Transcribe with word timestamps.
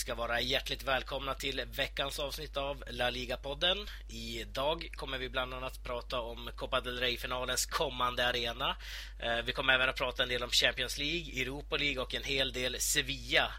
Ska 0.00 0.14
vara 0.14 0.40
hjärtligt 0.40 0.82
välkomna 0.82 1.34
till 1.34 1.62
veckans 1.76 2.18
avsnitt 2.18 2.56
av 2.56 2.84
La 2.90 3.10
Liga-podden. 3.10 3.86
Idag 4.08 4.88
kommer 4.96 5.18
vi 5.18 5.28
bland 5.28 5.54
annat 5.54 5.84
prata 5.84 6.20
om 6.20 6.50
Copa 6.56 6.80
del 6.80 7.00
Rey-finalens 7.00 7.66
kommande 7.66 8.26
arena. 8.26 8.76
Eh, 9.18 9.36
vi 9.44 9.52
kommer 9.52 9.72
även 9.72 9.88
att 9.88 9.96
prata 9.96 10.22
en 10.22 10.28
del 10.28 10.42
om 10.42 10.50
Champions 10.50 10.98
League, 10.98 11.42
Europa 11.42 11.76
League 11.76 12.02
och 12.02 12.14
en 12.14 12.24
hel 12.24 12.52
del 12.52 12.80
Sevilla. 12.80 13.52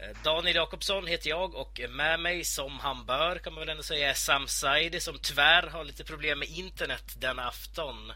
Eh, 0.00 0.22
Daniel 0.24 0.56
Jakobsson 0.56 1.06
heter 1.06 1.30
jag 1.30 1.54
och 1.54 1.80
med 1.88 2.20
mig, 2.20 2.44
som 2.44 2.78
han 2.78 3.06
bör, 3.06 3.38
kan 3.38 3.52
man 3.52 3.60
väl 3.60 3.68
ändå 3.68 3.82
säga, 3.82 4.10
är 4.10 4.14
Sam 4.14 4.48
Saidi 4.48 5.00
som 5.00 5.18
tyvärr 5.18 5.66
har 5.66 5.84
lite 5.84 6.04
problem 6.04 6.38
med 6.38 6.48
internet 6.48 7.14
denna 7.18 7.48
afton. 7.48 8.10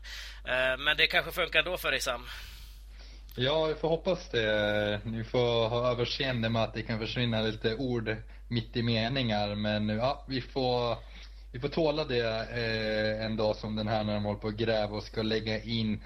Eh, 0.44 0.76
men 0.78 0.96
det 0.96 1.06
kanske 1.06 1.32
funkar 1.32 1.58
ändå 1.58 1.76
för 1.76 1.90
dig, 1.90 2.00
Sam? 2.00 2.26
Ja, 3.36 3.66
vi 3.66 3.74
får 3.74 3.88
hoppas 3.88 4.28
det. 4.28 5.00
Ni 5.04 5.24
får 5.24 5.68
ha 5.68 5.90
överseende 5.90 6.48
med 6.48 6.62
att 6.62 6.74
det 6.74 6.82
kan 6.82 6.98
försvinna 6.98 7.42
lite 7.42 7.74
ord 7.74 8.16
mitt 8.48 8.76
i 8.76 8.82
meningar. 8.82 9.54
Men 9.54 9.88
ja, 9.88 10.24
vi 10.28 10.40
får, 10.40 10.98
vi 11.52 11.60
får 11.60 11.68
tåla 11.68 12.04
det 12.04 12.26
eh, 12.50 13.24
en 13.24 13.36
dag 13.36 13.56
som 13.56 13.76
den 13.76 13.88
här 13.88 14.04
när 14.04 14.14
de 14.14 14.24
håller 14.24 14.40
på 14.40 14.48
att 14.48 14.56
gräva 14.56 14.96
och 14.96 15.02
ska 15.02 15.22
lägga 15.22 15.62
in 15.62 16.02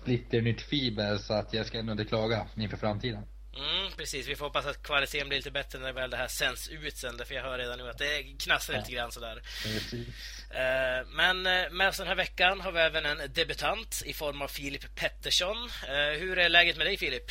splitternytt 0.00 0.60
fiber. 0.60 1.16
Så 1.18 1.34
att 1.34 1.54
jag 1.54 1.66
ska 1.66 1.78
ändå 1.78 1.92
inte 1.92 2.04
klaga 2.04 2.46
inför 2.56 2.76
framtiden. 2.76 3.22
Mm, 3.56 3.92
precis, 3.96 4.28
vi 4.28 4.36
får 4.36 4.44
hoppas 4.44 4.66
att 4.66 4.82
kvaliteten 4.82 5.28
blir 5.28 5.38
lite 5.38 5.50
bättre 5.50 5.78
när 5.78 5.92
väl 5.92 6.10
det 6.10 6.16
här 6.16 6.28
sänds 6.28 6.68
ut 6.68 6.96
sen. 6.96 7.18
För 7.26 7.34
jag 7.34 7.42
hör 7.42 7.58
redan 7.58 7.78
nu 7.78 7.90
att 7.90 7.98
det 7.98 8.22
knastrar 8.38 8.76
ja. 8.76 8.80
lite 8.80 8.92
grann 8.92 9.12
sådär. 9.12 9.42
Precis. 9.62 10.43
Eh, 10.54 11.06
men 11.08 11.46
eh, 11.46 11.70
med 11.70 11.88
oss 11.88 11.96
den 11.96 12.06
här 12.06 12.14
veckan 12.14 12.60
har 12.60 12.72
vi 12.72 12.80
även 12.80 13.06
en 13.06 13.32
debutant 13.32 14.02
i 14.06 14.12
form 14.12 14.42
av 14.42 14.48
Filip 14.48 14.94
Pettersson. 14.94 15.56
Eh, 15.88 16.20
hur 16.20 16.38
är 16.38 16.48
läget 16.48 16.76
med 16.76 16.86
dig 16.86 16.96
Filip? 16.96 17.30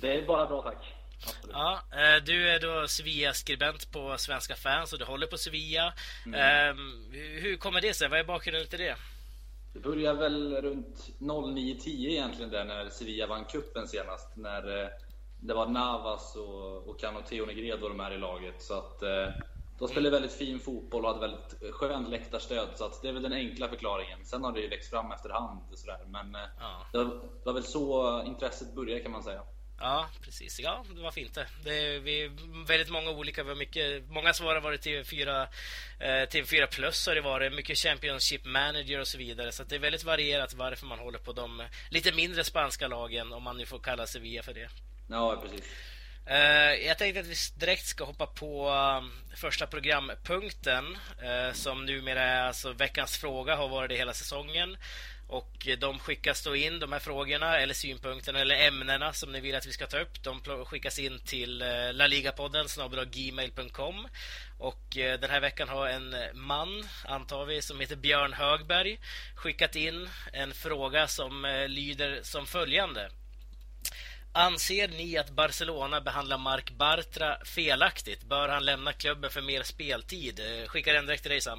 Det 0.00 0.18
är 0.18 0.26
bara 0.26 0.46
bra 0.46 0.62
tack. 0.62 0.94
Absolut. 1.26 1.52
Ja, 1.52 1.80
du 2.26 2.48
är 2.50 2.60
då 2.60 2.88
Sevilla-skribent 2.88 3.92
på 3.92 4.18
Svenska 4.18 4.54
fans 4.54 4.92
och 4.92 4.98
du 4.98 5.04
håller 5.04 5.26
på 5.26 5.38
Sevilla. 5.38 5.94
Mm. 6.26 6.40
Ehm, 6.40 7.12
hur 7.12 7.56
kommer 7.56 7.80
det 7.80 7.94
sig? 7.94 8.08
Vad 8.08 8.18
är 8.18 8.24
bakgrunden 8.24 8.66
till 8.66 8.78
det? 8.78 8.96
Det 9.74 9.80
började 9.80 10.18
väl 10.18 10.62
runt 10.62 11.10
09.10 11.18 11.88
egentligen 11.88 12.50
där 12.50 12.64
när 12.64 12.88
Sevilla 12.88 13.26
vann 13.26 13.44
kuppen 13.44 13.88
senast. 13.88 14.36
När 14.36 14.62
det 15.40 15.54
var 15.54 15.66
Navas 15.66 16.36
och, 16.36 16.88
och 16.88 17.00
Canoteo 17.00 17.46
Negredo 17.46 17.88
de 17.88 18.00
här 18.00 18.12
i 18.14 18.18
laget. 18.18 18.62
Så 18.62 18.78
att 18.78 19.02
de 19.78 19.88
spelade 19.88 20.10
väldigt 20.10 20.32
fin 20.32 20.60
fotboll 20.60 21.04
och 21.04 21.14
hade 21.14 21.20
väldigt 21.20 21.74
skönt 21.74 22.08
läktarstöd, 22.08 22.68
så 22.74 22.84
att 22.84 23.02
det 23.02 23.08
är 23.08 23.12
väl 23.12 23.22
den 23.22 23.32
enkla 23.32 23.68
förklaringen. 23.68 24.24
Sen 24.24 24.44
har 24.44 24.52
det 24.52 24.60
ju 24.60 24.68
växt 24.68 24.90
fram 24.90 25.12
efterhand. 25.12 25.60
Sådär. 25.74 25.98
Men 26.06 26.34
eh, 26.34 26.40
ja. 26.60 26.86
det, 26.92 26.98
var, 26.98 27.04
det 27.04 27.44
var 27.44 27.52
väl 27.52 27.64
så 27.64 28.22
intresset 28.26 28.74
började 28.74 29.00
kan 29.00 29.12
man 29.12 29.22
säga. 29.22 29.42
Ja, 29.80 30.08
precis. 30.22 30.60
Ja, 30.60 30.84
det 30.94 31.02
var 31.02 31.10
fint 31.10 31.34
det. 31.34 31.46
det 31.64 31.98
vi 31.98 32.22
är 32.24 32.66
väldigt 32.66 32.90
många 32.90 33.10
olika. 33.10 33.42
Vi 33.42 33.48
har 33.48 33.56
mycket, 33.56 34.10
många 34.10 34.32
svar 34.32 34.54
har 34.54 34.60
varit 34.60 34.86
TV4, 34.86 35.46
eh, 36.00 36.06
TV4 36.06 36.66
plus 36.66 37.06
har 37.06 37.14
det 37.14 37.20
varit. 37.20 37.52
Mycket 37.52 37.78
Championship 37.78 38.44
Manager 38.44 39.00
och 39.00 39.06
så 39.08 39.18
vidare. 39.18 39.52
Så 39.52 39.64
det 39.64 39.74
är 39.74 39.78
väldigt 39.78 40.04
varierat 40.04 40.54
varför 40.54 40.86
man 40.86 40.98
håller 40.98 41.18
på 41.18 41.32
de 41.32 41.62
lite 41.90 42.12
mindre 42.12 42.44
spanska 42.44 42.88
lagen, 42.88 43.32
om 43.32 43.42
man 43.42 43.56
nu 43.56 43.66
får 43.66 43.78
kalla 43.78 44.06
Sevilla 44.06 44.42
för 44.42 44.54
det. 44.54 44.68
Ja, 45.08 45.42
precis. 45.42 45.64
Uh, 46.30 46.86
jag 46.86 46.98
tänkte 46.98 47.20
att 47.20 47.26
vi 47.26 47.34
direkt 47.56 47.86
ska 47.86 48.04
hoppa 48.04 48.26
på 48.26 48.68
uh, 48.68 49.36
första 49.36 49.66
programpunkten 49.66 50.84
uh, 51.22 51.52
som 51.52 51.84
numera 51.84 52.22
är 52.22 52.42
alltså 52.42 52.72
veckans 52.72 53.18
fråga, 53.18 53.56
har 53.56 53.68
varit 53.68 53.88
det 53.90 53.96
hela 53.96 54.12
säsongen. 54.12 54.76
Och 55.28 55.68
eh, 55.68 55.78
de 55.78 55.98
skickas 55.98 56.44
då 56.44 56.56
in, 56.56 56.80
de 56.80 56.92
här 56.92 56.98
frågorna 56.98 57.58
eller 57.58 57.74
synpunkterna 57.74 58.40
eller 58.40 58.66
ämnena 58.66 59.12
som 59.12 59.32
ni 59.32 59.40
vill 59.40 59.54
att 59.54 59.66
vi 59.66 59.72
ska 59.72 59.86
ta 59.86 59.98
upp. 59.98 60.22
De 60.22 60.40
skickas 60.64 60.98
in 60.98 61.20
till 61.24 61.62
uh, 61.62 61.92
laligapodden 61.92 62.66
gmail.com 63.10 64.08
Och 64.58 64.84
den 64.92 65.30
här 65.30 65.40
veckan 65.40 65.68
har 65.68 65.88
en 65.88 66.14
man, 66.34 66.88
antar 67.04 67.44
vi, 67.44 67.62
som 67.62 67.80
heter 67.80 67.96
Björn 67.96 68.32
Högberg 68.32 69.00
skickat 69.34 69.76
in 69.76 70.08
en 70.32 70.52
fråga 70.52 71.08
som 71.08 71.64
lyder 71.68 72.20
som 72.22 72.46
följande. 72.46 73.10
Anser 74.36 74.88
ni 74.88 75.18
att 75.18 75.30
Barcelona 75.30 76.00
behandlar 76.00 76.38
Mark 76.38 76.70
Bartra 76.78 77.44
felaktigt? 77.44 78.24
Bör 78.24 78.48
han 78.48 78.64
lämna 78.64 78.92
klubben 78.92 79.30
för 79.30 79.42
mer 79.42 79.62
speltid? 79.62 80.40
Eh, 80.40 80.68
skickar 80.68 80.94
den 80.94 81.06
direkt 81.06 81.22
till 81.22 81.30
dig 81.30 81.40
Sam. 81.40 81.58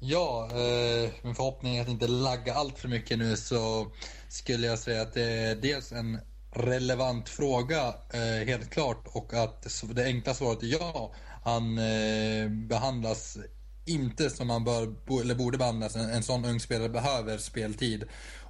Ja, 0.00 0.48
eh, 0.50 1.10
min 1.22 1.34
förhoppning 1.34 1.76
är 1.76 1.82
att 1.82 1.88
inte 1.88 2.06
lagga 2.06 2.54
allt 2.54 2.78
för 2.78 2.88
mycket 2.88 3.18
nu 3.18 3.36
så 3.36 3.92
skulle 4.28 4.66
jag 4.66 4.78
säga 4.78 5.02
att 5.02 5.14
det 5.14 5.22
är 5.22 5.54
dels 5.54 5.92
en 5.92 6.20
relevant 6.52 7.28
fråga, 7.28 7.94
eh, 8.12 8.46
helt 8.46 8.70
klart, 8.70 9.06
och 9.06 9.34
att 9.34 9.82
det 9.82 10.04
enkla 10.04 10.34
svaret 10.34 10.62
är 10.62 10.66
ja. 10.66 11.14
Han 11.44 11.78
eh, 11.78 12.48
behandlas 12.48 13.38
inte 13.84 14.30
som 14.30 14.46
man 14.46 14.64
bör, 14.64 14.94
eller 15.20 15.34
borde 15.34 15.58
behandlas. 15.58 15.96
En, 15.96 16.10
en 16.10 16.22
sån 16.22 16.44
ung 16.44 16.60
spelare 16.60 16.88
behöver 16.88 17.38
speltid. 17.38 18.04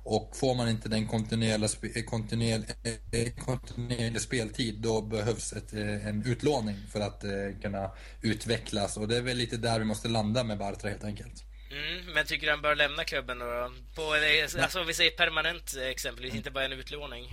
Och 0.07 0.37
får 0.37 0.55
man 0.55 0.69
inte 0.69 0.89
den 0.89 1.07
kontinuerliga, 1.09 2.03
kontinuerliga, 2.07 2.75
eh, 3.13 3.45
kontinuerliga 3.45 4.21
speltid 4.21 4.79
då 4.79 5.03
behövs 5.03 5.53
ett, 5.53 5.73
eh, 5.73 6.07
en 6.07 6.27
utlåning 6.27 6.77
för 6.93 7.01
att 7.01 7.25
eh, 7.25 7.31
kunna 7.63 7.91
utvecklas. 8.23 8.97
Och 8.97 9.09
det 9.09 9.17
är 9.17 9.23
väl 9.23 9.37
lite 9.37 9.57
där 9.57 9.79
vi 9.79 9.85
måste 9.85 10.09
landa 10.09 10.45
med 10.45 10.59
Bartra 10.59 10.91
helt 10.91 11.05
enkelt. 11.05 11.45
Mm, 11.71 12.15
men 12.15 12.27
tycker 12.27 12.47
du 12.47 12.53
han 12.53 12.63
bör 12.63 12.75
lämna 12.75 13.05
klubben 13.05 13.39
då? 13.39 13.73
På, 13.95 14.03
alltså 14.63 14.81
om 14.81 14.87
vi 14.87 14.95
säger 14.95 15.11
permanent 15.11 15.77
exempelvis, 15.77 16.35
inte 16.35 16.51
bara 16.51 16.65
en 16.65 16.73
utlåning. 16.73 17.31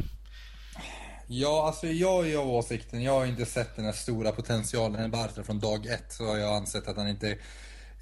Ja, 1.27 1.67
alltså 1.67 1.87
jag 1.87 2.29
är 2.29 2.37
av 2.37 2.49
åsikten, 2.49 3.03
jag 3.03 3.11
har 3.11 3.25
inte 3.25 3.45
sett 3.45 3.75
den 3.75 3.85
här 3.85 3.91
stora 3.91 4.31
potentialen 4.31 5.05
i 5.05 5.07
Bartra 5.07 5.43
från 5.43 5.59
dag 5.59 5.85
ett. 5.85 6.13
Så 6.13 6.25
har 6.25 6.37
jag 6.37 6.55
ansett 6.55 6.87
att 6.87 6.97
han 6.97 7.07
inte 7.07 7.37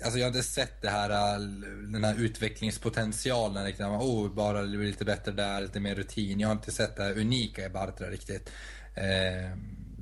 Alltså 0.04 0.20
jag 0.20 0.26
har 0.26 0.28
inte 0.30 0.44
sett 0.44 0.82
det 0.82 0.90
här, 0.90 1.10
äh, 1.10 1.40
den 1.92 2.04
här 2.04 2.16
utvecklingspotentialen 2.16 3.66
liksom. 3.66 3.94
Oh, 3.94 4.34
bara 4.34 4.62
det 4.62 4.78
blir 4.78 4.88
lite 4.88 5.06
bättre 5.06 5.32
där, 5.32 5.62
lite 5.62 5.80
mer 5.80 5.96
rutin. 5.96 6.40
Jag 6.40 6.48
har 6.48 6.56
inte 6.56 6.72
sett 6.72 6.96
det 6.96 7.04
här 7.04 7.18
unika 7.18 7.66
i 7.66 7.70
Bartra 7.70 8.10
riktigt. 8.10 8.52
Eh, 8.96 9.58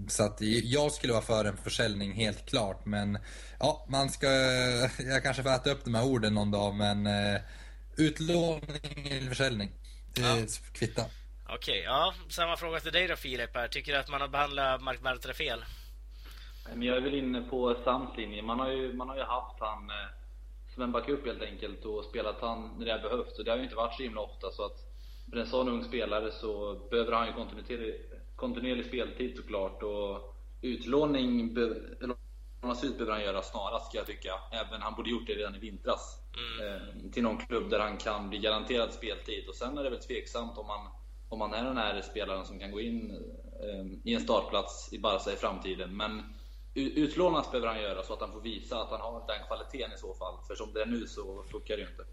så 0.08 0.24
att 0.24 0.42
jag 0.42 0.92
skulle 0.92 1.14
vara 1.14 1.24
för 1.24 1.46
en 1.46 1.58
försäljning 1.58 2.14
helt 2.14 2.46
klart. 2.46 2.86
Men 2.86 3.18
ja, 3.60 3.86
man 3.90 4.10
ska... 4.10 4.28
Jag 4.98 5.24
kanske 5.24 5.44
får 5.44 5.50
äta 5.50 5.72
upp 5.72 5.84
de 5.84 5.96
här 5.96 6.06
orden 6.06 6.34
någon 6.34 6.52
dag 6.52 6.76
men 6.76 7.08
eh, 7.08 7.42
utlåning 7.98 9.08
eller 9.12 9.30
försäljning. 9.30 9.72
Ja. 10.14 10.38
kvittar. 10.74 11.06
Okej, 11.50 11.56
okay, 11.56 11.82
ja. 11.82 12.14
Samma 12.30 12.58
fråga 12.58 12.80
till 12.80 12.92
dig 12.92 13.08
då 13.08 13.16
Filip 13.16 13.56
här. 13.56 13.68
Tycker 13.68 13.92
du 13.92 13.98
att 13.98 14.10
man 14.10 14.22
har 14.22 14.28
behandlat 14.28 14.82
Mark 14.82 15.02
Bartra 15.02 15.34
fel? 15.34 15.66
Men 16.74 16.84
jag 16.84 16.98
är 16.98 17.02
väl 17.02 17.16
inne 17.16 17.42
på 17.42 17.76
Sams 17.84 18.18
linje. 18.18 18.42
Man 18.42 18.60
har 18.60 18.72
ju, 18.72 18.94
man 18.94 19.10
har 19.10 19.16
ju 19.16 19.24
haft 19.24 19.60
han 19.60 19.90
eh, 19.90 20.10
som 20.74 20.84
en 20.84 20.92
backup 20.92 21.26
helt 21.26 21.42
enkelt 21.42 21.86
och 21.86 22.06
spelat 22.06 22.42
han 22.42 22.76
när 22.78 22.86
det 22.86 22.92
har 22.92 23.00
behövts. 23.00 23.40
Och 23.40 23.46
det 23.46 23.52
har 23.52 23.58
ju 23.58 23.64
inte 23.64 23.76
varit 23.76 23.96
så 23.96 24.04
himla 24.04 24.22
ofta. 24.22 24.52
Så 24.52 24.66
att 24.66 24.78
för 25.30 25.38
en 25.38 25.48
sån 25.48 25.70
ung 25.70 25.84
spelare 25.84 26.32
så 26.32 26.76
behöver 26.90 27.12
han 27.12 27.28
ju 27.28 27.34
kontinuerlig, 27.34 28.02
kontinuerlig 28.36 28.86
speltid 28.86 29.38
såklart. 29.38 29.84
Och 29.84 30.36
utlåning, 30.62 31.56
lånas 32.62 32.84
ut 32.84 32.98
behöver 32.98 33.14
han 33.14 33.24
göra 33.24 33.42
snarast 33.42 33.88
ska 33.88 33.98
jag 33.98 34.08
tycka. 34.08 34.34
Även 34.52 34.82
han 34.82 34.96
borde 34.96 35.10
gjort 35.10 35.28
det 35.28 35.34
redan 35.34 35.56
i 35.56 35.60
vintras. 35.60 36.22
Mm. 36.38 36.76
Eh, 36.76 37.12
till 37.12 37.24
någon 37.24 37.38
klubb 37.38 37.70
där 37.70 37.80
han 37.80 37.98
kan 37.98 38.30
bli 38.30 38.40
garanterad 38.40 38.94
speltid. 38.94 39.48
Och 39.48 39.56
sen 39.56 39.78
är 39.78 39.84
det 39.84 39.90
väl 39.90 40.00
tveksamt 40.00 40.58
om 40.58 40.68
man 40.68 40.88
om 41.30 41.40
man 41.40 41.54
är 41.54 41.64
den 41.64 41.78
här 41.78 42.02
spelaren 42.02 42.46
som 42.46 42.60
kan 42.60 42.72
gå 42.72 42.82
in 42.82 43.12
eh, 43.62 44.12
i 44.12 44.14
en 44.14 44.22
startplats 44.22 44.94
i 44.94 45.00
Barca 45.00 45.32
i 45.32 45.36
framtiden. 45.36 45.98
Men 45.98 46.24
utlånas 46.78 47.52
behöver 47.52 47.68
han 47.68 47.82
göra 47.82 48.04
så 48.04 48.14
att 48.14 48.22
han 48.22 48.32
får 48.32 48.42
visa 48.42 48.82
att 48.82 48.90
han 48.90 49.02
har 49.02 49.28
den 49.28 49.48
kvaliteten 49.48 49.94
i 49.94 49.98
så 49.98 50.14
fall. 50.14 50.38
För 50.48 50.56
som 50.56 50.74
det 50.74 50.82
är 50.82 50.86
nu 50.86 51.08
så 51.08 51.44
funkar 51.52 51.78
det 51.78 51.82
ju 51.82 51.88
inte. 51.88 52.06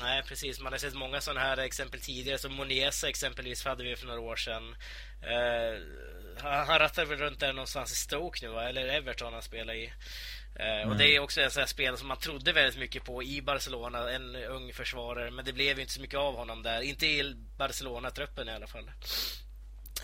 Nej, 0.00 0.22
precis. 0.22 0.60
Man 0.60 0.72
har 0.72 0.78
sett 0.78 0.94
många 0.94 1.20
sådana 1.20 1.40
här 1.40 1.58
exempel 1.58 2.00
tidigare. 2.00 2.38
Som 2.38 2.54
Moniesa 2.54 3.08
exempelvis 3.08 3.64
hade 3.64 3.84
vi 3.84 3.96
för 3.96 4.06
några 4.06 4.20
år 4.20 4.36
sedan. 4.36 4.76
Eh, 5.22 5.80
han 6.66 6.78
rattar 6.78 7.04
väl 7.04 7.18
runt 7.18 7.40
där 7.40 7.52
någonstans 7.52 7.92
i 7.92 7.94
Stoke 7.94 8.46
nu, 8.46 8.52
va? 8.52 8.68
eller 8.68 8.88
Everton 8.88 9.32
han 9.32 9.42
spelar 9.42 9.74
i. 9.74 9.92
Eh, 10.56 10.66
mm. 10.66 10.90
Och 10.90 10.96
det 10.96 11.16
är 11.16 11.20
också 11.20 11.40
en 11.40 11.50
sån 11.50 11.60
här 11.60 11.66
spelare 11.66 11.96
som 11.96 12.08
man 12.08 12.16
trodde 12.16 12.52
väldigt 12.52 12.78
mycket 12.78 13.04
på 13.04 13.22
i 13.22 13.42
Barcelona. 13.42 14.10
En 14.10 14.36
ung 14.36 14.72
försvarare. 14.72 15.30
Men 15.30 15.44
det 15.44 15.52
blev 15.52 15.76
ju 15.76 15.82
inte 15.82 15.94
så 15.94 16.00
mycket 16.00 16.18
av 16.18 16.36
honom 16.36 16.62
där. 16.62 16.80
Inte 16.80 17.06
i 17.06 17.34
Barcelona-truppen 17.58 18.48
i 18.48 18.52
alla 18.52 18.66
fall. 18.66 18.90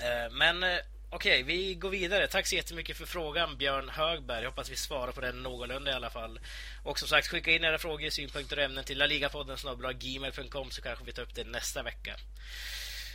Eh, 0.03 0.33
men 0.33 0.63
eh, 0.63 0.79
Okej, 1.13 1.43
vi 1.43 1.75
går 1.75 1.91
vidare. 1.91 2.27
Tack 2.27 2.47
så 2.47 2.55
jättemycket 2.55 2.97
för 2.97 3.07
frågan, 3.07 3.57
Björn 3.57 3.89
Högberg. 3.89 4.43
Jag 4.43 4.51
hoppas 4.51 4.71
vi 4.71 4.77
svarar 4.77 5.13
på 5.13 5.21
den 5.21 5.43
någorlunda 5.43 5.91
i 5.91 5.95
alla 5.95 6.11
fall. 6.11 6.41
Och 6.83 6.99
som 6.99 7.09
sagt, 7.09 7.29
skicka 7.29 7.51
in 7.51 7.65
era 7.65 7.79
frågor, 7.79 8.11
synpunkter 8.11 8.57
och 8.57 8.63
ämnen 8.63 8.85
till 8.85 8.99
laligapodden 8.99 9.57
gmail.com 9.99 10.71
så 10.71 10.83
kanske 10.83 11.05
vi 11.05 11.13
tar 11.13 11.23
upp 11.23 11.35
det 11.35 11.45
nästa 11.45 11.83
vecka. 11.83 12.17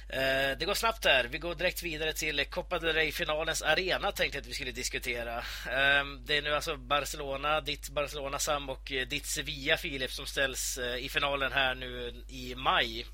Eh, 0.10 0.58
det 0.60 0.66
går 0.66 0.74
snabbt 0.74 1.06
här. 1.06 1.24
Vi 1.24 1.38
går 1.38 1.56
direkt 1.56 1.84
vidare 1.84 2.14
till 2.14 2.46
Copa 2.46 2.80
del 2.80 2.96
Rey-finalens 2.96 3.62
arena 3.62 4.12
tänkte 4.12 4.38
jag 4.38 4.42
att 4.42 4.50
vi 4.50 4.54
skulle 4.54 4.72
diskutera. 4.72 5.44
Ehm, 5.72 6.26
det 6.26 6.38
är 6.38 6.42
nu 6.42 6.56
alltså 6.56 6.78
Barcelona, 6.78 7.62
ditt 7.62 7.90
Barcelona 7.90 8.40
Sam 8.40 8.70
och 8.70 8.92
eh, 8.92 9.08
ditt 9.08 9.26
Sevilla 9.26 9.78
Filip 9.78 10.12
som 10.12 10.26
ställs 10.26 10.78
eh, 10.78 11.06
i 11.06 11.10
finalen 11.10 11.52
här 11.52 11.76
nu 11.76 12.24
i 12.30 12.56
maj 12.56 13.06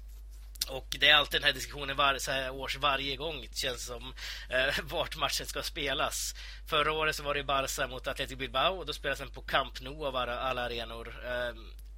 och 0.69 0.95
det 0.99 1.09
är 1.09 1.15
alltid 1.15 1.41
den 1.41 1.47
här 1.47 1.53
diskussionen 1.53 1.95
var, 1.97 2.17
så 2.17 2.31
här 2.31 2.51
års 2.51 2.77
varje 2.77 3.15
gång, 3.15 3.47
känns 3.53 3.85
som, 3.85 4.13
eh, 4.49 4.83
vart 4.83 5.17
matchen 5.17 5.45
ska 5.45 5.61
spelas. 5.61 6.35
Förra 6.69 6.91
året 6.93 7.15
så 7.15 7.23
var 7.23 7.33
det 7.33 7.43
Barca 7.43 7.87
mot 7.87 8.07
Athletic 8.07 8.37
Bilbao 8.37 8.75
och 8.77 8.85
då 8.85 8.93
spelas 8.93 9.19
den 9.19 9.31
på 9.31 9.41
Camp 9.41 9.81
Nou 9.81 10.05
av 10.05 10.15
alla 10.15 10.61
arenor. 10.61 11.07
Eh, 11.25 11.53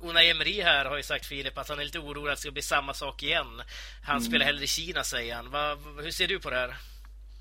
Unai 0.10 0.30
Emery 0.30 0.62
här 0.62 0.86
har 0.86 0.98
ju 0.98 1.04
sagt 1.04 1.25
Filip 1.25 1.57
att 1.57 1.69
han 1.69 1.80
är 1.80 1.83
lite 1.83 2.00
orolig 2.00 2.31
att 2.31 2.38
det 2.38 2.42
ska 2.42 2.51
bli 2.51 2.62
samma 2.62 2.94
sak 2.94 3.24
igen. 3.24 3.62
Han 4.04 4.18
mm. 4.18 4.24
spelar 4.24 4.45
hellre 4.45 4.63
i 4.63 4.68
Kina, 4.68 5.04
säger 5.04 5.36
han. 5.36 5.51
Va, 5.51 5.77
hur 6.04 6.12
ser 6.12 6.27
du 6.27 6.39
på 6.39 6.50
det 6.50 6.56
här? 6.56 6.75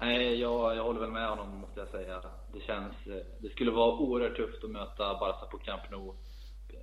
Nej, 0.00 0.40
jag, 0.40 0.76
jag 0.76 0.84
håller 0.84 1.00
väl 1.00 1.10
med 1.10 1.28
honom 1.28 1.48
måste 1.48 1.80
jag 1.80 1.88
säga. 1.88 2.22
Det 2.52 2.60
känns... 2.60 2.94
Det 3.38 3.48
skulle 3.48 3.70
vara 3.70 3.92
oerhört 3.92 4.36
tufft 4.36 4.64
att 4.64 4.70
möta 4.70 5.14
Barca 5.14 5.46
på 5.46 5.58
Camp 5.58 5.90
Nou. 5.90 6.14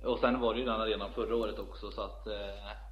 Och 0.02 0.18
sen 0.18 0.40
var 0.40 0.54
det 0.54 0.60
ju 0.60 0.66
den 0.66 0.80
arenan 0.80 1.12
förra 1.14 1.36
året 1.36 1.58
också 1.58 1.90
så 1.90 2.02
att... 2.02 2.26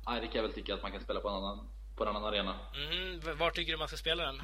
Nej, 0.06 0.20
det 0.20 0.26
kan 0.26 0.36
jag 0.36 0.42
väl 0.42 0.52
tycka 0.52 0.74
att 0.74 0.82
man 0.82 0.92
kan 0.92 1.00
spela 1.00 1.20
på 1.20 1.28
en 1.28 1.34
annan, 1.34 1.68
på 1.96 2.04
en 2.04 2.08
annan 2.08 2.24
arena. 2.24 2.58
Mm, 2.74 3.38
var 3.38 3.50
tycker 3.50 3.72
du 3.72 3.78
man 3.78 3.88
ska 3.88 3.96
spela 3.96 4.26
den? 4.26 4.42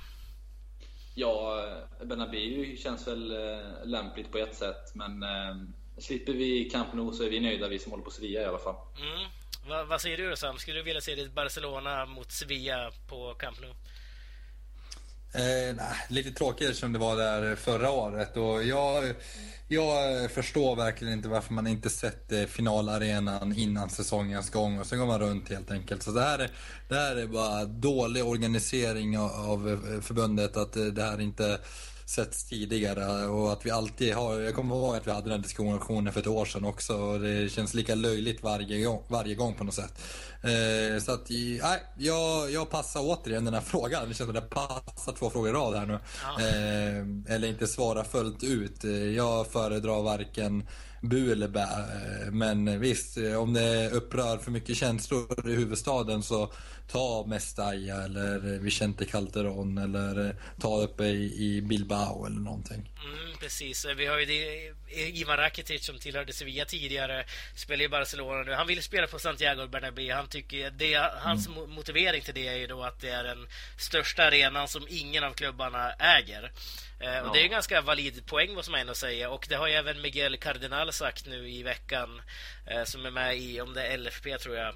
Ja, 1.15 1.65
Bernabéu 2.03 2.77
känns 2.77 3.09
väl 3.09 3.31
eh, 3.31 3.85
lämpligt 3.85 4.33
på 4.33 4.39
ett 4.39 4.55
sätt 4.55 4.95
men 4.95 5.23
eh, 5.23 5.57
slipper 5.99 6.33
vi 6.33 6.71
Camp 6.71 6.93
Nou 6.93 7.13
så 7.13 7.25
är 7.25 7.31
vi 7.31 7.41
nöjda 7.41 7.69
vi 7.69 7.79
som 7.79 7.93
håller 7.93 8.05
på 8.05 8.11
Sevilla 8.11 8.41
i 8.41 8.45
alla 8.45 8.59
fall. 8.59 8.75
Mm. 8.97 9.29
Va, 9.69 9.85
vad 9.85 10.01
säger 10.01 10.17
du 10.17 10.37
Sam? 10.37 10.59
Skulle 10.59 10.79
du 10.79 10.83
vilja 10.83 11.01
se 11.01 11.15
ditt 11.15 11.33
Barcelona 11.33 12.07
mot 12.07 12.33
Sevilla 12.33 12.91
på 13.09 13.35
Camp 13.35 13.61
Nou? 13.61 13.75
Eh, 15.35 15.77
nah, 15.77 15.85
lite 16.09 16.31
tråkigt 16.31 16.77
som 16.77 16.93
det 16.93 16.99
var 16.99 17.17
där 17.17 17.57
förra 17.57 17.91
året. 17.91 18.37
Och 18.37 18.65
jag, 18.65 19.15
jag 19.69 20.31
förstår 20.31 20.77
verkligen 20.77 21.15
inte 21.15 21.29
varför 21.29 21.53
man 21.53 21.67
inte 21.67 21.91
sett 21.91 22.33
eh, 22.33 22.45
finalarenan 22.45 23.53
innan 23.59 23.91
säsongens 23.91 24.51
gång 24.51 24.79
och 24.79 24.87
sen 24.87 24.99
går 24.99 25.07
man 25.07 25.21
runt 25.21 25.49
helt 25.49 25.71
enkelt. 25.71 26.03
Så 26.03 26.11
det 26.11 26.21
här, 26.21 26.39
är, 26.39 26.51
det 26.89 26.95
här 26.95 27.17
är 27.17 27.27
bara 27.27 27.65
dålig 27.65 28.25
organisering 28.25 29.19
av 29.19 29.69
eh, 29.69 30.01
förbundet 30.01 30.57
att 30.57 30.77
eh, 30.77 30.85
det 30.85 31.03
här 31.03 31.21
inte 31.21 31.59
setts 32.07 32.45
tidigare 32.45 33.27
och 33.27 33.53
att 33.53 33.67
vi 33.67 33.71
alltid 33.71 34.15
har, 34.15 34.41
jag 34.41 34.55
kommer 34.55 34.75
ihåg 34.77 34.97
att 34.97 35.07
vi 35.07 35.11
hade 35.11 35.31
den 35.31 35.43
diskussionen 35.43 36.13
för 36.13 36.21
ett 36.21 36.27
år 36.27 36.45
sedan 36.45 36.65
också 36.65 36.97
och 36.97 37.21
det 37.21 37.53
känns 37.53 37.75
lika 37.75 37.95
löjligt 37.95 38.43
varje 38.43 38.85
gång, 38.85 39.03
varje 39.09 39.35
gång 39.35 39.55
på 39.55 39.65
något 39.65 39.75
sätt. 39.75 40.03
Eh, 40.43 41.03
så 41.03 41.13
att, 41.13 41.31
nej, 41.31 41.83
jag, 41.99 42.51
jag 42.51 42.71
passar 42.71 43.01
återigen 43.03 43.45
den 43.45 43.55
här 43.55 43.61
frågan. 43.61 44.09
Det 44.09 44.15
känns 44.15 44.19
som 44.19 44.31
att 44.31 44.35
jag 44.35 44.51
passar 44.51 45.13
två 45.13 45.31
frågor 45.31 45.49
i 45.49 45.53
rad 45.53 45.75
här 45.75 45.87
nu. 45.87 45.99
Ja. 46.23 46.41
Eh, 46.41 47.35
eller 47.35 47.49
inte 47.49 47.67
svara 47.67 48.05
fullt 48.05 48.45
ut. 48.45 48.85
Jag 49.17 49.47
föredrar 49.47 50.03
varken 50.03 50.69
bu 51.09 51.33
eller 51.33 51.49
bä. 51.49 51.61
Eh, 51.61 52.33
men 52.33 52.81
visst, 52.81 53.17
om 53.17 53.53
det 53.53 53.91
upprör 53.91 54.39
för 54.39 54.51
mycket 54.51 54.77
känslor 54.77 55.51
i 55.51 55.55
huvudstaden 55.55 56.23
så 56.23 56.53
ta 56.89 57.25
Mestalla 57.27 58.05
eller 58.05 58.59
Vicente 58.59 59.05
Calderon 59.05 59.79
eller 59.79 60.37
ta 60.61 60.83
uppe 60.83 61.05
i, 61.05 61.47
i 61.47 61.63
Bilbao 61.63 62.27
eller 62.27 62.41
någonting. 62.41 62.91
Mm, 63.05 63.37
precis, 63.41 63.87
vi 63.97 64.07
har 64.07 64.19
ju 64.19 64.27
det, 64.27 64.73
Ivan 64.97 65.37
Rakitic 65.37 65.87
som 65.87 65.99
tillhörde 65.99 66.33
Sevilla 66.33 66.65
tidigare, 66.65 67.25
spelar 67.57 67.85
i 67.85 67.89
Barcelona 67.89 68.43
nu. 68.43 68.53
Han 68.53 68.67
vill 68.67 68.83
spela 68.83 69.07
på 69.07 69.19
Santiago 69.19 69.69
Bernabéu. 69.69 70.15
Han 70.15 70.29
tycker 70.29 70.71
det, 70.71 71.11
hans 71.17 71.47
mm. 71.47 71.71
motivering 71.71 72.23
till 72.23 72.35
det 72.35 72.49
är 72.49 72.57
ju 72.57 72.67
då 72.67 72.83
att 72.83 73.01
det 73.01 73.11
är 73.11 73.25
den 73.25 73.47
största 73.79 74.25
arenan 74.25 74.69
som 74.69 74.87
ingen 74.89 75.25
av 75.25 75.33
klubbarna 75.33 75.93
äger. 75.93 76.53
Eh, 77.01 77.19
och 77.19 77.33
Det 77.33 77.41
är 77.41 77.45
en 77.45 77.51
ganska 77.51 77.81
valid 77.81 78.27
poäng 78.27 78.55
måste 78.55 78.71
man 78.71 78.81
ändå 78.81 78.95
säga. 78.95 79.31
Och 79.31 79.47
det 79.49 79.55
har 79.55 79.69
ju 79.69 79.75
även 79.75 80.01
Miguel 80.01 80.37
Cardinal 80.37 80.93
sagt 80.93 81.27
nu 81.27 81.49
i 81.49 81.63
veckan, 81.63 82.23
eh, 82.67 82.85
som 82.85 83.07
är 83.07 83.11
med 83.11 83.37
i, 83.37 83.61
om 83.61 83.75
det 83.75 83.87
är 83.87 83.99
LFP 83.99 84.39
tror 84.39 84.57
jag, 84.57 84.75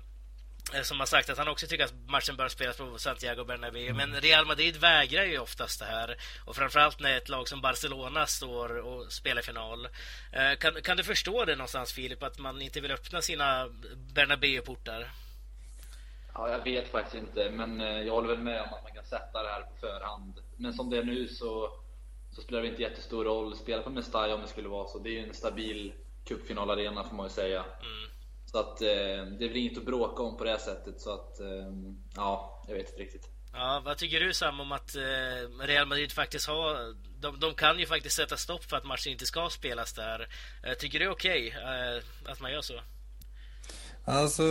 Eh, 0.74 0.82
som 0.82 0.98
har 1.00 1.06
sagt 1.06 1.30
att 1.30 1.38
han 1.38 1.48
också 1.48 1.66
tycker 1.66 1.84
att 1.84 1.94
matchen 2.08 2.36
bör 2.36 2.48
spelas 2.48 2.76
på 2.76 2.98
Santiago 2.98 3.44
Bernabéu. 3.44 3.88
Mm. 3.88 3.96
Men 3.96 4.20
Real 4.20 4.46
Madrid 4.46 4.76
vägrar 4.76 5.24
ju 5.24 5.38
oftast 5.38 5.80
det 5.80 5.86
här. 5.86 6.16
Och 6.44 6.56
framförallt 6.56 7.00
när 7.00 7.16
ett 7.16 7.28
lag 7.28 7.48
som 7.48 7.60
Barcelona 7.60 8.26
står 8.26 8.78
och 8.78 9.12
spelar 9.12 9.42
final. 9.42 9.88
Kan, 10.58 10.82
kan 10.82 10.96
du 10.96 11.04
förstå 11.04 11.44
det 11.44 11.56
någonstans 11.56 11.92
Filip, 11.92 12.22
att 12.22 12.38
man 12.38 12.62
inte 12.62 12.80
vill 12.80 12.90
öppna 12.90 13.22
sina 13.22 13.68
Bernabéu-portar? 14.14 15.10
Ja, 16.34 16.50
jag 16.50 16.64
vet 16.64 16.88
faktiskt 16.88 17.16
inte, 17.16 17.50
men 17.50 17.80
jag 17.80 18.12
håller 18.14 18.28
väl 18.28 18.38
med 18.38 18.60
om 18.60 18.74
att 18.74 18.82
man 18.82 18.92
kan 18.92 19.04
sätta 19.04 19.42
det 19.42 19.48
här 19.48 19.62
på 19.62 19.76
förhand. 19.80 20.34
Men 20.56 20.72
som 20.72 20.90
det 20.90 20.98
är 20.98 21.04
nu 21.04 21.28
så, 21.28 21.70
så 22.38 22.44
spelar 22.44 22.62
det 22.62 22.68
inte 22.68 22.82
jättestor 22.82 23.24
roll. 23.24 23.56
Spela 23.56 23.82
på 23.82 23.90
Mestalla 23.90 24.34
om 24.34 24.40
det 24.40 24.48
skulle 24.48 24.68
vara 24.68 24.88
så. 24.88 24.98
Det 24.98 25.08
är 25.08 25.12
ju 25.12 25.28
en 25.28 25.34
stabil 25.34 25.92
cupfinalarena 26.24 27.04
får 27.04 27.16
man 27.16 27.26
ju 27.26 27.30
säga. 27.30 27.60
Mm. 27.60 28.10
Så 28.46 28.58
att 28.58 28.82
eh, 28.82 28.86
det 29.38 29.44
är 29.44 29.48
väl 29.48 29.56
inget 29.56 29.78
att 29.78 29.84
bråka 29.84 30.22
om 30.22 30.36
på 30.36 30.44
det 30.44 30.58
sättet. 30.58 31.00
Så 31.00 31.14
att, 31.14 31.40
eh, 31.40 31.46
ja, 32.16 32.64
jag 32.68 32.74
vet 32.74 32.88
inte 32.88 33.02
riktigt. 33.02 33.28
Ja, 33.52 33.82
vad 33.84 33.98
tycker 33.98 34.20
du 34.20 34.34
Sam 34.34 34.60
om 34.60 34.72
att 34.72 34.96
eh, 34.96 35.66
Real 35.66 35.86
Madrid 35.86 36.12
faktiskt 36.12 36.46
har... 36.46 36.94
De, 37.20 37.40
de, 37.40 37.54
kan 37.54 37.78
ju 37.78 37.86
faktiskt 37.86 38.16
sätta 38.16 38.36
stopp 38.36 38.64
för 38.64 38.76
att 38.76 38.84
matchen 38.84 39.12
inte 39.12 39.26
ska 39.26 39.48
spelas 39.50 39.92
där. 39.92 40.28
Tycker 40.78 40.98
du 40.98 41.04
det 41.04 41.10
är 41.10 41.12
okej 41.12 41.48
okay, 41.48 42.02
att 42.32 42.40
man 42.40 42.52
gör 42.52 42.62
så? 42.62 42.80
Alltså, 44.04 44.42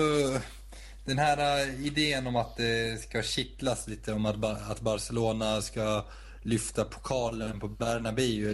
den 1.06 1.18
här 1.18 1.68
idén 1.86 2.28
om 2.28 2.36
att 2.36 2.58
det 2.58 3.02
ska 3.02 3.24
kittlas 3.24 3.88
lite 3.88 4.14
om 4.14 4.26
att, 4.26 4.44
att 4.44 4.82
Barcelona 4.82 5.62
ska 5.62 6.06
lyfta 6.48 6.84
pokalen 6.84 7.60
på 7.60 7.68
Bernabéu. 7.68 8.54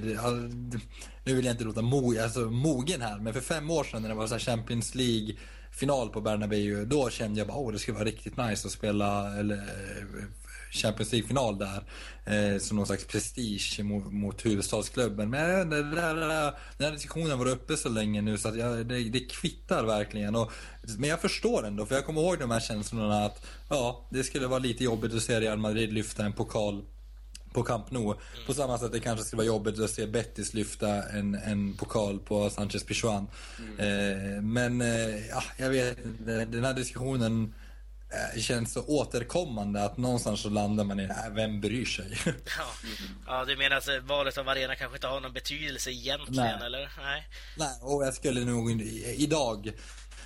nu 1.24 1.36
vill 1.36 1.46
jag 1.46 1.54
inte 1.54 1.64
låta 1.64 1.82
mo, 1.82 2.22
alltså, 2.22 2.40
mogen 2.40 3.02
här, 3.02 3.20
men 3.20 3.34
för 3.34 3.42
fem 3.42 3.72
år 3.72 3.84
sedan 3.84 4.02
när 4.02 4.10
det 4.10 4.16
var 4.16 4.28
så 4.28 4.40
Champions 4.40 4.96
League 4.96 5.36
final 5.72 6.10
på 6.10 6.22
Bernabéu, 6.22 6.86
då 6.86 7.10
kände 7.10 7.40
jag 7.40 7.48
bara 7.48 7.58
åh, 7.58 7.72
det 7.72 7.80
skulle 7.80 7.96
vara 7.96 8.08
riktigt 8.08 8.38
nice 8.38 8.68
att 8.68 8.74
spela 8.74 9.38
eller, 9.38 9.56
eh, 9.56 10.26
Champions 10.72 11.12
League-final 11.12 11.58
där. 11.58 11.84
Eh, 12.26 12.60
som 12.60 12.78
någon 12.78 12.86
slags 12.86 13.06
prestige 13.06 13.80
mot, 13.84 14.14
mot 14.14 14.46
huvudstadsklubben. 14.46 15.30
Men 15.30 15.70
det 15.70 15.84
där, 15.84 16.22
eh, 16.22 16.54
den 16.78 16.86
här 16.86 16.92
diskussionen 16.92 17.40
var 17.40 17.50
uppe 17.50 17.78
så 17.78 17.90
länge 17.90 18.22
nu 18.22 18.38
så 18.38 18.48
att 18.50 18.58
jag, 18.58 18.88
det, 18.88 19.10
det 19.10 19.20
kvittar 19.20 19.84
verkligen. 19.84 20.36
Och, 20.36 20.52
men 20.98 21.10
jag 21.10 21.22
förstår 21.22 21.68
ändå, 21.68 21.86
för 21.86 21.96
jag 21.96 22.06
kommer 22.06 22.22
ihåg 22.22 22.40
de 22.40 22.52
här 22.52 22.60
känslorna 22.60 23.26
att 23.26 23.46
ja, 23.70 24.08
det 24.12 24.24
skulle 24.24 24.48
vara 24.48 24.60
lite 24.60 24.84
jobbigt 24.84 25.14
att 25.14 25.24
se 25.24 25.40
Real 25.40 25.58
Madrid 25.58 25.94
lyfta 25.94 26.26
en 26.26 26.34
pokal 26.34 26.84
på 27.54 27.64
Camp 27.64 27.92
Nou. 27.92 28.16
På 28.46 28.54
samma 28.54 28.78
sätt 28.78 28.92
det 28.92 29.00
kanske 29.00 29.26
skulle 29.26 29.38
vara 29.38 29.48
jobbigt 29.48 29.80
att 29.80 29.90
se 29.90 30.08
Betis 30.08 30.54
lyfta 30.54 31.04
en, 31.04 31.36
en 31.36 31.78
pokal 31.78 32.20
på 32.20 32.50
Sanchez 32.50 32.84
Pichuan. 32.84 33.28
Mm. 33.60 33.80
Eh, 33.80 34.42
men 34.42 34.82
eh, 34.82 35.28
ja, 35.28 35.44
jag 35.58 35.70
vet 35.70 35.98
den 36.26 36.64
här 36.64 36.74
diskussionen 36.74 37.56
eh, 38.10 38.42
känns 38.42 38.74
så 38.74 38.86
återkommande 38.86 39.84
att 39.84 39.98
någonstans 39.98 40.42
så 40.42 40.50
landar 40.50 40.84
man 40.84 41.00
i 41.00 41.04
äh, 41.04 41.30
vem 41.32 41.62
bryr 41.62 41.86
sig? 41.86 42.18
ja. 42.26 42.34
ja, 43.28 43.46
du 43.46 43.58
menar 43.58 43.78
att 43.78 43.90
valet 44.04 44.38
av 44.38 44.50
arena 44.50 44.76
kanske 44.76 44.98
inte 44.98 45.08
har 45.08 45.22
någon 45.22 45.34
betydelse 45.34 45.92
egentligen, 45.92 46.60
Nej. 46.60 46.66
eller? 46.66 46.92
Nej. 47.02 47.28
Nej, 47.58 47.78
och 47.82 48.06
jag 48.06 48.14
skulle 48.14 48.46
nog 48.46 48.82
idag 49.18 49.72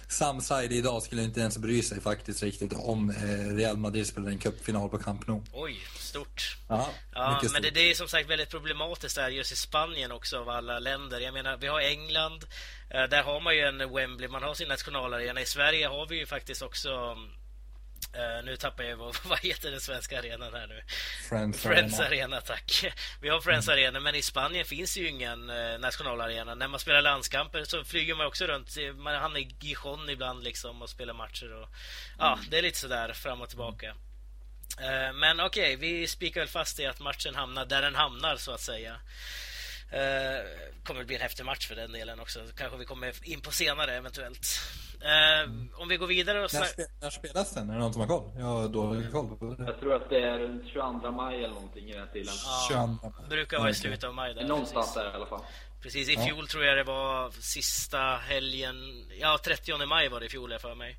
Sam 0.07 0.41
Saidi 0.41 0.77
idag 0.77 1.03
skulle 1.03 1.23
inte 1.23 1.39
ens 1.39 1.57
bry 1.57 1.83
sig 1.83 2.01
faktiskt 2.01 2.43
riktigt 2.43 2.73
om 2.73 3.09
eh, 3.09 3.55
Real 3.55 3.77
Madrid 3.77 4.07
spelade 4.07 4.31
en 4.31 4.39
cupfinal 4.39 4.89
på 4.89 4.97
Camp 4.97 5.27
Nou. 5.27 5.41
Oj, 5.53 5.77
stort. 5.99 6.57
Aha, 6.69 6.89
ja, 7.13 7.41
men 7.53 7.61
det, 7.61 7.71
det, 7.71 7.91
är 7.91 7.93
som 7.93 8.07
sagt 8.07 8.29
väldigt 8.29 8.49
problematiskt 8.49 9.15
där 9.15 9.29
just 9.29 9.51
i 9.51 9.55
Spanien 9.55 10.11
också 10.11 10.37
av 10.37 10.49
alla 10.49 10.79
länder. 10.79 11.19
Jag 11.19 11.33
menar, 11.33 11.57
vi 11.57 11.67
har 11.67 11.81
England, 11.81 12.45
eh, 12.89 13.03
där 13.03 13.23
har 13.23 13.41
man 13.41 13.55
ju 13.55 13.61
en 13.61 13.93
Wembley, 13.93 14.27
man 14.29 14.43
har 14.43 14.53
sin 14.53 14.67
nationalarena. 14.67 15.41
I 15.41 15.45
Sverige 15.45 15.87
har 15.87 16.07
vi 16.07 16.19
ju 16.19 16.25
faktiskt 16.25 16.61
också 16.61 17.17
Uh, 18.15 18.45
nu 18.45 18.57
tappar 18.57 18.83
jag 18.83 18.97
vad, 18.97 19.15
vad 19.23 19.39
heter 19.39 19.71
den 19.71 19.81
svenska 19.81 20.19
arenan 20.19 20.53
här 20.53 20.67
nu? 20.67 20.83
Friends, 21.29 21.61
Friends 21.61 21.99
Arena. 21.99 22.07
Arena. 22.07 22.41
tack. 22.41 22.85
Vi 23.21 23.29
har 23.29 23.41
Friends 23.41 23.67
mm. 23.67 23.73
Arena, 23.73 23.99
men 23.99 24.15
i 24.15 24.21
Spanien 24.21 24.65
finns 24.65 24.97
ju 24.97 25.09
ingen 25.09 25.49
uh, 25.49 25.79
nationalarena. 25.79 26.55
När 26.55 26.67
man 26.67 26.79
spelar 26.79 27.01
landskamper 27.01 27.63
så 27.63 27.83
flyger 27.83 28.15
man 28.15 28.27
också 28.27 28.45
runt. 28.45 28.77
Man 28.95 29.15
hamnar 29.15 29.39
i 29.39 29.55
Gijon 29.59 30.09
ibland 30.09 30.43
liksom 30.43 30.81
och 30.81 30.89
spelar 30.89 31.13
matcher. 31.13 31.53
Och, 31.53 31.69
ja, 32.19 32.33
mm. 32.33 32.45
det 32.49 32.57
är 32.57 32.61
lite 32.61 32.79
sådär 32.79 33.13
fram 33.13 33.41
och 33.41 33.49
tillbaka. 33.49 33.95
Uh, 34.81 35.13
men 35.13 35.39
okej, 35.39 35.75
okay, 35.75 35.75
vi 35.75 36.07
spikar 36.07 36.41
väl 36.41 36.49
fast 36.49 36.79
i 36.79 36.85
att 36.85 36.99
matchen 36.99 37.35
hamnar 37.35 37.65
där 37.65 37.81
den 37.81 37.95
hamnar 37.95 38.35
så 38.35 38.51
att 38.51 38.61
säga. 38.61 38.99
Uh, 39.93 39.99
kommer 40.83 40.99
det 40.99 41.05
bli 41.05 41.15
en 41.15 41.21
häftig 41.21 41.45
match 41.45 41.67
för 41.67 41.75
den 41.75 41.91
delen 41.91 42.19
också. 42.19 42.39
Kanske 42.55 42.77
vi 42.77 42.85
kommer 42.85 43.13
in 43.23 43.41
på 43.41 43.51
senare 43.51 43.95
eventuellt. 43.95 44.47
Uh, 44.97 45.53
om 45.81 45.87
vi 45.87 45.97
går 45.97 46.07
vidare 46.07 46.45
och... 46.45 46.53
När, 46.53 47.01
när 47.01 47.09
spelas 47.09 47.53
den? 47.53 47.69
Är 47.69 47.73
det 47.73 47.79
någon 47.79 47.93
som 47.93 48.01
har 48.01 48.07
koll? 48.07 48.31
Jag 48.37 48.45
har 48.45 48.67
dålig 48.67 49.11
koll 49.11 49.37
på 49.37 49.45
det. 49.45 49.63
Jag 49.63 49.79
tror 49.79 49.95
att 49.95 50.09
det 50.09 50.19
är 50.19 50.63
22 50.73 51.11
maj 51.11 51.35
eller 51.35 51.53
någonting 51.53 51.89
i 51.89 51.93
den 51.93 52.07
stilen. 52.07 52.33
Ja, 52.45 52.97
22. 53.01 53.13
brukar 53.29 53.59
vara 53.59 53.69
i 53.69 53.73
slutet 53.73 54.03
av 54.03 54.13
maj. 54.13 54.33
Där, 54.33 54.47
Någonstans 54.47 54.85
precis. 54.85 55.03
där 55.03 55.11
i 55.11 55.15
alla 55.15 55.25
fall. 55.25 55.41
Precis, 55.81 56.09
i 56.09 56.15
fjol 56.15 56.39
ja. 56.39 56.45
tror 56.51 56.63
jag 56.63 56.77
det 56.77 56.83
var 56.83 57.31
sista 57.31 57.99
helgen. 58.15 59.05
Ja, 59.19 59.39
30 59.43 59.85
maj 59.85 60.09
var 60.09 60.19
det 60.19 60.25
i 60.25 60.29
fjol 60.29 60.51
jag 60.51 60.61
för 60.61 60.75
mig. 60.75 60.97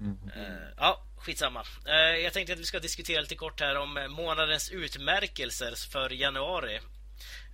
Mm. 0.00 0.18
Uh, 0.36 0.68
ja, 0.76 1.02
skitsamma. 1.16 1.60
Uh, 1.60 2.18
jag 2.24 2.32
tänkte 2.32 2.52
att 2.52 2.58
vi 2.58 2.64
ska 2.64 2.78
diskutera 2.78 3.20
lite 3.20 3.34
kort 3.34 3.60
här 3.60 3.76
om 3.76 4.06
månadens 4.08 4.70
utmärkelser 4.70 5.90
för 5.90 6.10
januari. 6.10 6.80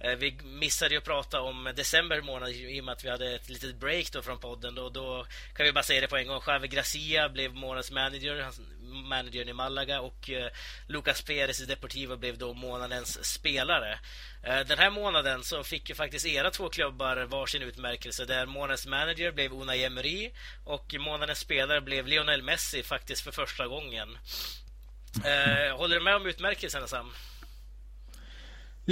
Eh, 0.00 0.16
vi 0.16 0.36
missade 0.44 0.94
ju 0.94 0.98
att 0.98 1.04
prata 1.04 1.40
om 1.40 1.72
december 1.76 2.20
månad 2.20 2.50
i 2.50 2.80
och 2.80 2.84
med 2.84 2.92
att 2.92 3.04
vi 3.04 3.10
hade 3.10 3.34
ett 3.34 3.48
litet 3.48 3.76
break 3.76 4.12
då 4.12 4.22
från 4.22 4.38
podden. 4.38 4.74
Då, 4.74 4.88
då 4.88 5.26
kan 5.56 5.66
vi 5.66 5.72
bara 5.72 5.84
säga 5.84 6.00
det 6.00 6.08
på 6.08 6.16
en 6.16 6.26
gång. 6.26 6.40
Javi 6.46 6.68
Gracia 6.68 7.28
blev 7.28 7.54
månadens 7.54 7.90
manager, 7.90 8.48
managern 9.08 9.48
i 9.48 9.52
Malaga 9.52 10.00
och 10.00 10.30
eh, 10.30 10.50
Lucas 10.86 11.22
Perez 11.22 11.60
i 11.60 11.64
Deportivo 11.64 12.16
blev 12.16 12.38
då 12.38 12.54
månadens 12.54 13.24
spelare. 13.24 13.98
Eh, 14.44 14.60
den 14.60 14.78
här 14.78 14.90
månaden 14.90 15.42
så 15.44 15.64
fick 15.64 15.88
ju 15.88 15.94
faktiskt 15.94 16.26
era 16.26 16.50
två 16.50 16.68
klubbar 16.68 17.16
varsin 17.16 17.62
utmärkelse 17.62 18.24
där 18.24 18.46
månadens 18.46 18.86
manager 18.86 19.32
blev 19.32 19.52
Unai 19.52 19.84
Emery 19.84 20.30
och 20.64 20.94
månadens 20.98 21.38
spelare 21.38 21.80
blev 21.80 22.06
Lionel 22.06 22.42
Messi 22.42 22.82
faktiskt 22.82 23.22
för 23.22 23.32
första 23.32 23.66
gången. 23.66 24.18
Eh, 25.24 25.76
håller 25.76 25.96
du 25.96 26.04
med 26.04 26.16
om 26.16 26.26
utmärkelsen 26.26 26.88
Sam? 26.88 27.12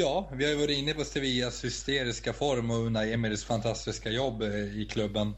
Ja, 0.01 0.29
vi 0.33 0.45
har 0.45 0.53
ju 0.53 0.59
varit 0.59 0.79
inne 0.79 0.95
på 0.95 1.05
Sevillas 1.05 1.65
hysteriska 1.65 2.33
form 2.33 2.71
och 2.71 2.87
Unai 2.87 3.13
Emerys 3.13 3.45
fantastiska 3.45 4.11
jobb 4.11 4.43
eh, 4.43 4.81
i 4.81 4.89
klubben. 4.91 5.35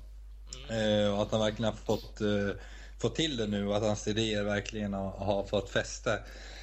Mm. 0.69 1.05
Eh, 1.05 1.15
och 1.15 1.23
att 1.23 1.33
han 1.33 1.41
verkligen 1.41 1.73
har 1.73 1.79
fått, 1.97 2.21
eh, 2.21 2.61
fått 2.99 3.17
till 3.17 3.37
det 3.37 3.47
nu 3.47 3.67
och 3.67 3.77
att 3.77 3.83
hans 3.83 4.09
idéer 4.09 4.45
verkligen 4.45 4.93
har, 4.93 5.11
har 5.11 5.45
fått 5.45 5.71
fäste. 5.71 6.19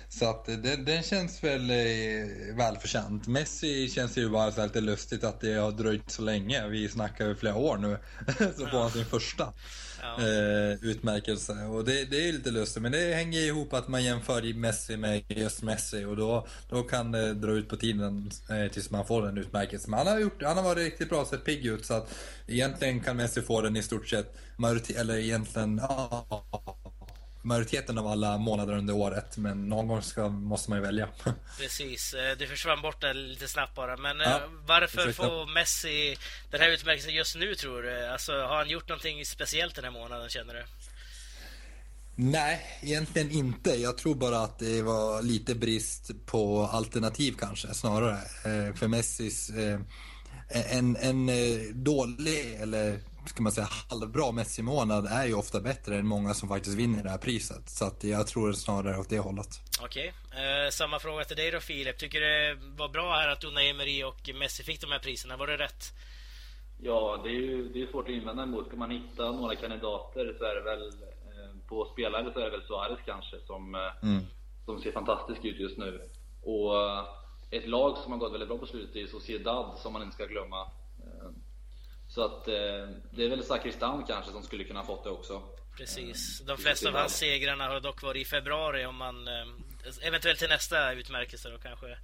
Så 0.10 0.30
att 0.30 0.46
den, 0.46 0.86
den 0.86 1.04
känns 1.04 1.44
väl 1.44 1.70
eh, 1.70 2.56
välförtjänt. 2.56 3.28
Messi 3.28 3.90
känns 3.90 4.18
ju 4.18 4.30
bara 4.30 4.52
så 4.52 4.64
lite 4.64 4.82
lustigt 4.82 5.24
att 5.24 5.42
det 5.42 5.54
har 5.54 5.72
dröjt 5.72 6.12
så 6.12 6.22
länge. 6.22 6.68
Vi 6.68 6.90
snackar 6.90 7.28
ju 7.28 7.36
flera 7.36 7.56
år 7.56 7.78
nu. 7.78 7.98
så 8.58 8.68
får 8.68 8.80
han 8.80 8.92
sin 8.92 9.06
första 9.06 9.54
ja. 10.02 10.24
eh, 10.24 10.72
utmärkelse. 10.82 11.54
Och 11.54 11.86
det, 11.86 12.06
det 12.06 12.30
är 12.30 12.34
lite 12.34 12.52
lustigt. 12.52 12.84
Men 12.84 12.92
det 12.92 13.14
hänger 13.14 13.40
ihop 13.40 13.74
att 13.74 13.88
man 13.88 14.04
jämför 14.04 14.54
Messi 14.54 14.98
med 14.98 15.24
just 15.28 15.64
Messi. 15.64 16.06
Och 16.06 16.16
då, 16.16 16.48
då 16.70 16.84
kan 16.84 17.12
det 17.12 17.34
dra 17.34 17.52
ut 17.52 17.70
på 17.70 17.78
tiden 17.78 18.32
eh, 18.50 18.72
tills 18.72 18.92
man 18.92 19.06
får 19.06 19.22
den 19.22 19.38
utmärkelsen. 19.38 19.92
Men 19.92 19.98
han 19.98 20.08
har, 20.08 20.20
gjort, 20.20 20.44
han 20.44 20.58
har 20.58 20.64
varit 20.64 20.84
riktigt 20.84 21.10
bra, 21.10 21.26
sett 21.26 21.46
pigg 21.46 21.66
ut. 21.66 21.86
Så 21.86 21.94
att 21.94 22.14
egentligen 22.48 23.00
kan 23.00 23.18
Messi 23.18 23.42
få 23.42 23.62
den 23.62 23.76
i 23.76 23.84
stort 23.84 24.08
sett, 24.08 24.36
eller 24.96 25.18
egentligen, 25.18 25.78
ja, 25.78 26.87
majoriteten 27.48 27.98
av 27.98 28.08
alla 28.08 28.38
månader 28.38 28.74
under 28.74 28.94
året. 28.94 29.38
Men 29.38 29.70
någon 29.70 29.88
gång 29.88 30.02
ska, 30.02 30.30
måste 30.30 30.70
man 30.70 30.80
ju 30.80 30.86
välja. 30.86 31.10
Precis. 31.60 32.14
Eh, 32.14 32.38
du 32.38 32.48
försvann 32.48 32.82
bort 32.82 33.02
där 33.02 33.14
lite 33.14 33.48
snabbt 33.48 33.76
bara. 33.76 33.98
Men 33.98 34.20
ja, 34.20 34.36
eh, 34.36 34.42
varför 34.66 35.12
får 35.12 35.54
Messi 35.54 36.18
den 36.52 36.62
här 36.62 36.70
utmärkelsen 36.70 37.14
just 37.14 37.36
nu 37.36 37.56
tror 37.56 37.82
du? 37.82 38.08
Alltså, 38.08 38.32
har 38.32 38.56
han 38.56 38.70
gjort 38.70 38.90
någonting 38.90 39.26
speciellt 39.26 39.76
den 39.76 39.84
här 39.84 39.92
månaden 39.92 40.30
känner 40.30 40.54
du? 40.54 40.64
Nej, 42.16 42.80
egentligen 42.82 43.32
inte. 43.32 43.70
Jag 43.70 43.98
tror 43.98 44.16
bara 44.16 44.40
att 44.40 44.60
det 44.60 44.82
var 44.82 45.22
lite 45.22 45.56
brist 45.56 46.12
på 46.26 46.70
alternativ 46.72 47.36
kanske 47.40 47.74
snarare. 47.74 48.18
Eh, 48.18 48.76
för 48.76 48.88
Messis 48.88 49.52
en, 50.50 50.96
en 50.96 51.30
dålig 51.84 52.56
eller 52.62 53.00
ska 53.30 53.44
man 53.44 53.52
säga, 53.52 53.68
halvbra 53.90 54.32
Messi-månad 54.32 55.06
är 55.06 55.26
ju 55.26 55.34
ofta 55.34 55.62
bättre 55.62 55.98
än 55.98 56.08
många 56.08 56.34
som 56.34 56.50
faktiskt 56.50 56.78
vinner 56.78 57.04
det 57.04 57.10
här 57.10 57.18
priset. 57.18 57.70
Så 57.70 57.86
att 57.86 58.04
jag 58.04 58.28
tror 58.28 58.54
snarare 58.54 58.98
åt 58.98 59.10
det 59.10 59.20
hållet. 59.20 59.48
Okej. 59.82 60.14
Okay. 60.28 60.66
Eh, 60.66 60.70
samma 60.70 61.00
fråga 61.00 61.24
till 61.24 61.36
dig 61.36 61.52
då 61.52 61.60
Filip. 61.60 61.98
Tycker 61.98 62.22
du 62.22 62.26
det 62.26 62.58
var 62.78 62.90
bra 62.90 63.16
här 63.16 63.30
att 63.30 63.44
Unai 63.44 63.70
Emery 63.70 64.04
och 64.04 64.30
Messi 64.40 64.64
fick 64.64 64.82
de 64.82 64.92
här 64.92 65.00
priserna? 65.00 65.38
Var 65.38 65.48
det 65.48 65.58
rätt? 65.58 65.84
Ja, 66.82 67.22
det 67.24 67.30
är 67.30 67.34
ju 67.34 67.70
det 67.70 67.82
är 67.82 67.88
svårt 67.88 68.06
att 68.06 68.12
invända 68.12 68.44
emot. 68.44 68.68
Ska 68.68 68.78
man 68.78 68.92
hitta 68.92 69.32
några 69.32 69.56
kandidater 69.56 70.36
så 70.40 70.44
är 70.44 70.56
det 70.56 70.62
väl 70.62 70.88
eh, 70.88 71.68
på 71.68 71.86
spelare 71.94 72.34
så 72.34 72.40
är 72.40 72.44
det 72.44 72.52
väl 72.52 72.68
Suarez 72.68 73.00
kanske 73.06 73.38
som, 73.48 73.76
eh, 73.76 74.10
mm. 74.10 74.26
som 74.66 74.82
ser 74.82 74.92
fantastisk 74.92 75.46
ut 75.46 75.60
just 75.60 75.78
nu. 75.78 76.10
Och 76.44 76.76
eh, 76.76 77.06
ett 77.52 77.68
lag 77.68 77.98
som 77.98 78.12
har 78.12 78.20
gått 78.20 78.34
väldigt 78.34 78.50
bra 78.50 78.58
på 78.58 78.66
slutet 78.66 78.96
är 78.96 79.08
Sociedad 79.08 79.78
som 79.78 79.94
man 79.94 80.02
inte 80.02 80.16
ska 80.16 80.26
glömma. 80.26 80.62
Eh, 81.00 81.30
så 82.08 82.22
att 82.22 82.48
eh, 82.48 82.54
det 83.12 83.26
är 83.26 83.30
väl 83.30 83.44
Sakristan 83.44 84.04
kanske 84.08 84.32
som 84.32 84.44
skulle 84.44 84.64
kunna 84.64 84.84
fått 84.84 85.04
det 85.04 85.10
också. 85.10 85.44
Precis. 85.78 86.40
De 86.40 86.58
flesta 86.58 86.90
av 86.90 86.96
hans 86.96 87.18
segrarna 87.18 87.68
har 87.68 87.80
dock 87.80 88.02
varit 88.02 88.22
i 88.22 88.26
februari 88.26 88.86
om 88.86 88.96
man 88.96 89.28
eh, 89.28 90.08
eventuellt 90.08 90.40
till 90.40 90.50
nästa 90.50 90.94
utmärkelse 90.94 91.50
då 91.50 91.58
kanske. 91.58 91.98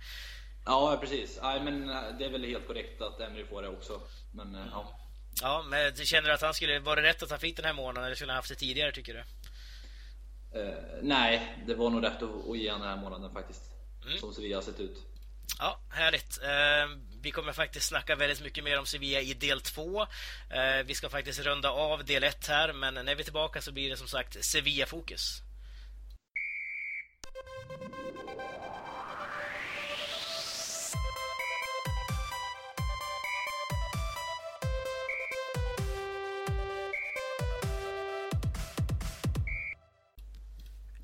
Ja, 0.65 0.97
precis. 1.01 1.39
Nej, 1.41 1.63
men 1.63 1.89
eh, 1.89 2.17
det 2.19 2.25
är 2.25 2.29
väl 2.29 2.43
helt 2.43 2.67
korrekt 2.67 3.01
att 3.01 3.19
Emery 3.19 3.45
får 3.45 3.61
det 3.61 3.69
också. 3.69 4.01
Men 4.31 4.55
mm. 4.55 4.67
ja. 4.71 4.99
Ja, 5.41 5.65
men 5.69 5.93
du 5.95 6.05
känner 6.05 6.29
att 6.29 6.41
han 6.41 6.53
skulle 6.53 6.79
var 6.79 6.95
det 6.95 7.01
rätt 7.01 7.23
att 7.23 7.29
han 7.29 7.39
fick 7.39 7.55
den 7.55 7.65
här 7.65 7.73
månaden 7.73 8.03
eller 8.03 8.15
skulle 8.15 8.31
han 8.31 8.37
haft 8.37 8.49
det 8.49 8.55
tidigare 8.55 8.91
tycker 8.91 9.13
du? 9.13 9.23
Uh, 10.59 10.75
nej, 11.01 11.63
det 11.67 11.75
var 11.75 11.89
nog 11.89 12.03
rätt 12.03 12.23
att, 12.23 12.49
att 12.49 12.57
ge 12.57 12.71
honom 12.71 12.87
den 12.87 12.97
här 12.97 13.03
månaden 13.03 13.33
faktiskt. 13.33 13.61
Mm. 14.05 14.17
Som 14.17 14.33
Sevilla 14.33 14.57
har 14.57 14.61
sett 14.61 14.79
ut. 14.79 15.12
Ja, 15.59 15.79
härligt. 15.89 16.43
Eh, 16.43 16.97
vi 17.21 17.31
kommer 17.31 17.53
faktiskt 17.53 17.87
snacka 17.87 18.15
väldigt 18.15 18.41
mycket 18.41 18.63
mer 18.63 18.79
om 18.79 18.85
Sevilla 18.85 19.21
i 19.21 19.33
del 19.33 19.61
2. 19.61 20.01
Eh, 20.01 20.85
vi 20.85 20.95
ska 20.95 21.09
faktiskt 21.09 21.39
runda 21.39 21.69
av 21.69 22.05
del 22.05 22.23
1 22.23 22.47
här, 22.47 22.73
men 22.73 22.93
när 22.93 23.15
vi 23.15 23.21
är 23.21 23.23
tillbaka 23.23 23.61
så 23.61 23.71
blir 23.71 23.89
det 23.89 23.97
som 23.97 24.07
sagt 24.07 24.45
Sevilla-fokus. 24.45 25.41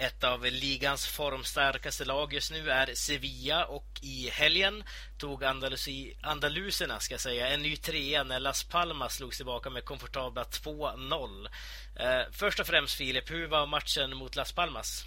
Ett 0.02 0.24
av 0.24 0.46
ligans 0.46 1.08
formstarkaste 1.08 2.06
lag 2.06 2.34
just 2.34 2.52
nu 2.52 2.70
är 2.70 2.94
Sevilla 2.94 3.66
och 3.66 3.86
i 4.02 4.30
helgen 4.30 4.84
tog 5.18 5.44
Andalusi, 5.44 6.18
andaluserna 6.22 7.00
ska 7.00 7.18
säga, 7.18 7.48
en 7.48 7.62
ny 7.62 7.76
trea 7.76 8.24
när 8.24 8.40
Las 8.40 8.64
Palmas 8.64 9.16
slogs 9.16 9.38
tillbaka 9.38 9.70
med 9.70 9.86
komfortabla 9.86 10.44
2-0. 10.44 11.48
Eh, 11.96 12.32
först 12.32 12.60
och 12.60 12.68
främst 12.68 12.96
Filip, 12.96 13.32
hur 13.32 13.48
var 13.48 13.68
matchen 13.68 14.18
mot 14.18 14.36
Las 14.36 14.52
Palmas? 14.52 15.04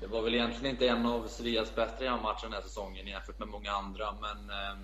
Det 0.00 0.06
var 0.06 0.22
väl 0.22 0.34
egentligen 0.34 0.74
inte 0.74 0.88
en 0.88 1.06
av 1.06 1.28
Sevillas 1.28 1.74
bättre 1.74 2.10
matcher 2.10 2.42
den 2.42 2.52
här 2.52 2.62
säsongen 2.62 3.06
jämfört 3.06 3.38
med 3.38 3.48
många 3.48 3.72
andra, 3.72 4.12
men, 4.12 4.50
eh, 4.50 4.76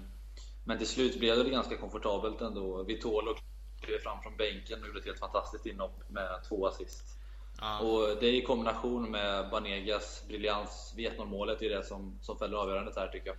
men 0.64 0.78
till 0.78 0.88
slut 0.88 1.18
blev 1.18 1.44
det 1.44 1.50
ganska 1.50 1.76
komfortabelt 1.76 2.40
ändå. 2.40 2.82
Vitolo 2.82 3.36
klev 3.80 3.98
fram 3.98 4.22
från 4.22 4.36
bänken 4.36 4.80
och 4.82 4.86
gjorde 4.86 4.98
ett 4.98 5.06
helt 5.06 5.18
fantastiskt 5.18 5.66
inhopp 5.66 6.10
med 6.10 6.44
två 6.48 6.66
assist. 6.66 7.19
Ja. 7.60 7.78
Och 7.78 8.16
det 8.20 8.36
i 8.36 8.42
kombination 8.42 9.10
med 9.10 9.50
Banegas 9.50 10.24
briljans 10.28 10.92
vid 10.96 11.10
1-0 11.10 11.24
målet 11.24 11.62
är 11.62 11.70
det 11.70 11.82
som, 11.82 12.18
som 12.22 12.38
fäller 12.38 12.56
avgörandet 12.56 12.96
här 12.96 13.08
tycker 13.08 13.26
jag. 13.26 13.36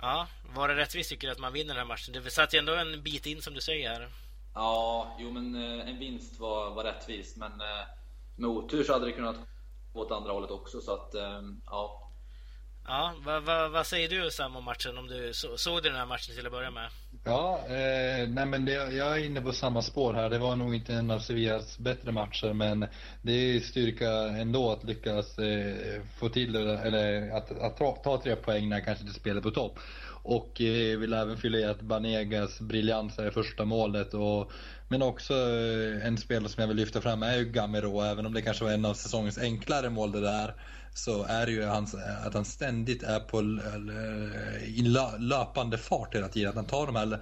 Ja, 0.00 0.26
var 0.54 0.68
det 0.68 0.76
rättvist 0.76 1.10
tycker 1.10 1.26
du 1.26 1.32
att 1.32 1.38
man 1.38 1.52
vinner 1.52 1.68
den 1.68 1.76
här 1.76 1.84
matchen? 1.84 2.14
Det 2.24 2.30
satt 2.30 2.54
ju 2.54 2.58
ändå 2.58 2.74
en 2.74 3.02
bit 3.02 3.26
in 3.26 3.42
som 3.42 3.54
du 3.54 3.60
säger 3.60 3.88
här. 3.90 4.08
Ja, 4.54 5.16
jo 5.18 5.30
men 5.30 5.54
eh, 5.54 5.88
en 5.88 5.98
vinst 5.98 6.40
var, 6.40 6.70
var 6.70 6.84
rättvis 6.84 7.36
men 7.36 7.52
eh, 7.60 7.86
med 8.36 8.50
otur 8.50 8.84
så 8.84 8.92
hade 8.92 9.06
det 9.06 9.12
kunnat 9.12 9.36
gå 9.92 10.00
åt 10.00 10.10
andra 10.10 10.32
hållet 10.32 10.50
också 10.50 10.80
så 10.80 10.94
att 10.94 11.14
eh, 11.14 11.40
ja. 11.66 12.02
Ja, 12.88 13.14
vad, 13.18 13.42
vad, 13.42 13.70
vad 13.70 13.86
säger 13.86 14.08
du 14.08 14.30
Sam 14.30 14.56
om 14.56 14.64
matchen? 14.64 14.98
Om 14.98 15.06
du 15.06 15.34
så, 15.34 15.58
såg 15.58 15.82
du 15.82 15.88
den 15.88 15.98
här 15.98 16.06
matchen 16.06 16.34
till 16.34 16.46
att 16.46 16.52
börja 16.52 16.70
med? 16.70 16.90
Ja, 17.28 17.60
eh, 17.68 18.28
nej 18.28 18.46
men 18.46 18.64
det, 18.64 18.72
jag 18.72 19.18
är 19.18 19.24
inne 19.24 19.40
på 19.40 19.52
samma 19.52 19.82
spår 19.82 20.14
här. 20.14 20.30
Det 20.30 20.38
var 20.38 20.56
nog 20.56 20.74
inte 20.74 20.94
en 20.94 21.10
av 21.10 21.18
Sevillas 21.18 21.78
bättre 21.78 22.12
matcher 22.12 22.52
men 22.52 22.86
det 23.22 23.32
är 23.32 23.60
styrka 23.60 24.10
ändå 24.12 24.72
att 24.72 24.84
lyckas 24.84 25.38
eh, 25.38 26.02
få 26.18 26.28
till 26.28 26.52
det, 26.52 26.78
eller 26.78 27.30
att, 27.30 27.58
att 27.60 27.76
ta, 27.76 27.96
ta, 28.04 28.20
tre 28.22 28.36
poäng 28.36 28.68
när 28.68 28.80
kanske 28.80 29.04
inte 29.04 29.20
spelar 29.20 29.40
på 29.40 29.50
topp. 29.50 29.78
Och 30.22 30.60
eh, 30.60 30.98
vill 30.98 31.12
även 31.12 31.36
fylla 31.36 31.58
i 31.58 31.64
att 31.64 31.80
Banegas 31.80 32.60
briljans 32.60 33.18
är 33.18 33.30
första 33.30 33.64
målet 33.64 34.14
och 34.14 34.52
men 34.88 35.02
också 35.02 35.34
eh, 35.34 36.06
en 36.06 36.18
spelare 36.18 36.48
som 36.48 36.60
jag 36.60 36.68
vill 36.68 36.76
lyfta 36.76 37.00
fram 37.00 37.22
är 37.22 37.36
ju 37.36 37.44
Gamero, 37.44 38.00
även 38.00 38.26
om 38.26 38.34
det 38.34 38.42
kanske 38.42 38.64
var 38.64 38.72
en 38.72 38.84
av 38.84 38.94
säsongens 38.94 39.38
enklare 39.38 39.90
mål 39.90 40.12
det 40.12 40.20
där 40.20 40.54
så 40.96 41.24
är 41.24 41.46
det 41.46 41.52
ju 41.52 41.64
hans, 41.64 41.94
att 42.24 42.34
han 42.34 42.44
ständigt 42.44 43.02
är 43.02 43.20
på 43.20 43.40
i 44.64 44.82
löpande 45.18 45.78
fart 45.78 46.14
hela 46.14 46.28
tiden. 46.28 46.48
Att 46.48 46.56
han 46.56 46.64
tar 46.66 46.86
de 46.86 46.96
här 46.96 47.20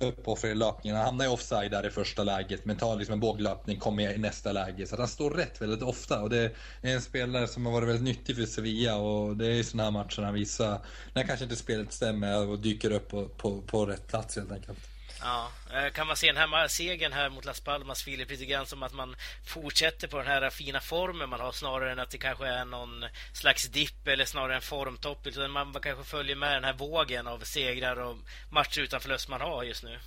uppoffrande 0.00 0.56
löpningarna. 0.56 0.98
Han 0.98 1.06
hamnar 1.06 1.24
i 1.24 1.28
offside 1.28 1.70
där 1.70 1.86
i 1.86 1.90
första 1.90 2.24
läget 2.24 2.64
men 2.64 2.76
tar 2.76 2.96
liksom 2.96 3.12
en 3.12 3.20
båglöpning, 3.20 3.78
kommer 3.78 4.12
i 4.12 4.18
nästa 4.18 4.52
läge. 4.52 4.86
Så 4.86 4.94
att 4.94 4.98
han 4.98 5.08
står 5.08 5.30
rätt 5.30 5.60
väldigt 5.60 5.82
ofta 5.82 6.22
och 6.22 6.30
det 6.30 6.54
är 6.82 6.94
en 6.94 7.02
spelare 7.02 7.48
som 7.48 7.66
har 7.66 7.72
varit 7.72 7.88
väldigt 7.88 8.04
nyttig 8.04 8.36
för 8.36 8.46
Sevilla 8.46 8.96
och 8.96 9.36
det 9.36 9.46
är 9.46 9.50
i 9.50 9.64
sådana 9.64 9.84
här 9.84 9.90
matcher 9.90 10.22
han 10.22 10.34
visar 10.34 10.80
när 11.14 11.22
kanske 11.22 11.44
inte 11.44 11.56
spelet 11.56 11.92
stämmer 11.92 12.48
och 12.48 12.58
dyker 12.58 12.90
upp 12.90 13.08
på, 13.08 13.28
på, 13.28 13.62
på 13.62 13.86
rätt 13.86 14.06
plats 14.06 14.36
helt 14.36 14.52
enkelt. 14.52 14.78
Ja, 15.20 15.50
eh, 15.72 15.92
kan 15.92 16.06
man 16.06 16.16
se 16.16 16.26
den 16.26 16.36
här 16.36 16.68
segern 16.68 17.12
här 17.12 17.30
mot 17.30 17.44
Las 17.44 17.60
Palmas, 17.60 18.02
Filip, 18.02 18.30
lite 18.30 18.44
grann 18.44 18.66
som 18.66 18.82
att 18.82 18.94
man 18.94 19.16
fortsätter 19.46 20.08
på 20.08 20.16
den 20.16 20.26
här 20.26 20.50
fina 20.50 20.80
formen 20.80 21.30
man 21.30 21.40
har 21.40 21.52
snarare 21.52 21.92
än 21.92 21.98
att 21.98 22.10
det 22.10 22.18
kanske 22.18 22.46
är 22.46 22.64
någon 22.64 23.04
slags 23.32 23.68
dipp 23.68 24.08
eller 24.08 24.24
snarare 24.24 24.54
en 24.54 24.60
formtopp. 24.60 25.26
Utan 25.26 25.50
man 25.50 25.74
kanske 25.82 26.04
följer 26.04 26.36
med 26.36 26.56
den 26.56 26.64
här 26.64 26.72
vågen 26.72 27.26
av 27.26 27.38
segrar 27.38 27.96
och 27.96 28.16
matcher 28.50 28.80
utan 28.80 29.00
förlust 29.00 29.28
man 29.28 29.40
har 29.40 29.64
just 29.64 29.84
nu. 29.84 29.98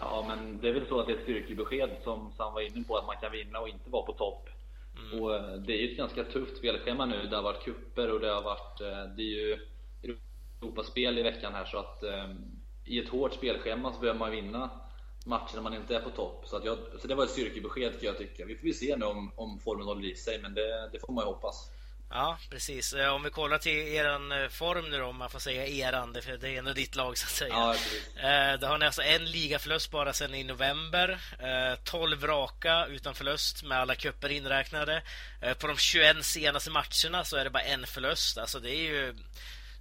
Ja, 0.00 0.24
men 0.28 0.60
det 0.60 0.68
är 0.68 0.72
väl 0.72 0.88
så 0.88 1.00
att 1.00 1.06
det 1.06 1.12
är 1.12 1.16
ett 1.16 1.22
styrkebesked 1.22 1.90
som 2.04 2.32
Sam 2.36 2.54
var 2.54 2.60
inne 2.60 2.84
på, 2.84 2.96
att 2.96 3.06
man 3.06 3.16
kan 3.20 3.32
vinna 3.32 3.58
och 3.58 3.68
inte 3.68 3.90
vara 3.90 4.06
på 4.06 4.12
topp. 4.12 4.48
Mm. 4.98 5.22
Och 5.22 5.34
eh, 5.36 5.52
det 5.52 5.72
är 5.72 5.76
ju 5.76 5.90
ett 5.90 5.96
ganska 5.96 6.24
tufft 6.24 6.56
spelschema 6.56 7.06
nu. 7.06 7.26
Det 7.26 7.36
har 7.36 7.42
varit 7.42 7.64
kupper 7.64 8.10
och 8.12 8.20
det 8.20 8.30
har 8.30 8.42
varit... 8.42 8.80
Eh, 8.80 9.04
det 9.16 9.22
är 9.22 9.36
ju 9.36 9.58
Europaspel 10.62 11.18
i 11.18 11.22
veckan 11.22 11.54
här 11.54 11.64
så 11.64 11.78
att 11.78 12.02
i 12.84 12.98
ett 12.98 13.08
hårt 13.08 13.34
spelschema 13.34 13.92
så 13.92 14.00
behöver 14.00 14.18
man 14.18 14.30
vinna 14.30 14.70
matcher 15.24 15.54
när 15.54 15.62
man 15.62 15.74
inte 15.74 15.96
är 15.96 16.00
på 16.00 16.10
topp. 16.10 16.44
Så, 16.46 16.60
jag, 16.64 16.78
så 17.00 17.08
det 17.08 17.14
var 17.14 17.24
ett 17.24 17.30
styrkebesked 17.30 17.92
kan 17.92 18.06
jag 18.06 18.18
tycka. 18.18 18.44
Vi 18.44 18.56
får 18.56 18.78
se 18.78 18.96
nu 18.96 19.06
om, 19.06 19.32
om 19.36 19.60
formen 19.60 19.86
håller 19.86 20.04
i 20.04 20.14
sig, 20.14 20.38
men 20.42 20.54
det, 20.54 20.88
det 20.92 20.98
får 20.98 21.12
man 21.12 21.24
ju 21.24 21.26
hoppas. 21.26 21.70
Ja, 22.14 22.38
precis. 22.50 22.92
Eh, 22.92 23.14
om 23.14 23.22
vi 23.22 23.30
kollar 23.30 23.58
till 23.58 23.88
eran 23.88 24.32
eh, 24.32 24.48
form 24.48 24.90
nu 24.90 24.98
då, 24.98 25.04
om 25.04 25.16
man 25.16 25.30
får 25.30 25.38
säga 25.38 25.66
eran, 25.66 26.14
för 26.22 26.36
det 26.36 26.48
är 26.48 26.58
ändå 26.58 26.72
ditt 26.72 26.94
lag 26.94 27.18
så 27.18 27.24
att 27.24 27.30
säga. 27.30 27.54
Ja. 27.54 27.74
Eh, 28.28 28.60
då 28.60 28.66
har 28.66 28.78
ni 28.78 28.86
alltså 28.86 29.02
en 29.02 29.24
ligaförlust 29.24 29.90
bara 29.90 30.12
sedan 30.12 30.34
i 30.34 30.44
november. 30.44 31.20
12 31.84 32.26
raka 32.26 32.86
utan 32.86 33.14
förlust 33.14 33.62
med 33.62 33.78
alla 33.78 33.94
kupper 33.94 34.28
inräknade. 34.28 35.02
På 35.58 35.66
de 35.66 35.76
21 35.76 36.24
senaste 36.24 36.70
matcherna 36.70 37.24
så 37.24 37.36
är 37.36 37.44
det 37.44 37.50
bara 37.50 37.62
en 37.62 37.86
förlust. 37.86 38.38
Alltså 38.38 38.60
det 38.60 38.70
är 38.70 38.82
ju 38.82 39.14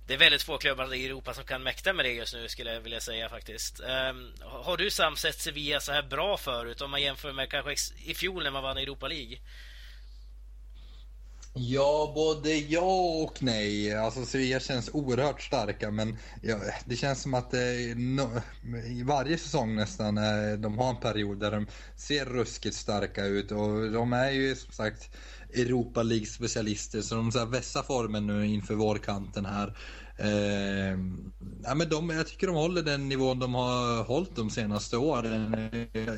det 0.07 0.13
är 0.13 0.17
väldigt 0.17 0.43
få 0.43 0.57
klubbar 0.57 0.93
i 0.93 1.05
Europa 1.05 1.33
som 1.33 1.43
kan 1.43 1.63
mäkta 1.63 1.93
med 1.93 2.05
det 2.05 2.11
just 2.11 2.33
nu 2.33 2.47
skulle 2.47 2.73
jag 2.73 2.81
vilja 2.81 2.99
säga 2.99 3.29
faktiskt. 3.29 3.79
Um, 3.79 4.33
har 4.41 4.77
du 4.77 4.91
Sam 4.91 5.15
sett 5.15 5.39
Sevilla 5.39 5.79
så 5.79 5.91
här 5.91 6.03
bra 6.03 6.37
förut 6.37 6.81
om 6.81 6.91
man 6.91 7.01
jämför 7.01 7.33
med 7.33 7.49
kanske 7.49 7.75
i 8.05 8.13
fjol 8.13 8.43
när 8.43 8.51
man 8.51 8.63
vann 8.63 8.77
Europa 8.77 9.07
League? 9.07 9.37
Ja, 11.53 12.11
både 12.15 12.55
ja 12.55 13.21
och 13.23 13.43
nej. 13.43 13.95
Alltså 13.95 14.25
Sevilla 14.25 14.59
känns 14.59 14.89
oerhört 14.93 15.41
starka 15.41 15.91
men 15.91 16.17
ja, 16.41 16.57
det 16.85 16.95
känns 16.95 17.21
som 17.21 17.33
att 17.33 17.53
eh, 17.53 17.59
det 17.59 17.95
no, 17.95 18.41
i 18.85 19.03
varje 19.03 19.37
säsong 19.37 19.75
nästan 19.75 20.17
eh, 20.17 20.53
de 20.57 20.77
har 20.77 20.89
en 20.89 20.99
period 20.99 21.39
där 21.39 21.51
de 21.51 21.67
ser 21.95 22.25
ruskigt 22.25 22.75
starka 22.75 23.25
ut 23.25 23.51
och 23.51 23.91
de 23.91 24.13
är 24.13 24.31
ju 24.31 24.55
som 24.55 24.73
sagt 24.73 25.09
Europa 25.53 26.03
League 26.03 26.25
specialister 26.25 27.01
så 27.01 27.15
de 27.15 27.31
så 27.31 27.39
här 27.39 27.45
vässar 27.45 27.83
formen 27.83 28.27
nu 28.27 28.47
inför 28.47 28.75
vårkanten 28.75 29.45
här. 29.45 29.75
Eh, 30.17 30.97
ja, 31.63 31.75
men 31.75 31.89
de, 31.89 32.09
jag 32.09 32.27
tycker 32.27 32.47
de 32.47 32.55
håller 32.55 32.81
den 32.81 33.09
nivån 33.09 33.39
de 33.39 33.53
har 33.53 34.03
hållit 34.03 34.35
de 34.35 34.49
senaste 34.49 34.97
åren. 34.97 35.55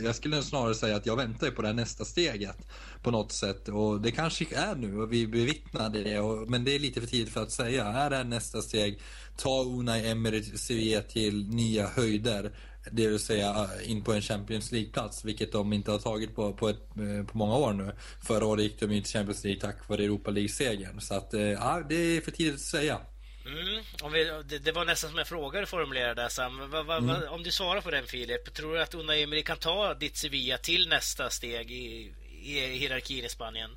Jag 0.03 0.15
skulle 0.15 0.43
snarare 0.43 0.75
säga 0.75 0.95
att 0.95 1.05
jag 1.05 1.15
väntar 1.15 1.51
på 1.51 1.61
det 1.61 1.67
här 1.67 1.75
nästa 1.75 2.05
steget 2.05 2.67
på 3.03 3.11
något 3.11 3.31
sätt. 3.31 3.69
Och 3.69 4.01
det 4.01 4.11
kanske 4.11 4.45
är 4.55 4.75
nu 4.75 5.01
och 5.01 5.13
vi 5.13 5.27
bevittnar 5.27 5.89
det. 5.89 6.19
Och, 6.19 6.49
men 6.49 6.63
det 6.63 6.75
är 6.75 6.79
lite 6.79 7.01
för 7.01 7.07
tidigt 7.07 7.33
för 7.33 7.43
att 7.43 7.51
säga. 7.51 7.85
Är 7.85 8.09
det 8.09 8.15
här 8.15 8.23
nästa 8.23 8.61
steg? 8.61 8.99
Ta 9.37 9.63
Unai 9.63 10.07
Emery 10.07 10.43
Sevilla 10.43 11.01
till 11.01 11.49
nya 11.49 11.87
höjder. 11.87 12.51
Det 12.91 13.07
vill 13.07 13.19
säga 13.19 13.69
in 13.83 14.03
på 14.03 14.13
en 14.13 14.21
Champions 14.21 14.71
League-plats, 14.71 15.25
vilket 15.25 15.51
de 15.51 15.73
inte 15.73 15.91
har 15.91 15.99
tagit 15.99 16.35
på, 16.35 16.53
på, 16.53 16.69
ett, 16.69 16.81
eh, 16.97 17.25
på 17.25 17.37
många 17.37 17.57
år 17.57 17.73
nu. 17.73 17.91
Förra 18.21 18.45
året 18.45 18.63
gick 18.63 18.79
de 18.79 18.91
in 18.91 19.03
till 19.03 19.13
Champions 19.13 19.43
League 19.43 19.61
tack 19.61 19.89
vare 19.89 20.03
Europa 20.03 20.31
League-segern. 20.31 21.01
Så 21.01 21.15
att, 21.15 21.33
eh, 21.33 21.41
ja, 21.41 21.83
det 21.89 21.95
är 21.95 22.21
för 22.21 22.31
tidigt 22.31 22.53
att 22.53 22.59
säga. 22.59 22.99
Mm, 23.45 23.83
om 24.03 24.11
vi, 24.11 24.23
det, 24.45 24.59
det, 24.59 24.71
var 24.71 24.85
nästan 24.85 25.09
som 25.09 25.19
en 25.19 25.25
fråga 25.25 25.59
du 25.59 25.65
formulerade 25.65 26.29
Sam. 26.29 26.69
Va, 26.69 26.83
va, 26.83 26.97
mm. 26.97 27.15
Om 27.29 27.43
du 27.43 27.51
svarar 27.51 27.81
på 27.81 27.91
den 27.91 28.05
Filip, 28.05 28.53
tror 28.53 28.73
du 28.73 28.81
att 28.81 28.93
Unai 28.93 29.23
Emery 29.23 29.43
kan 29.43 29.57
ta 29.57 29.93
ditt 29.93 30.17
Sevilla 30.17 30.57
till 30.57 30.89
nästa 30.89 31.29
steg 31.29 31.71
i, 31.71 32.13
i 32.43 32.59
hierarkin 32.59 33.25
i 33.25 33.29
Spanien? 33.29 33.71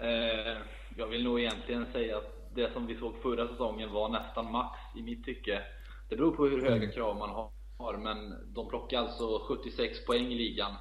Eh, 0.00 0.56
jag 0.96 1.06
vill 1.06 1.24
nog 1.24 1.40
egentligen 1.40 1.86
säga 1.92 2.16
att 2.16 2.54
det 2.54 2.72
som 2.72 2.86
vi 2.86 2.96
såg 2.96 3.22
förra 3.22 3.48
säsongen 3.48 3.92
var 3.92 4.08
nästan 4.08 4.52
max 4.52 4.78
i 4.98 5.02
mitt 5.02 5.24
tycke. 5.24 5.62
Det 6.08 6.16
beror 6.16 6.36
på 6.36 6.46
hur 6.46 6.62
höga 6.62 6.76
mm. 6.76 6.92
krav 6.92 7.16
man 7.16 7.30
har, 7.30 7.50
men 7.98 8.34
de 8.54 8.68
plockar 8.68 8.98
alltså 8.98 9.38
76 9.38 10.04
poäng 10.04 10.26
i 10.26 10.34
ligan. 10.34 10.74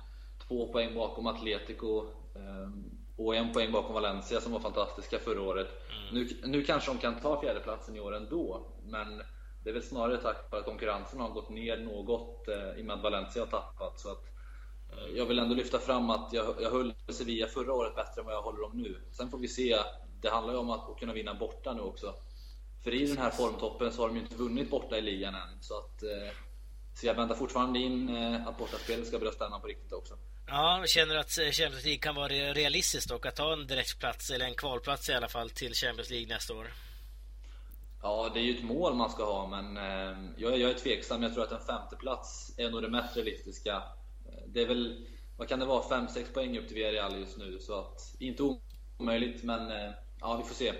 Två 0.47 0.71
poäng 0.71 0.95
bakom 0.95 1.27
Atletico. 1.27 2.05
Eh, 2.35 2.69
och 3.17 3.35
en 3.35 3.53
poäng 3.53 3.71
bakom 3.71 3.93
Valencia 3.93 4.41
som 4.41 4.51
var 4.51 4.59
fantastiska 4.59 5.19
förra 5.19 5.41
året. 5.41 5.67
Mm. 5.67 6.13
Nu, 6.13 6.49
nu 6.49 6.63
kanske 6.63 6.91
de 6.91 6.97
kan 6.97 7.19
ta 7.19 7.41
fjärdeplatsen 7.41 7.95
i 7.95 7.99
år 7.99 8.15
ändå, 8.15 8.67
men 8.83 9.21
det 9.63 9.69
är 9.69 9.73
väl 9.73 9.83
snarare 9.83 10.17
tack 10.17 10.51
vare 10.51 10.59
att 10.59 10.65
konkurrensen 10.65 11.19
har 11.19 11.29
gått 11.29 11.49
ner 11.49 11.77
något 11.77 12.47
eh, 12.47 12.79
i 12.79 12.81
och 12.81 12.85
med 12.85 12.95
att 12.95 13.03
Valencia 13.03 13.41
har 13.41 13.47
tappat. 13.47 13.99
Så 13.99 14.11
att, 14.11 14.25
eh, 14.91 15.17
jag 15.17 15.25
vill 15.25 15.39
ändå 15.39 15.55
lyfta 15.55 15.79
fram 15.79 16.09
att 16.09 16.33
jag, 16.33 16.55
jag 16.61 16.71
höll 16.71 16.93
Sevilla 17.09 17.47
förra 17.47 17.73
året 17.73 17.95
bättre 17.95 18.21
än 18.21 18.25
vad 18.25 18.35
jag 18.35 18.41
håller 18.41 18.61
dem 18.61 18.71
nu. 18.73 19.01
Sen 19.11 19.29
får 19.29 19.37
vi 19.37 19.47
se. 19.47 19.77
Det 20.21 20.29
handlar 20.29 20.53
ju 20.53 20.59
om 20.59 20.69
att 20.69 20.99
kunna 20.99 21.13
vinna 21.13 21.33
borta 21.33 21.73
nu 21.73 21.81
också. 21.81 22.13
För 22.83 22.93
i 22.93 23.07
den 23.07 23.17
här 23.17 23.29
formtoppen 23.29 23.91
så 23.91 24.01
har 24.01 24.07
de 24.07 24.15
ju 24.15 24.21
inte 24.21 24.35
vunnit 24.35 24.69
borta 24.69 24.97
i 24.97 25.01
ligan 25.01 25.35
än. 25.35 25.61
Så, 25.61 25.77
att, 25.77 26.03
eh, 26.03 26.33
så 26.95 27.05
jag 27.05 27.13
väntar 27.13 27.35
fortfarande 27.35 27.79
in 27.79 28.15
eh, 28.15 28.47
att 28.47 28.57
bortaspelet 28.57 29.07
ska 29.07 29.19
börja 29.19 29.31
stanna 29.31 29.59
på 29.59 29.67
riktigt 29.67 29.93
också. 29.93 30.17
Ja, 30.47 30.83
känner 30.87 31.15
att 31.15 31.31
Champions 31.31 31.83
League 31.83 31.99
kan 31.99 32.15
vara 32.15 32.27
realistiskt 32.27 33.11
och 33.11 33.25
att 33.25 33.35
ta 33.35 33.53
en 33.53 33.67
direktplats, 33.67 34.29
eller 34.29 34.45
en 34.45 34.55
kvalplats 34.55 35.09
i 35.09 35.13
alla 35.13 35.27
fall, 35.27 35.49
till 35.49 35.73
Champions 35.73 36.09
League 36.09 36.27
nästa 36.27 36.53
år? 36.53 36.67
Ja, 38.01 38.31
det 38.33 38.39
är 38.39 38.43
ju 38.43 38.57
ett 38.57 38.63
mål 38.63 38.95
man 38.95 39.09
ska 39.09 39.25
ha, 39.25 39.47
men 39.47 39.77
eh, 39.77 40.31
jag, 40.37 40.59
jag 40.59 40.69
är 40.69 40.73
tveksam. 40.73 41.23
Jag 41.23 41.33
tror 41.33 41.43
att 41.43 41.51
en 41.51 41.65
femteplats 41.65 42.53
är 42.57 42.69
nog 42.69 42.81
det 42.81 42.89
mest 42.89 43.17
realistiska. 43.17 43.83
Det 44.47 44.61
är 44.61 44.67
väl, 44.67 45.07
vad 45.37 45.47
kan 45.47 45.59
det 45.59 45.65
vara, 45.65 45.83
5-6 45.83 46.33
poäng 46.33 46.57
upp 46.57 46.67
till 46.67 46.75
Villarreal 46.75 47.19
just 47.19 47.37
nu, 47.37 47.59
så 47.59 47.79
att 47.79 48.15
inte 48.19 48.43
omöjligt, 48.97 49.43
men 49.43 49.71
eh, 49.71 49.91
ja, 50.19 50.37
vi 50.37 50.43
får 50.43 50.55
se. 50.55 50.73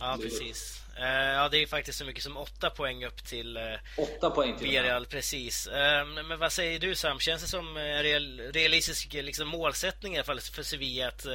Ja, 0.00 0.18
precis. 0.22 0.80
Uh, 0.98 1.06
ja, 1.06 1.48
det 1.48 1.62
är 1.62 1.66
faktiskt 1.66 1.98
så 1.98 2.04
mycket 2.04 2.22
som 2.22 2.36
åtta 2.36 2.70
poäng 2.70 3.04
upp 3.04 3.24
till 3.24 3.56
uh, 3.56 3.62
åtta 3.98 4.30
poäng 4.30 4.56
till 4.56 4.68
Villarreal, 4.68 5.06
precis. 5.06 5.66
Uh, 5.66 6.24
men 6.28 6.38
vad 6.38 6.52
säger 6.52 6.78
du 6.78 6.94
Sam? 6.94 7.18
Känns 7.18 7.42
det 7.42 7.48
som 7.48 7.76
en 7.76 8.02
real, 8.02 8.40
realistisk 8.40 9.12
liksom, 9.12 9.48
målsättning 9.48 10.14
i 10.14 10.16
alla 10.16 10.24
fall 10.24 10.40
för 10.40 10.62
Sevilla 10.62 11.08
att 11.08 11.26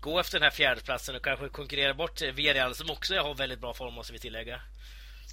gå 0.00 0.20
efter 0.20 0.38
den 0.38 0.44
här 0.44 0.50
fjärdeplatsen 0.50 1.16
och 1.16 1.24
kanske 1.24 1.48
konkurrera 1.48 1.94
bort 1.94 2.22
Villarreal 2.22 2.74
som 2.74 2.90
också 2.90 3.14
har 3.14 3.34
väldigt 3.34 3.60
bra 3.60 3.74
form, 3.74 3.94
måste 3.94 4.12
vi 4.12 4.18
tillägga? 4.18 4.60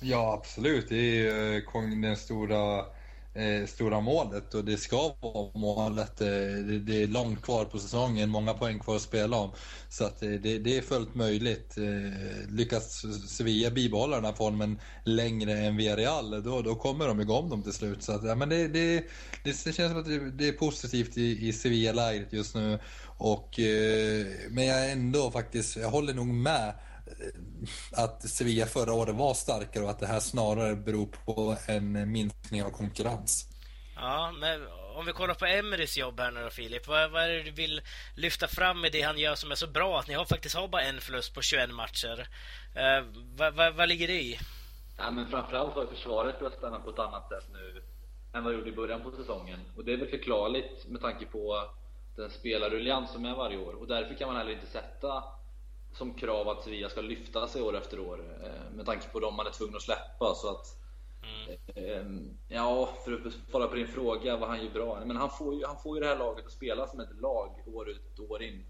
Ja, 0.01 0.33
absolut. 0.33 0.89
Det 0.89 0.95
är 0.95 1.01
ju 1.01 1.61
den 2.01 2.17
stora 2.17 2.85
eh, 3.33 3.65
stora 3.67 4.01
målet 4.01 4.53
och 4.53 4.65
det 4.65 4.77
ska 4.77 5.15
vara 5.21 5.49
målet. 5.53 6.21
Eh, 6.21 6.27
det, 6.27 6.79
det, 6.79 7.03
är 7.03 7.07
långt 7.07 7.41
kvar 7.41 7.65
på 7.65 7.79
säsongen, 7.79 8.29
många 8.29 8.53
poäng 8.53 8.79
kvar 8.79 8.95
att 8.95 9.01
spela 9.01 9.37
om. 9.37 9.51
Så 9.89 10.05
att, 10.05 10.23
eh, 10.23 10.29
det, 10.29 10.59
det, 10.59 10.77
är 10.77 10.81
fullt 10.81 11.15
möjligt. 11.15 11.77
Eh, 11.77 12.49
lyckas 12.49 13.05
Sevilla 13.27 13.69
bibehålla 13.69 14.15
den 14.15 14.25
här 14.25 14.33
formen 14.33 14.79
längre 15.03 15.53
än 15.53 15.77
Villarreal, 15.77 16.43
då, 16.43 16.61
då 16.61 16.75
kommer 16.75 17.07
de 17.07 17.21
igång 17.21 17.49
dem 17.49 17.63
till 17.63 17.73
slut. 17.73 18.03
Så 18.03 18.11
att, 18.11 18.23
ja, 18.23 18.35
men 18.35 18.49
det, 18.49 18.67
det, 18.67 19.03
det, 19.43 19.53
känns 19.53 19.91
som 19.91 19.99
att 19.99 20.37
det, 20.37 20.47
är 20.47 20.51
positivt 20.51 21.17
i, 21.17 21.47
i 21.47 21.53
Sevilla-lägret 21.53 22.33
just 22.33 22.55
nu. 22.55 22.79
Och, 23.17 23.59
eh, 23.59 24.25
men 24.49 24.65
jag 24.65 24.91
ändå 24.91 25.31
faktiskt, 25.31 25.75
jag 25.75 25.89
håller 25.89 26.13
nog 26.13 26.27
med 26.27 26.73
att 27.91 28.29
Sevilla 28.29 28.65
förra 28.65 28.93
året 28.93 29.15
var 29.15 29.33
starkare 29.33 29.83
och 29.83 29.89
att 29.89 29.99
det 29.99 30.07
här 30.07 30.19
snarare 30.19 30.75
beror 30.75 31.05
på 31.05 31.57
en 31.67 32.11
minskning 32.11 32.63
av 32.63 32.69
konkurrens. 32.69 33.49
Ja, 33.95 34.33
men 34.39 34.67
om 34.95 35.05
vi 35.05 35.11
kollar 35.11 35.33
på 35.33 35.45
Emerys 35.45 35.97
jobb 35.97 36.19
här 36.19 36.31
nu 36.31 36.43
då 36.43 36.49
Filip. 36.49 36.87
Vad, 36.87 37.11
vad 37.11 37.23
är 37.23 37.29
det 37.29 37.43
du 37.43 37.51
vill 37.51 37.81
lyfta 38.15 38.47
fram 38.47 38.81
med 38.81 38.91
det 38.91 39.01
han 39.01 39.17
gör 39.17 39.35
som 39.35 39.51
är 39.51 39.55
så 39.55 39.67
bra? 39.67 39.99
Att 39.99 40.07
ni 40.07 40.13
har 40.13 40.25
faktiskt 40.25 40.55
har 40.55 40.67
bara 40.67 40.81
en 40.81 41.01
förlust 41.01 41.33
på 41.33 41.41
21 41.41 41.69
matcher. 41.69 42.27
Eh, 42.75 43.05
vad, 43.37 43.53
vad, 43.53 43.75
vad 43.75 43.89
ligger 43.89 44.07
det 44.07 44.21
i? 44.21 44.39
Ja, 44.97 45.11
men 45.11 45.27
framförallt 45.27 45.73
har 45.73 45.85
försvaret 45.85 46.39
börjat 46.39 46.57
spänna 46.57 46.79
på 46.79 46.89
ett 46.89 46.99
annat 46.99 47.29
sätt 47.29 47.49
nu 47.53 47.83
än 48.33 48.43
vad 48.43 48.53
det 48.53 48.57
gjorde 48.57 48.69
i 48.69 48.75
början 48.75 49.01
på 49.01 49.11
säsongen. 49.11 49.59
Och 49.75 49.85
det 49.85 49.93
är 49.93 49.97
väl 49.97 50.09
förklarligt 50.09 50.87
med 50.87 51.01
tanke 51.01 51.25
på 51.25 51.69
den 52.15 52.29
spelarruljans 52.29 53.11
som 53.11 53.25
är 53.25 53.35
varje 53.35 53.57
år. 53.57 53.73
Och 53.73 53.87
därför 53.87 54.15
kan 54.15 54.27
man 54.27 54.37
heller 54.37 54.51
inte 54.51 54.67
sätta 54.67 55.23
som 55.93 56.13
krav 56.13 56.49
att 56.49 56.63
Sevilla 56.63 56.89
ska 56.89 57.01
lyfta 57.01 57.47
sig 57.47 57.61
år 57.61 57.77
efter 57.77 57.99
år 57.99 58.39
eh, 58.43 58.75
med 58.75 58.85
tanke 58.85 59.09
på 59.09 59.19
dem 59.19 59.35
man 59.35 59.47
är 59.47 59.51
tvungen 59.51 59.75
att 59.75 59.81
släppa. 59.81 60.35
Så 60.35 60.49
att, 60.49 60.65
mm. 61.23 61.57
Eh, 61.75 62.55
ja, 62.55 62.89
för 63.05 63.27
att 63.27 63.33
svara 63.51 63.67
på 63.67 63.75
din 63.75 63.87
fråga 63.87 64.37
vad 64.37 64.49
han 64.49 64.63
gör 64.65 64.71
bra. 64.71 65.03
Men 65.05 65.17
han 65.17 65.29
får, 65.29 65.55
ju, 65.55 65.65
han 65.65 65.77
får 65.77 65.97
ju 65.97 66.03
det 66.03 66.07
här 66.07 66.17
laget 66.17 66.45
att 66.45 66.51
spela 66.51 66.87
som 66.87 66.99
ett 66.99 67.21
lag 67.21 67.63
år 67.65 67.89
ut 67.89 68.19
och 68.19 68.31
år 68.31 68.43
in. 68.43 68.65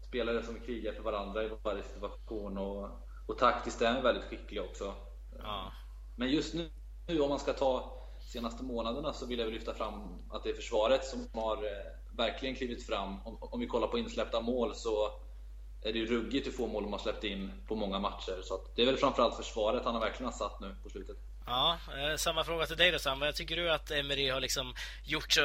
Spelare 0.00 0.42
som 0.42 0.60
krigar 0.60 0.92
för 0.92 1.02
varandra 1.02 1.44
i 1.44 1.50
varje 1.62 1.82
situation 1.82 2.58
och, 2.58 2.88
och 3.26 3.38
taktiskt 3.38 3.82
är 3.82 3.92
han 3.92 4.02
väldigt 4.02 4.24
skicklig 4.24 4.62
också. 4.62 4.94
Ja. 5.38 5.72
Men 6.16 6.30
just 6.30 6.54
nu, 6.54 6.70
nu, 7.06 7.20
om 7.20 7.28
man 7.28 7.38
ska 7.38 7.52
ta 7.52 7.94
senaste 8.20 8.64
månaderna 8.64 9.12
så 9.12 9.26
vill 9.26 9.38
jag 9.38 9.52
lyfta 9.52 9.74
fram 9.74 9.92
att 10.30 10.44
det 10.44 10.50
är 10.50 10.54
försvaret 10.54 11.04
som 11.04 11.28
har 11.32 11.56
eh, 11.56 12.16
verkligen 12.16 12.54
klivit 12.54 12.86
fram. 12.86 13.16
Om, 13.24 13.38
om 13.40 13.60
vi 13.60 13.66
kollar 13.66 13.88
på 13.88 13.98
insläppta 13.98 14.40
mål 14.40 14.74
så 14.74 15.12
är 15.82 15.92
det 15.92 16.04
ruggigt 16.04 16.46
hur 16.46 16.52
få 16.52 16.66
mål 16.66 16.82
de 16.82 16.92
har 16.92 17.00
släppt 17.00 17.24
in 17.24 17.52
på 17.68 17.74
många 17.74 17.98
matcher. 17.98 18.42
Så 18.44 18.60
det 18.74 18.82
är 18.82 18.86
väl 18.86 18.96
framförallt 18.96 19.36
försvaret 19.36 19.84
han 19.84 19.94
har 19.94 20.00
verkligen 20.00 20.32
har 20.32 20.38
satt 20.38 20.60
nu 20.60 20.76
på 20.82 20.88
slutet. 20.88 21.16
Ja, 21.46 21.78
eh, 21.88 22.16
samma 22.16 22.44
fråga 22.44 22.66
till 22.66 22.76
dig 22.76 22.90
då 22.90 22.98
Sam. 22.98 23.20
Vad 23.20 23.34
tycker 23.34 23.56
du 23.56 23.70
att 23.70 23.90
Emery 23.90 24.30
har 24.30 24.40
liksom 24.40 24.74
gjort 25.04 25.32
så, 25.32 25.42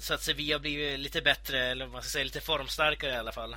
så 0.00 0.14
att 0.14 0.22
Sevilla 0.22 0.58
blivit 0.58 0.98
lite 0.98 1.22
bättre, 1.22 1.66
eller 1.66 1.86
man 1.86 2.02
ska 2.02 2.10
säga 2.10 2.24
lite 2.24 2.40
formstarkare 2.40 3.12
i 3.12 3.16
alla 3.16 3.32
fall? 3.32 3.56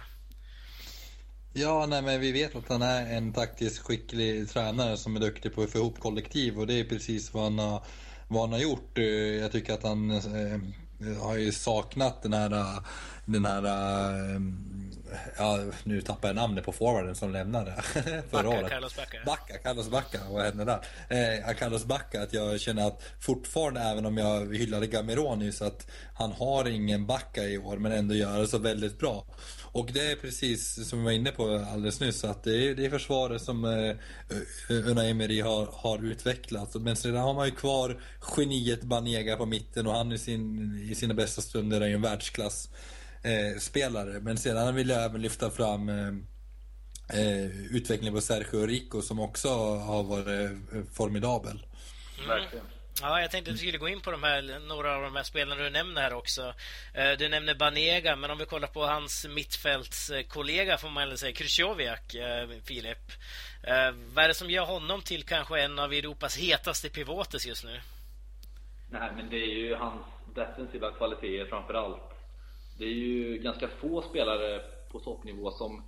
Ja, 1.53 1.85
nej, 1.85 2.01
men 2.01 2.19
vi 2.19 2.31
vet 2.31 2.55
att 2.55 2.69
han 2.69 2.81
är 2.81 3.17
en 3.17 3.33
taktiskt 3.33 3.79
skicklig 3.79 4.49
tränare 4.49 4.97
som 4.97 5.15
är 5.15 5.19
duktig 5.19 5.55
på 5.55 5.61
att 5.61 5.71
få 5.71 5.77
ihop 5.77 5.99
kollektiv 5.99 6.59
och 6.59 6.67
det 6.67 6.73
är 6.73 6.83
precis 6.83 7.33
vad 7.33 7.43
han 7.43 7.59
har, 7.59 7.83
vad 8.27 8.41
han 8.41 8.51
har 8.51 8.59
gjort. 8.59 8.97
Eh, 8.97 9.03
jag 9.05 9.51
tycker 9.51 9.73
att 9.73 9.83
han 9.83 10.11
eh, 10.11 10.59
har 11.21 11.37
ju 11.37 11.51
saknat 11.51 12.21
den 12.21 12.33
här, 12.33 12.83
den 13.25 13.45
här 13.45 13.63
ja, 15.37 15.59
nu 15.83 16.01
tappar 16.01 16.27
jag 16.29 16.35
namnet 16.35 16.65
på 16.65 16.71
forwarden 16.71 17.15
som 17.15 17.31
lämnade 17.31 17.73
förra 18.29 18.49
året. 18.49 18.69
Carlos 18.69 18.95
Bacca. 18.95 19.17
Bacca, 19.25 19.57
Carlos 19.57 19.89
Bacca, 19.89 20.19
vad 20.29 20.43
hände 20.43 20.65
där? 20.65 20.79
Eh, 21.47 21.53
Carlos 21.53 21.85
Bacca, 21.85 22.21
att 22.21 22.33
jag 22.33 22.59
känner 22.59 22.87
att 22.87 23.03
fortfarande, 23.19 23.81
även 23.81 24.05
om 24.05 24.17
jag 24.17 24.55
hyllade 24.55 24.87
Gamironi, 24.87 25.51
så 25.51 25.65
att 25.65 25.87
han 26.13 26.31
har 26.31 26.67
ingen 26.67 27.05
Bacca 27.05 27.43
i 27.43 27.57
år, 27.57 27.77
men 27.77 27.91
ändå 27.91 28.15
gör 28.15 28.39
det 28.39 28.47
så 28.47 28.57
väldigt 28.57 28.99
bra. 28.99 29.25
Och 29.71 29.89
det 29.93 30.11
är 30.11 30.15
precis 30.15 30.89
som 30.89 30.99
vi 30.99 31.05
var 31.05 31.11
inne 31.11 31.31
på 31.31 31.65
alldeles 31.71 31.99
nyss, 31.99 32.23
att 32.23 32.43
det 32.43 32.67
är, 32.67 32.75
det 32.75 32.85
är 32.85 32.89
försvaret 32.89 33.41
som 33.41 33.65
eh, 33.65 33.95
Unai 34.69 35.09
Emery 35.09 35.41
har, 35.41 35.69
har 35.73 36.03
utvecklat. 36.03 36.75
Men 36.75 36.95
sedan 36.95 37.15
har 37.15 37.33
man 37.33 37.45
ju 37.45 37.55
kvar 37.55 38.01
geniet 38.37 38.81
Banega 38.81 39.37
på 39.37 39.45
mitten 39.45 39.87
och 39.87 39.93
han 39.93 40.11
i, 40.11 40.17
sin, 40.17 40.75
i 40.91 40.95
sina 40.95 41.13
bästa 41.13 41.41
stunder 41.41 41.81
är 41.81 41.87
ju 41.87 41.93
en 41.93 42.01
världsklass 42.01 42.69
eh, 43.23 43.59
spelare. 43.59 44.19
Men 44.19 44.37
sedan 44.37 44.75
vill 44.75 44.89
jag 44.89 45.03
även 45.03 45.21
lyfta 45.21 45.51
fram 45.51 45.89
eh, 45.89 46.07
eh, 47.19 47.45
utvecklingen 47.71 48.13
på 48.13 48.21
Sergio 48.21 48.65
Rico 48.65 49.01
som 49.01 49.19
också 49.19 49.49
har 49.77 50.03
varit 50.03 50.27
eh, 50.27 50.81
formidabel. 50.93 51.65
Mm. 52.25 52.45
Ja, 53.01 53.21
jag 53.21 53.31
tänkte 53.31 53.51
att 53.51 53.55
vi 53.55 53.59
skulle 53.59 53.77
gå 53.77 53.89
in 53.89 54.01
på 54.01 54.11
de 54.11 54.23
här, 54.23 54.67
några 54.67 54.95
av 54.95 55.01
de 55.01 55.15
här 55.15 55.23
spelarna 55.23 55.63
du 55.63 55.69
nämner 55.69 56.01
här 56.01 56.13
också. 56.13 56.53
Eh, 56.93 57.11
du 57.17 57.29
nämner 57.29 57.55
Banega, 57.55 58.15
men 58.15 58.31
om 58.31 58.37
vi 58.37 58.45
kollar 58.45 58.67
på 58.67 58.85
hans 58.85 59.27
mittfältskollega 59.29 60.77
får 60.77 60.89
man 60.89 61.17
säga, 61.17 61.33
Krychowiak, 61.33 62.15
Filip. 62.63 63.11
Vad 64.13 64.23
är 64.23 64.27
det 64.27 64.33
som 64.33 64.49
gör 64.49 64.65
honom 64.65 65.01
till 65.01 65.23
kanske 65.23 65.61
en 65.61 65.79
av 65.79 65.93
Europas 65.93 66.37
hetaste 66.37 66.89
pivotes 66.89 67.47
just 67.47 67.63
nu? 67.63 67.79
Nej, 68.89 69.09
men 69.15 69.29
det 69.29 69.37
är 69.37 69.55
ju 69.55 69.75
hans 69.75 70.05
defensiva 70.35 70.91
kvaliteter 70.91 71.45
framför 71.49 71.73
allt 71.73 72.08
det 72.79 72.85
är 72.85 72.93
ju 72.93 73.37
ganska 73.37 73.67
få 73.67 74.01
spelare 74.01 74.61
på 74.91 74.99
toppnivå 74.99 75.51
som, 75.51 75.83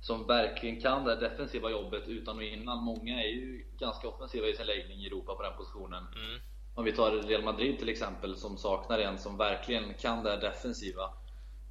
som 0.00 0.26
verkligen 0.26 0.80
kan 0.80 1.04
det 1.04 1.16
defensiva 1.16 1.70
jobbet 1.70 2.08
utan 2.08 2.36
och 2.36 2.42
innan. 2.42 2.84
Många 2.84 3.22
är 3.22 3.28
ju 3.28 3.64
ganska 3.78 4.08
offensiva 4.08 4.46
i 4.46 4.56
sin 4.56 4.66
läggning 4.66 4.98
i 4.98 5.06
Europa 5.06 5.34
på 5.34 5.42
den 5.42 5.56
positionen. 5.56 6.04
Mm. 6.14 6.40
Om 6.74 6.84
vi 6.84 6.92
tar 6.92 7.10
Real 7.10 7.42
Madrid 7.42 7.78
till 7.78 7.88
exempel 7.88 8.36
som 8.36 8.56
saknar 8.56 8.98
en 8.98 9.18
som 9.18 9.36
verkligen 9.36 9.94
kan 9.94 10.24
det 10.24 10.36
defensiva. 10.36 11.10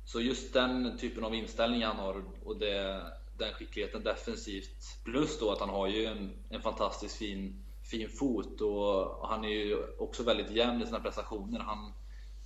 Så 0.05 0.21
just 0.21 0.53
den 0.53 0.97
typen 0.97 1.23
av 1.23 1.35
inställning 1.35 1.83
han 1.83 1.95
har 1.95 2.23
och 2.45 2.57
det, 2.57 3.01
den 3.37 3.53
skickligheten 3.53 4.03
defensivt 4.03 5.03
plus 5.03 5.39
då 5.39 5.51
att 5.51 5.59
han 5.59 5.69
har 5.69 5.87
ju 5.87 6.05
en, 6.05 6.31
en 6.49 6.61
fantastiskt 6.61 7.17
fin, 7.17 7.65
fin 7.91 8.09
fot 8.09 8.61
och, 8.61 9.21
och 9.21 9.27
han 9.27 9.45
är 9.45 9.49
ju 9.49 9.77
också 9.97 10.23
väldigt 10.23 10.51
jämn 10.51 10.81
i 10.81 10.85
sina 10.85 10.99
prestationer. 10.99 11.59
Han, 11.59 11.93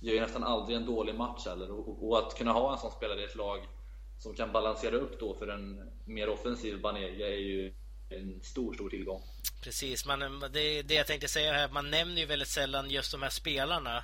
gör 0.00 0.14
ju 0.14 0.20
nästan 0.20 0.44
aldrig 0.44 0.76
en 0.76 0.86
dålig 0.86 1.14
match 1.14 1.46
heller. 1.46 1.70
Och, 1.70 2.08
och, 2.08 2.18
att 2.18 2.38
kunna 2.38 2.52
ha 2.52 2.72
en 2.72 2.78
sån 2.78 2.92
spelare 2.92 3.20
i 3.20 3.24
ett 3.24 3.36
lag 3.36 3.60
som 4.18 4.34
kan 4.34 4.52
balansera 4.52 4.96
upp 4.96 5.20
då 5.20 5.34
för 5.34 5.48
en 5.48 5.90
mer 6.04 6.28
offensiv 6.28 6.80
Banega 6.80 7.26
är 7.26 7.38
ju 7.38 7.74
en 8.10 8.40
stor, 8.42 8.74
stor 8.74 8.90
tillgång. 8.90 9.22
Precis, 9.62 10.06
man, 10.06 10.22
eh, 10.22 10.48
det, 10.52 10.82
det 10.82 10.94
jag 10.94 11.06
tänkte 11.06 11.28
säga 11.28 11.52
här, 11.52 11.68
man 11.68 11.90
nämner 11.90 12.20
ju 12.20 12.26
väldigt 12.26 12.48
sällan 12.48 12.90
just 12.90 13.12
de 13.12 13.22
här 13.22 13.30
spelarna. 13.30 14.02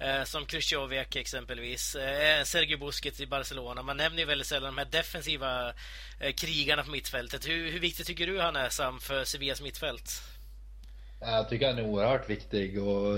Eh, 0.00 0.24
som 0.24 0.46
Krychowiak 0.46 1.16
exempelvis, 1.16 1.94
eh, 1.94 2.44
Sergio 2.44 2.78
Busquets 2.78 3.20
i 3.20 3.26
Barcelona. 3.26 3.82
Man 3.82 3.96
nämner 3.96 4.18
ju 4.18 4.24
väldigt 4.24 4.46
sällan 4.46 4.74
de 4.74 4.78
här 4.78 4.90
defensiva 4.90 5.72
eh, 6.20 6.32
krigarna 6.32 6.82
på 6.82 6.90
mittfältet. 6.90 7.48
Hur, 7.48 7.70
hur 7.70 7.80
viktig 7.80 8.06
tycker 8.06 8.26
du 8.26 8.40
han 8.40 8.56
är 8.56 8.68
Sam 8.68 9.00
för 9.00 9.24
Sevillas 9.24 9.62
mittfält? 9.62 10.22
Jag 11.26 11.48
tycker 11.48 11.66
han 11.66 11.78
är 11.78 11.86
oerhört 11.86 12.30
viktig 12.30 12.82
och 12.82 13.14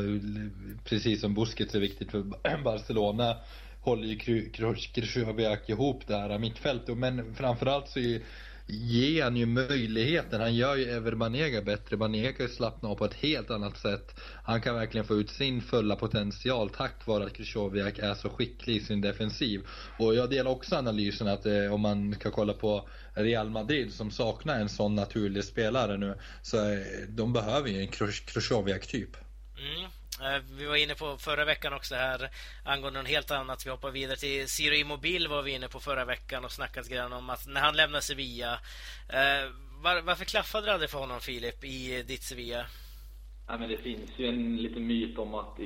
precis 0.85 1.21
som 1.21 1.35
Busquets 1.35 1.75
är 1.75 1.81
viktigt 1.81 2.11
för 2.11 2.63
Barcelona 2.65 3.37
håller 3.81 4.07
ju 4.07 4.51
Krychowiak 4.93 5.69
ihop 5.69 6.07
det 6.07 6.17
här 6.17 6.39
mittfältet. 6.39 6.99
Men 6.99 7.35
framförallt 7.35 7.89
så 7.89 7.99
är 7.99 8.21
ger 8.69 9.25
han 9.25 9.37
ju 9.37 9.47
möjligheten. 9.47 10.41
Han 10.41 10.55
gör 10.55 10.77
ju 10.77 10.85
Ever 10.85 11.15
Banega 11.15 11.63
bättre. 11.63 11.97
Banega 11.97 12.33
kan 12.33 12.49
slappna 12.49 12.89
av 12.89 12.95
på 12.95 13.05
ett 13.05 13.15
helt 13.15 13.51
annat 13.51 13.79
sätt. 13.79 14.21
Han 14.45 14.61
kan 14.61 14.75
verkligen 14.75 15.07
få 15.07 15.15
ut 15.15 15.31
sin 15.31 15.63
fulla 15.63 15.97
potential 15.97 16.71
tack 16.71 17.07
vare 17.07 17.27
att 17.27 17.33
Krychowiak 17.33 17.99
är 17.99 18.15
så 18.15 18.29
skicklig 18.29 18.77
i 18.77 18.81
sin 18.81 19.01
defensiv. 19.01 19.67
Och 19.99 20.15
jag 20.15 20.31
delar 20.31 20.51
också 20.51 20.77
analysen 20.77 21.29
att 21.29 21.47
eh, 21.47 21.75
om 21.75 21.81
man 21.81 22.15
kan 22.15 22.33
kolla 22.33 22.53
på 22.53 22.89
Real 23.15 23.51
Madrid 23.51 23.93
som 23.93 24.11
saknar 24.11 24.61
en 24.61 24.69
sån 24.69 24.95
naturlig 24.95 25.45
spelare 25.45 25.97
nu, 25.97 26.15
så 26.43 26.73
eh, 26.73 26.79
de 27.09 27.33
behöver 27.33 27.69
ju 27.69 27.81
en 27.81 27.89
Krychowiak-typ. 27.89 29.17
Mm. 29.59 29.91
Eh, 30.23 30.43
vi 30.51 30.67
var 30.67 30.77
inne 30.77 30.95
på 30.95 31.17
förra 31.17 31.45
veckan 31.45 31.73
också 31.73 31.95
här 31.95 32.31
angående 32.65 33.03
något 33.03 33.09
helt 33.09 33.31
annat. 33.31 33.67
Vi 33.67 33.71
hoppar 33.71 33.91
vidare 33.91 34.17
till 34.17 34.49
Ciro 34.49 34.75
Immobil 34.75 35.29
var 35.29 35.43
vi 35.43 35.51
inne 35.51 35.69
på 35.69 35.81
förra 35.81 36.05
veckan 36.05 36.45
och 36.45 36.53
snackade 36.53 36.89
grann 36.89 37.13
om 37.13 37.31
att 37.31 37.47
när 37.47 37.61
han 37.61 37.77
lämnar 37.77 38.01
Sevilla. 38.01 38.53
Eh, 39.09 39.51
var, 39.83 40.03
varför 40.03 40.25
klaffade 40.25 40.67
det 40.67 40.73
aldrig 40.73 40.91
för 40.91 40.99
honom 40.99 41.21
Filip 41.21 41.65
i 41.65 42.03
ditt 42.03 42.23
Sevilla? 42.23 42.67
Ja, 43.47 43.59
men 43.59 43.69
det 43.69 43.79
finns 43.79 44.11
ju 44.17 44.27
en 44.29 44.57
liten 44.57 44.87
myt 44.87 45.19
om 45.19 45.35
att, 45.35 45.59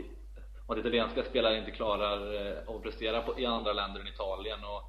att 0.66 0.78
italienska 0.78 1.24
spelare 1.24 1.58
inte 1.58 1.70
klarar 1.70 2.46
eh, 2.46 2.74
att 2.74 2.82
prestera 2.82 3.22
på, 3.22 3.40
i 3.40 3.46
andra 3.46 3.72
länder 3.72 4.00
än 4.00 4.08
Italien. 4.08 4.64
Och 4.64 4.82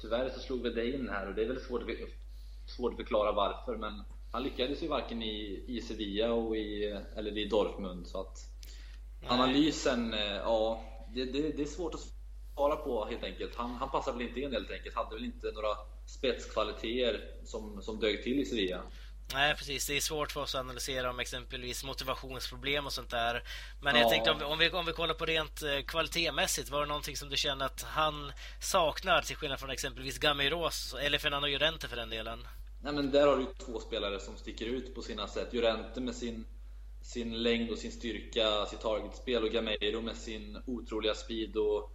tyvärr 0.00 0.30
så 0.30 0.40
slog 0.40 0.62
vi 0.62 0.70
det 0.70 0.90
in 0.90 1.08
här 1.08 1.28
och 1.28 1.34
det 1.34 1.42
är 1.42 1.46
väl 1.46 1.60
svårt, 1.60 1.82
svårt 2.66 2.92
att 2.92 2.96
förklara 2.96 3.32
varför 3.32 3.76
men 3.76 4.02
han 4.32 4.42
lyckades 4.42 4.82
ju 4.82 4.88
varken 4.88 5.22
i, 5.22 5.64
i 5.66 5.80
Sevilla 5.80 6.32
och 6.32 6.56
i, 6.56 7.00
eller 7.16 7.38
i 7.38 7.44
Dortmund 7.44 8.06
så 8.06 8.20
att 8.20 8.38
Analysen, 9.28 10.14
eh, 10.14 10.36
ja, 10.36 10.84
det, 11.14 11.24
det, 11.24 11.56
det, 11.56 11.62
är 11.62 11.66
svårt 11.66 11.94
att 11.94 12.00
svara 12.54 12.76
på 12.76 13.04
helt 13.04 13.24
enkelt. 13.24 13.56
Han, 13.56 13.70
han 13.70 13.90
passar 13.90 14.12
väl 14.12 14.22
inte 14.22 14.40
in 14.40 14.52
helt 14.52 14.70
enkelt. 14.70 14.94
Hade 14.94 15.14
väl 15.14 15.24
inte 15.24 15.46
några 15.52 15.76
spetskvaliteter 16.06 17.20
som, 17.44 17.82
som 17.82 18.00
dög 18.00 18.22
till 18.22 18.40
i 18.40 18.44
Sevilla. 18.44 18.82
Nej, 19.34 19.54
precis. 19.54 19.86
Det 19.86 19.96
är 19.96 20.00
svårt 20.00 20.32
för 20.32 20.40
oss 20.40 20.54
att 20.54 20.60
analysera 20.60 21.10
om 21.10 21.20
exempelvis 21.20 21.84
motivationsproblem 21.84 22.86
och 22.86 22.92
sånt 22.92 23.10
där. 23.10 23.42
Men 23.80 23.94
ja. 23.94 24.00
jag 24.00 24.10
tänkte 24.10 24.30
om 24.30 24.42
om 24.42 24.58
vi, 24.58 24.70
om 24.70 24.86
vi 24.86 24.92
kollar 24.92 25.14
på 25.14 25.26
rent 25.26 25.62
eh, 25.62 25.80
kvalitetsmässigt, 25.86 26.70
var 26.70 26.80
det 26.80 26.86
någonting 26.86 27.16
som 27.16 27.28
du 27.28 27.36
känner 27.36 27.66
att 27.66 27.82
han 27.82 28.32
saknar 28.60 29.22
till 29.22 29.36
skillnad 29.36 29.60
från 29.60 29.70
exempelvis 29.70 30.18
Gamiros 30.18 30.94
eller 31.00 31.18
Fernando 31.18 31.48
Llorente 31.48 31.88
för 31.88 31.96
den 31.96 32.10
delen? 32.10 32.46
Nej, 32.82 32.92
men 32.92 33.10
där 33.10 33.26
har 33.26 33.36
du 33.36 33.46
två 33.64 33.80
spelare 33.80 34.20
som 34.20 34.36
sticker 34.36 34.66
ut 34.66 34.94
på 34.94 35.02
sina 35.02 35.28
sätt. 35.28 35.52
Llorente 35.52 36.00
med 36.00 36.14
sin 36.14 36.44
sin 37.06 37.42
längd 37.42 37.70
och 37.70 37.78
sin 37.78 37.92
styrka, 37.92 38.66
sitt 38.66 38.80
targetspel 38.80 39.44
och 39.44 39.50
Gameiro 39.50 40.00
med 40.00 40.16
sin 40.16 40.58
otroliga 40.66 41.14
speed 41.14 41.56
och, 41.56 41.92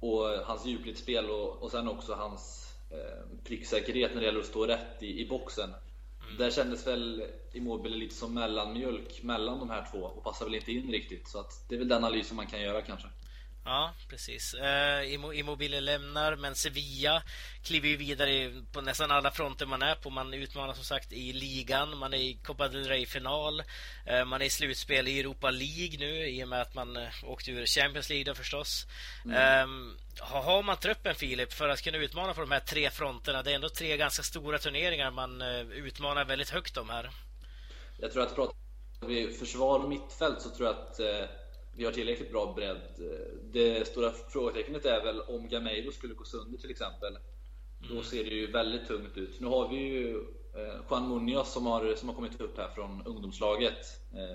och 0.00 0.24
hans 0.44 0.66
djupledsspel 0.66 1.30
och, 1.30 1.62
och 1.62 1.70
sen 1.70 1.88
också 1.88 2.14
hans 2.14 2.74
eh, 2.90 3.38
pricksäkerhet 3.44 4.14
när 4.14 4.20
det 4.20 4.26
gäller 4.26 4.40
att 4.40 4.46
stå 4.46 4.66
rätt 4.66 5.02
i, 5.02 5.20
i 5.20 5.28
boxen. 5.28 5.70
Mm. 5.70 6.38
Där 6.38 6.50
kändes 6.50 6.86
väl 6.86 7.24
Immobile 7.52 7.96
lite 7.96 8.14
som 8.14 8.34
mellanmjölk 8.34 9.22
mellan 9.22 9.58
de 9.58 9.70
här 9.70 9.88
två 9.92 9.98
och 9.98 10.24
passar 10.24 10.44
väl 10.44 10.54
inte 10.54 10.72
in 10.72 10.90
riktigt. 10.92 11.28
Så 11.28 11.40
att 11.40 11.68
det 11.68 11.74
är 11.74 11.78
väl 11.78 11.88
den 11.88 12.04
analysen 12.04 12.36
man 12.36 12.46
kan 12.46 12.62
göra 12.62 12.82
kanske. 12.82 13.08
Ja, 13.64 13.92
precis. 14.08 14.54
Uh, 14.54 15.38
Immobile 15.38 15.80
lämnar, 15.80 16.36
men 16.36 16.54
Sevilla 16.54 17.22
kliver 17.62 17.88
ju 17.88 17.96
vidare 17.96 18.62
på 18.72 18.80
nästan 18.80 19.10
alla 19.10 19.30
fronter 19.30 19.66
man 19.66 19.82
är 19.82 19.94
på. 19.94 20.10
Man 20.10 20.34
utmanar 20.34 20.74
som 20.74 20.84
sagt 20.84 21.12
i 21.12 21.32
ligan, 21.32 21.98
man 21.98 22.14
är 22.14 22.18
i 22.18 22.38
Copa 22.42 22.68
del 22.68 22.88
Rey-final, 22.88 23.60
uh, 24.10 24.24
man 24.24 24.42
är 24.42 24.46
i 24.46 24.50
slutspel 24.50 25.08
i 25.08 25.20
Europa 25.20 25.50
League 25.50 25.98
nu 25.98 26.28
i 26.28 26.44
och 26.44 26.48
med 26.48 26.62
att 26.62 26.74
man 26.74 26.96
uh, 26.96 27.08
åkte 27.24 27.50
ur 27.50 27.66
Champions 27.66 28.08
League 28.08 28.24
då 28.24 28.34
förstås. 28.34 28.86
Mm. 29.24 29.68
Um, 29.68 29.98
har 30.18 30.62
man 30.62 30.76
truppen, 30.76 31.14
Filip, 31.14 31.52
för 31.52 31.68
att 31.68 31.82
kunna 31.82 31.98
utmana 31.98 32.34
på 32.34 32.40
de 32.40 32.50
här 32.50 32.60
tre 32.60 32.90
fronterna? 32.90 33.42
Det 33.42 33.50
är 33.50 33.54
ändå 33.54 33.68
tre 33.68 33.96
ganska 33.96 34.22
stora 34.22 34.58
turneringar 34.58 35.10
man 35.10 35.42
utmanar 35.72 36.24
väldigt 36.24 36.50
högt 36.50 36.76
om 36.76 36.90
här. 36.90 37.10
Jag 38.00 38.12
tror 38.12 38.22
att 38.22 38.34
pratar 38.34 38.56
vi 39.06 39.32
försvar 39.32 39.78
och 39.78 39.88
mittfält 39.88 40.42
så 40.42 40.50
tror 40.50 40.68
jag 40.68 40.76
att 40.76 41.00
vi 41.76 41.84
har 41.84 41.92
tillräckligt 41.92 42.32
bra 42.32 42.52
bredd. 42.56 43.10
Det 43.52 43.86
stora 43.86 44.10
frågetecknet 44.10 44.84
är 44.84 45.04
väl 45.04 45.20
om 45.20 45.48
Gameiro 45.48 45.92
skulle 45.92 46.14
gå 46.14 46.24
sönder 46.24 46.58
till 46.58 46.70
exempel. 46.70 47.18
Då 47.88 47.94
mm. 47.94 48.04
ser 48.04 48.24
det 48.24 48.30
ju 48.30 48.50
väldigt 48.50 48.86
tungt 48.86 49.16
ut. 49.16 49.40
Nu 49.40 49.46
har 49.46 49.68
vi 49.68 49.76
ju 49.76 50.16
eh, 50.54 50.80
Juan 50.90 51.08
Munoz 51.08 51.52
som 51.52 51.66
har, 51.66 51.94
som 51.94 52.08
har 52.08 52.16
kommit 52.16 52.40
upp 52.40 52.58
här 52.58 52.68
från 52.68 53.02
ungdomslaget, 53.06 53.86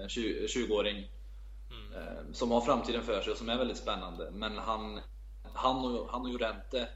20-åring. 0.08 0.98
Eh, 0.98 1.04
mm. 1.72 2.08
Eh, 2.08 2.34
som 2.34 2.52
har 2.52 2.62
framtiden 2.62 3.04
för 3.04 3.22
sig 3.22 3.32
och 3.32 3.38
som 3.38 3.50
är 3.50 3.58
väldigt 3.58 3.78
spännande. 3.78 4.32
Men 4.32 4.58
han, 4.58 5.00
han 5.54 5.86
och, 5.86 6.10
han 6.10 6.22
och 6.22 6.30
Jorente 6.30 6.88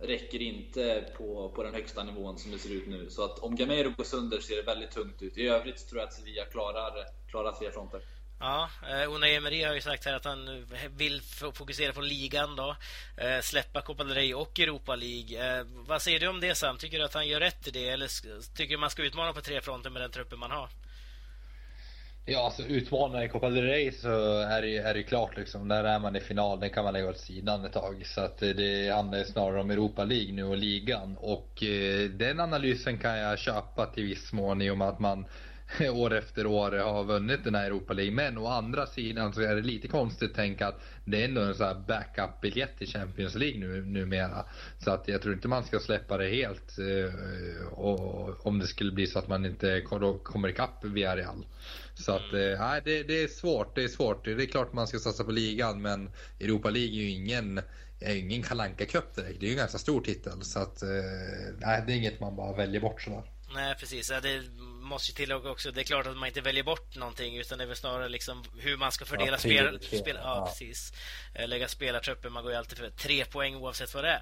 räcker 0.00 0.42
inte 0.42 1.12
på, 1.16 1.52
på 1.54 1.62
den 1.62 1.74
högsta 1.74 2.04
nivån 2.04 2.38
som 2.38 2.50
det 2.50 2.58
ser 2.58 2.74
ut 2.74 2.86
nu. 2.86 3.10
Så 3.10 3.24
att 3.24 3.38
om 3.38 3.56
Gameiro 3.56 3.90
går 3.96 4.04
sönder 4.04 4.40
ser 4.40 4.56
det 4.56 4.62
väldigt 4.62 4.90
tungt 4.90 5.22
ut. 5.22 5.38
I 5.38 5.48
övrigt 5.48 5.88
tror 5.88 6.00
jag 6.00 6.08
att 6.08 6.14
Sevilla 6.14 6.44
klarar, 6.44 6.92
klarar 7.30 7.52
tre 7.52 7.70
fronter. 7.70 8.00
Ja, 8.40 8.68
eh, 8.90 9.14
Unai 9.14 9.34
Emery 9.34 9.62
har 9.62 9.74
ju 9.74 9.80
sagt 9.80 10.04
här 10.04 10.14
att 10.14 10.24
han 10.24 10.66
vill 10.96 11.22
fokusera 11.52 11.92
på 11.92 12.00
ligan 12.00 12.56
då. 12.56 12.76
Eh, 13.16 13.40
släppa 13.40 13.80
Copa 13.80 14.04
del 14.04 14.14
Rey 14.14 14.34
och 14.34 14.60
Europa 14.60 14.96
League. 14.96 15.58
Eh, 15.58 15.66
vad 15.88 16.02
säger 16.02 16.20
du 16.20 16.28
om 16.28 16.40
det 16.40 16.54
Sam? 16.54 16.78
Tycker 16.78 16.98
du 16.98 17.04
att 17.04 17.14
han 17.14 17.28
gör 17.28 17.40
rätt 17.40 17.68
i 17.68 17.70
det? 17.70 17.88
Eller 17.88 18.08
tycker 18.56 18.74
du 18.74 18.80
man 18.80 18.90
ska 18.90 19.02
utmana 19.02 19.32
på 19.32 19.40
tre 19.40 19.60
fronter 19.60 19.90
med 19.90 20.02
den 20.02 20.10
truppen 20.10 20.38
man 20.38 20.50
har? 20.50 20.68
Ja, 22.28 22.44
alltså 22.44 22.62
utmanarna 22.62 23.24
i 23.24 23.28
Copa 23.28 23.50
del 23.50 23.64
Rey 23.64 23.92
så 23.92 24.38
är 24.40 24.62
det, 24.62 24.76
är 24.76 24.94
det 24.94 25.02
klart 25.02 25.36
liksom. 25.36 25.68
Där 25.68 25.84
är 25.84 25.98
man 25.98 26.16
i 26.16 26.20
final, 26.20 26.60
den 26.60 26.70
kan 26.70 26.84
man 26.84 26.92
lägga 26.92 27.08
åt 27.08 27.18
sidan 27.18 27.64
ett 27.64 27.72
tag. 27.72 28.06
Så 28.06 28.20
att 28.20 28.38
det 28.38 28.94
handlar 28.94 29.24
snarare 29.24 29.60
om 29.60 29.70
Europa 29.70 30.04
League 30.04 30.32
nu 30.32 30.44
och 30.44 30.56
ligan. 30.56 31.16
Och 31.16 31.62
eh, 31.62 32.10
den 32.10 32.40
analysen 32.40 32.98
kan 32.98 33.18
jag 33.18 33.38
köpa 33.38 33.86
till 33.86 34.04
viss 34.04 34.32
mån 34.32 34.62
i 34.62 34.70
och 34.70 34.78
med 34.78 34.88
att 34.88 34.98
man 34.98 35.26
år 35.92 36.14
efter 36.14 36.46
år 36.46 36.72
har 36.72 37.04
vunnit 37.04 37.44
den 37.44 37.54
här 37.54 37.66
Europa 37.66 37.92
League. 37.92 38.14
Men 38.14 38.38
å 38.38 38.46
andra 38.46 38.86
sidan 38.86 39.32
så 39.32 39.40
är 39.40 39.54
det 39.54 39.62
lite 39.62 39.88
konstigt 39.88 40.30
att 40.30 40.36
tänka 40.36 40.66
att 40.66 40.80
det 41.04 41.20
är 41.20 41.24
ändå 41.24 41.40
en 41.40 41.54
sån 41.54 41.66
här 41.66 41.74
backup-biljett 41.74 42.78
till 42.78 42.88
Champions 42.88 43.34
League 43.34 43.60
nu, 43.60 43.84
numera. 43.84 44.44
Så 44.78 44.90
att 44.90 45.08
jag 45.08 45.22
tror 45.22 45.34
inte 45.34 45.48
man 45.48 45.64
ska 45.64 45.78
släppa 45.78 46.16
det 46.16 46.28
helt. 46.28 46.78
Eh, 46.78 47.66
och, 47.66 48.46
om 48.46 48.58
det 48.58 48.66
skulle 48.66 48.92
bli 48.92 49.06
så 49.06 49.18
att 49.18 49.28
man 49.28 49.46
inte 49.46 49.80
kommer 50.22 50.48
ikapp 50.48 50.84
Villarreal. 50.84 51.46
Så 51.94 52.12
att, 52.12 52.32
eh, 52.32 52.58
nej, 52.58 52.80
det, 52.84 53.02
det, 53.02 53.22
är 53.22 53.28
svårt. 53.28 53.74
Det 53.74 53.84
är 53.84 53.88
svårt. 53.88 54.24
Det 54.24 54.32
är 54.32 54.46
klart 54.46 54.72
man 54.72 54.86
ska 54.86 54.98
satsa 54.98 55.24
på 55.24 55.30
ligan, 55.30 55.82
men 55.82 56.10
Europa 56.40 56.70
League 56.70 56.90
är 56.90 57.02
ju 57.02 57.10
ingen 57.10 57.60
är 58.00 58.14
ingen 58.16 58.42
kalanka 58.42 58.86
Cup 58.86 59.14
direkt. 59.14 59.40
Det 59.40 59.46
är 59.46 59.48
ju 59.48 59.52
en 59.52 59.58
ganska 59.58 59.78
stor 59.78 60.00
titel. 60.00 60.42
Så 60.42 60.58
att, 60.58 60.82
eh, 60.82 60.88
nej, 61.58 61.84
det 61.86 61.92
är 61.92 61.96
inget 61.96 62.20
man 62.20 62.36
bara 62.36 62.56
väljer 62.56 62.80
bort 62.80 63.02
sådär. 63.02 63.22
Nej, 63.56 63.74
precis. 63.74 64.08
Det 64.22 64.42
måste 64.80 65.12
ju 65.12 65.14
tillägga 65.14 65.50
också, 65.50 65.70
det 65.70 65.80
är 65.80 65.84
klart 65.84 66.06
att 66.06 66.16
man 66.16 66.26
inte 66.26 66.40
väljer 66.40 66.64
bort 66.64 66.96
någonting 66.96 67.36
utan 67.36 67.58
det 67.58 67.64
är 67.64 67.68
väl 67.68 67.76
snarare 67.76 68.08
liksom 68.08 68.44
hur 68.58 68.76
man 68.76 68.92
ska 68.92 69.04
fördela 69.04 69.30
ja, 69.30 69.38
spel, 69.38 69.80
spel, 69.80 70.18
ja, 70.22 70.36
ja. 70.36 70.46
precis. 70.46 70.92
Eh, 71.34 71.48
lägga 71.48 71.68
spelartrupper, 71.68 72.30
man 72.30 72.42
går 72.42 72.52
ju 72.52 72.58
alltid 72.58 72.78
för 72.78 72.90
tre 72.90 73.24
poäng 73.24 73.56
oavsett 73.56 73.94
vad 73.94 74.04
det 74.04 74.20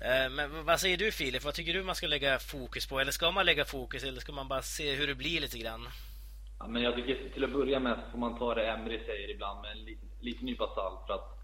är. 0.00 0.28
Men 0.28 0.64
vad 0.64 0.80
säger 0.80 0.96
du 0.96 1.12
Filip? 1.12 1.44
Vad 1.44 1.54
tycker 1.54 1.74
du 1.74 1.82
man 1.82 1.94
ska 1.94 2.06
lägga 2.06 2.38
fokus 2.38 2.86
på? 2.86 3.00
Eller 3.00 3.12
ska 3.12 3.30
man 3.30 3.46
lägga 3.46 3.64
fokus 3.64 4.04
eller 4.04 4.20
ska 4.20 4.32
man 4.32 4.48
bara 4.48 4.62
se 4.62 4.94
hur 4.94 5.06
det 5.06 5.14
blir 5.14 5.40
lite 5.40 5.58
grann? 5.58 5.88
Ja, 6.58 6.68
men 6.68 6.82
jag 6.82 6.94
tycker 6.94 7.28
till 7.34 7.44
att 7.44 7.52
börja 7.52 7.80
med 7.80 7.98
får 8.12 8.18
man 8.18 8.38
ta 8.38 8.54
det 8.54 8.70
Emry 8.70 9.00
säger 9.06 9.30
ibland 9.30 9.60
med 9.60 9.70
en 9.70 9.84
liten, 9.84 10.08
liten 10.20 10.46
nypa 10.46 10.74
salt 10.74 11.06
för 11.06 11.14
att 11.14 11.38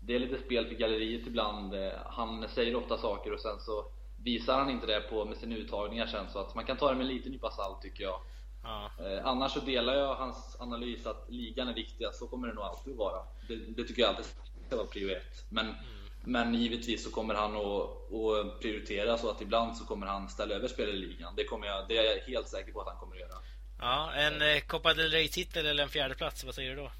det 0.00 0.14
är 0.14 0.18
lite 0.18 0.42
spel 0.44 0.66
för 0.66 0.74
galleriet 0.74 1.26
ibland. 1.26 1.74
Eh, 1.74 1.92
han 2.04 2.48
säger 2.48 2.76
ofta 2.76 2.98
saker 2.98 3.32
och 3.32 3.40
sen 3.40 3.60
så 3.60 3.92
visar 4.26 4.58
han 4.58 4.70
inte 4.70 4.86
det 4.86 5.00
på 5.00 5.24
med 5.24 5.36
sina 5.36 5.56
uttagningar 5.56 6.06
sen 6.06 6.26
så 6.32 6.38
att 6.38 6.54
man 6.54 6.64
kan 6.64 6.76
ta 6.76 6.88
det 6.88 6.94
med 6.94 7.06
en 7.06 7.14
liten 7.14 7.32
nypa 7.32 7.50
salt 7.50 7.82
tycker 7.82 8.04
jag. 8.04 8.20
Ja. 8.62 8.90
Eh, 9.00 9.26
annars 9.26 9.52
så 9.52 9.60
delar 9.60 9.94
jag 9.94 10.14
hans 10.14 10.56
analys 10.60 11.06
att 11.06 11.26
ligan 11.28 11.68
är 11.68 11.74
viktigast, 11.74 12.18
så 12.18 12.26
kommer 12.26 12.48
det 12.48 12.54
nog 12.54 12.64
alltid 12.64 12.96
vara. 12.96 13.22
Det, 13.48 13.56
det 13.56 13.84
tycker 13.84 14.02
jag 14.02 14.08
alltid 14.08 14.24
ska 14.66 14.76
vara 14.76 14.86
prio 14.86 15.10
ett. 15.10 15.44
Men, 15.48 15.66
mm. 15.66 15.78
men 16.24 16.54
givetvis 16.54 17.04
så 17.04 17.10
kommer 17.10 17.34
han 17.34 17.56
att, 17.56 18.12
att 18.12 18.60
prioritera 18.60 19.18
så 19.18 19.30
att 19.30 19.40
ibland 19.40 19.76
så 19.76 19.84
kommer 19.84 20.06
han 20.06 20.28
ställa 20.28 20.54
över 20.54 20.68
spel 20.68 20.88
i 20.88 20.96
ligan. 20.96 21.34
Det, 21.36 21.44
kommer 21.44 21.66
jag, 21.66 21.88
det 21.88 21.98
är 21.98 22.16
jag 22.16 22.22
helt 22.22 22.48
säker 22.48 22.72
på 22.72 22.80
att 22.80 22.88
han 22.88 22.96
kommer 22.96 23.14
att 23.14 23.20
göra. 23.20 23.38
Ja, 23.78 24.12
en 24.12 24.42
eh, 24.42 24.60
Copa 24.60 24.94
del 24.94 25.10
Rey-titel 25.10 25.66
eller 25.66 25.82
en 25.82 25.88
fjärde 25.88 26.14
plats, 26.14 26.44
vad 26.44 26.54
säger 26.54 26.70
du 26.70 26.76
då? 26.76 26.90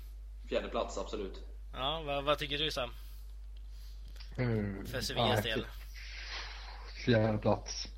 Fjärde 0.49 0.69
plats, 0.69 0.99
absolut. 0.99 1.41
Ja, 1.73 2.03
vad, 2.07 2.25
vad 2.25 2.39
tycker 2.39 2.59
du 2.59 2.71
Sam? 2.71 2.91
Mm, 4.37 4.87
För 4.87 5.01
Sevillas 5.01 5.45
ja, 5.45 5.57
del? 5.57 5.67
Fjärde 7.07 7.38
plats. 7.38 7.88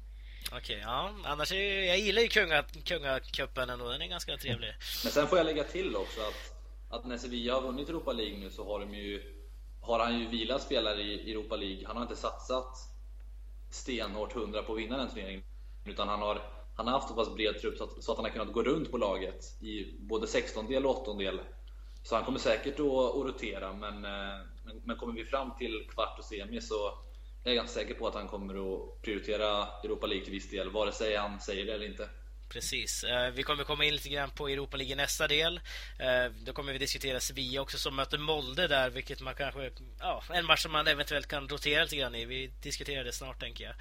Okej, 0.52 0.80
ja. 0.82 1.10
Annars 1.24 1.52
är, 1.52 1.86
jag 1.86 1.98
gillar 1.98 2.22
ju 2.22 2.28
kunga, 2.28 2.62
kungacupen 2.84 3.70
ändå. 3.70 3.88
Den 3.88 4.02
är 4.02 4.06
ganska 4.06 4.36
trevlig. 4.36 4.74
Men 5.04 5.12
sen 5.12 5.26
får 5.26 5.38
jag 5.38 5.44
lägga 5.44 5.64
till 5.64 5.96
också 5.96 6.20
att, 6.20 6.54
att 6.90 7.06
när 7.06 7.18
Sevilla 7.18 7.54
har 7.54 7.60
vunnit 7.60 7.88
Europa 7.88 8.12
League 8.12 8.38
nu 8.38 8.50
så 8.50 8.64
har 8.64 8.80
de 8.80 8.94
ju 8.94 9.22
har 9.80 9.98
han 9.98 10.18
ju 10.18 10.28
vilat 10.28 10.62
spelare 10.62 11.02
i 11.02 11.32
Europa 11.32 11.56
League. 11.56 11.86
Han 11.86 11.96
har 11.96 12.02
inte 12.02 12.16
satsat 12.16 12.76
stenhårt 13.70 14.32
hundra 14.32 14.62
på 14.62 14.72
att 14.72 14.78
vinna 14.78 14.96
den 14.96 15.08
turneringen. 15.08 15.44
Utan 15.86 16.08
han 16.08 16.20
har 16.20 16.42
han 16.76 16.86
har 16.86 16.94
haft 16.94 17.08
så 17.08 17.14
pass 17.14 17.34
bred 17.34 17.60
trupp 17.60 17.78
så 17.78 17.84
att, 17.84 18.04
så 18.04 18.12
att 18.12 18.18
han 18.18 18.24
har 18.24 18.32
kunnat 18.32 18.52
gå 18.52 18.62
runt 18.62 18.90
på 18.90 18.98
laget 18.98 19.62
i 19.62 19.98
både 20.00 20.26
16-del 20.26 20.86
och 20.86 21.06
8-del. 21.06 21.40
Så 22.02 22.14
han 22.14 22.24
kommer 22.24 22.38
säkert 22.38 22.80
att, 22.80 22.86
att 22.86 23.26
rotera, 23.26 23.72
men, 23.72 24.04
eh, 24.04 24.40
men, 24.64 24.80
men 24.84 24.96
kommer 24.96 25.12
vi 25.14 25.24
fram 25.24 25.56
till 25.58 25.88
kvart 25.90 26.18
och 26.18 26.24
semi 26.24 26.60
så 26.60 27.07
jag 27.48 27.52
är 27.52 27.56
ganska 27.56 27.80
säker 27.80 27.94
på 27.94 28.08
att 28.08 28.14
han 28.14 28.28
kommer 28.28 28.54
att 28.54 29.02
prioritera 29.02 29.66
Europa 29.84 30.06
League 30.06 30.24
till 30.24 30.32
viss 30.32 30.50
del, 30.50 30.70
vare 30.70 30.92
sig 30.92 31.16
han 31.16 31.40
säger 31.40 31.66
det 31.66 31.72
eller 31.72 31.86
inte. 31.86 32.08
Precis. 32.48 33.04
Eh, 33.04 33.30
vi 33.30 33.42
kommer 33.42 33.64
komma 33.64 33.84
in 33.84 33.94
lite 33.94 34.08
grann 34.08 34.30
på 34.30 34.48
Europa 34.48 34.76
League 34.76 34.92
i 34.92 34.96
nästa 34.96 35.28
del. 35.28 35.60
Eh, 35.98 36.32
då 36.44 36.52
kommer 36.52 36.72
vi 36.72 36.78
diskutera 36.78 37.20
Sevilla 37.20 37.60
också 37.60 37.78
som 37.78 37.96
möter 37.96 38.18
Molde 38.18 38.68
där, 38.68 38.90
vilket 38.90 39.20
man 39.20 39.34
kanske... 39.34 39.70
Ja, 40.00 40.22
en 40.32 40.46
match 40.46 40.62
som 40.62 40.72
man 40.72 40.88
eventuellt 40.88 41.26
kan 41.26 41.48
rotera 41.48 41.82
lite 41.82 41.96
grann 41.96 42.14
i. 42.14 42.24
Vi 42.24 42.50
diskuterar 42.62 43.04
det 43.04 43.12
snart, 43.12 43.40
tänker 43.40 43.64
jag. 43.64 43.74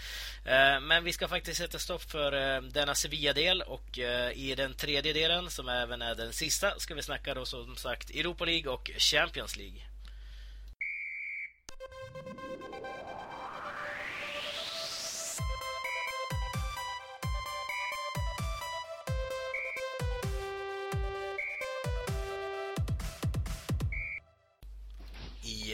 Eh, 0.54 0.80
men 0.80 1.04
vi 1.04 1.14
ska 1.14 1.28
faktiskt 1.28 1.58
sätta 1.58 1.80
stopp 1.80 2.04
för 2.04 2.62
denna 2.62 2.96
Sevilla-del 2.96 3.62
och 3.62 3.98
i 4.34 4.56
den 4.58 4.74
tredje 4.74 5.14
delen, 5.14 5.50
som 5.50 5.70
även 5.70 6.02
är 6.02 6.16
den 6.16 6.34
sista, 6.34 6.80
ska 6.80 6.96
vi 6.96 7.04
snacka 7.04 7.34
då 7.34 7.46
som 7.46 7.76
sagt 7.76 8.10
Europa 8.10 8.46
League 8.46 8.72
och 8.72 8.92
Champions 8.98 9.58
League. 9.58 9.82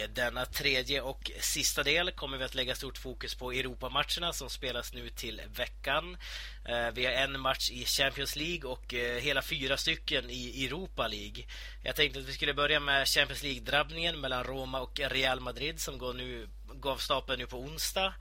Denna 0.07 0.45
tredje 0.45 1.01
och 1.01 1.31
sista 1.39 1.83
del 1.83 2.11
kommer 2.11 2.37
vi 2.37 2.43
att 2.43 2.55
lägga 2.55 2.75
stort 2.75 2.97
fokus 2.97 3.35
på 3.35 3.51
Europamatcherna 3.51 4.33
som 4.33 4.49
spelas 4.49 4.93
nu 4.93 5.09
till 5.09 5.41
veckan. 5.55 6.17
Eh, 6.65 6.93
vi 6.93 7.05
har 7.05 7.13
en 7.13 7.39
match 7.39 7.71
i 7.71 7.85
Champions 7.85 8.35
League 8.35 8.69
och 8.69 8.93
eh, 8.93 9.21
hela 9.21 9.41
fyra 9.41 9.77
stycken 9.77 10.29
i 10.29 10.65
Europa 10.65 11.07
League. 11.07 11.43
Jag 11.83 11.95
tänkte 11.95 12.19
att 12.19 12.25
vi 12.25 12.33
skulle 12.33 12.53
börja 12.53 12.79
med 12.79 13.07
Champions 13.07 13.43
League-drabbningen 13.43 14.21
mellan 14.21 14.43
Roma 14.43 14.81
och 14.81 14.99
Real 14.99 15.39
Madrid 15.39 15.79
som 15.79 15.97
går 15.97 16.13
nu 16.13 16.47
gav 16.73 16.97
stapeln 16.97 17.39
nu 17.39 17.47
på 17.47 17.57
onsdag. 17.57 18.13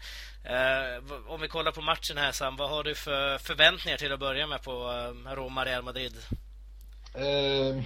Eh, 0.45 1.15
om 1.29 1.41
vi 1.41 1.49
kollar 1.49 1.73
på 1.73 1.81
matchen 1.81 2.19
här 2.19 2.33
Sam, 2.33 2.57
vad 2.57 2.71
har 2.71 2.85
du 2.85 2.95
för 2.95 3.39
förväntningar 3.39 3.99
till 3.99 4.13
att 4.13 4.21
börja 4.21 4.47
med 4.47 4.63
på 4.63 4.73
Roma-Real 5.27 5.83
Madrid? 5.83 6.13
Uh, 7.17 7.83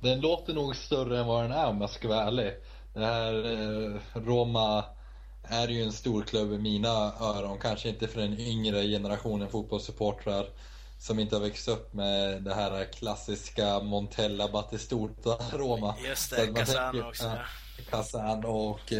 den 0.00 0.20
låter 0.20 0.52
nog 0.54 0.76
större 0.76 1.18
än 1.18 1.26
vad 1.26 1.44
den 1.44 1.52
är 1.52 1.66
om 1.66 1.80
jag 1.80 1.90
ska 1.90 2.08
vara 2.08 2.24
ärlig. 2.24 2.54
Det 2.94 3.06
här 3.06 3.34
eh, 3.34 4.00
Roma 4.14 4.84
är 5.42 5.68
ju 5.68 5.82
en 5.82 5.92
stor 5.92 6.22
klubb 6.22 6.52
i 6.52 6.58
mina 6.58 7.12
öron. 7.20 7.58
Kanske 7.58 7.88
inte 7.88 8.08
för 8.08 8.20
den 8.20 8.40
yngre 8.40 8.82
generationen 8.82 9.48
fotbollssupportrar 9.48 10.46
som 10.98 11.18
inte 11.18 11.36
har 11.36 11.40
växt 11.40 11.68
upp 11.68 11.94
med 11.94 12.42
det 12.42 12.54
här 12.54 12.92
klassiska 12.92 13.80
Montella 13.80 14.48
Battistuta 14.48 15.36
Roma. 15.52 15.94
Just 16.08 16.30
det, 16.30 16.46
Casano 16.46 17.08
också. 17.08 17.32
Casano 17.90 18.48
och 18.48 18.92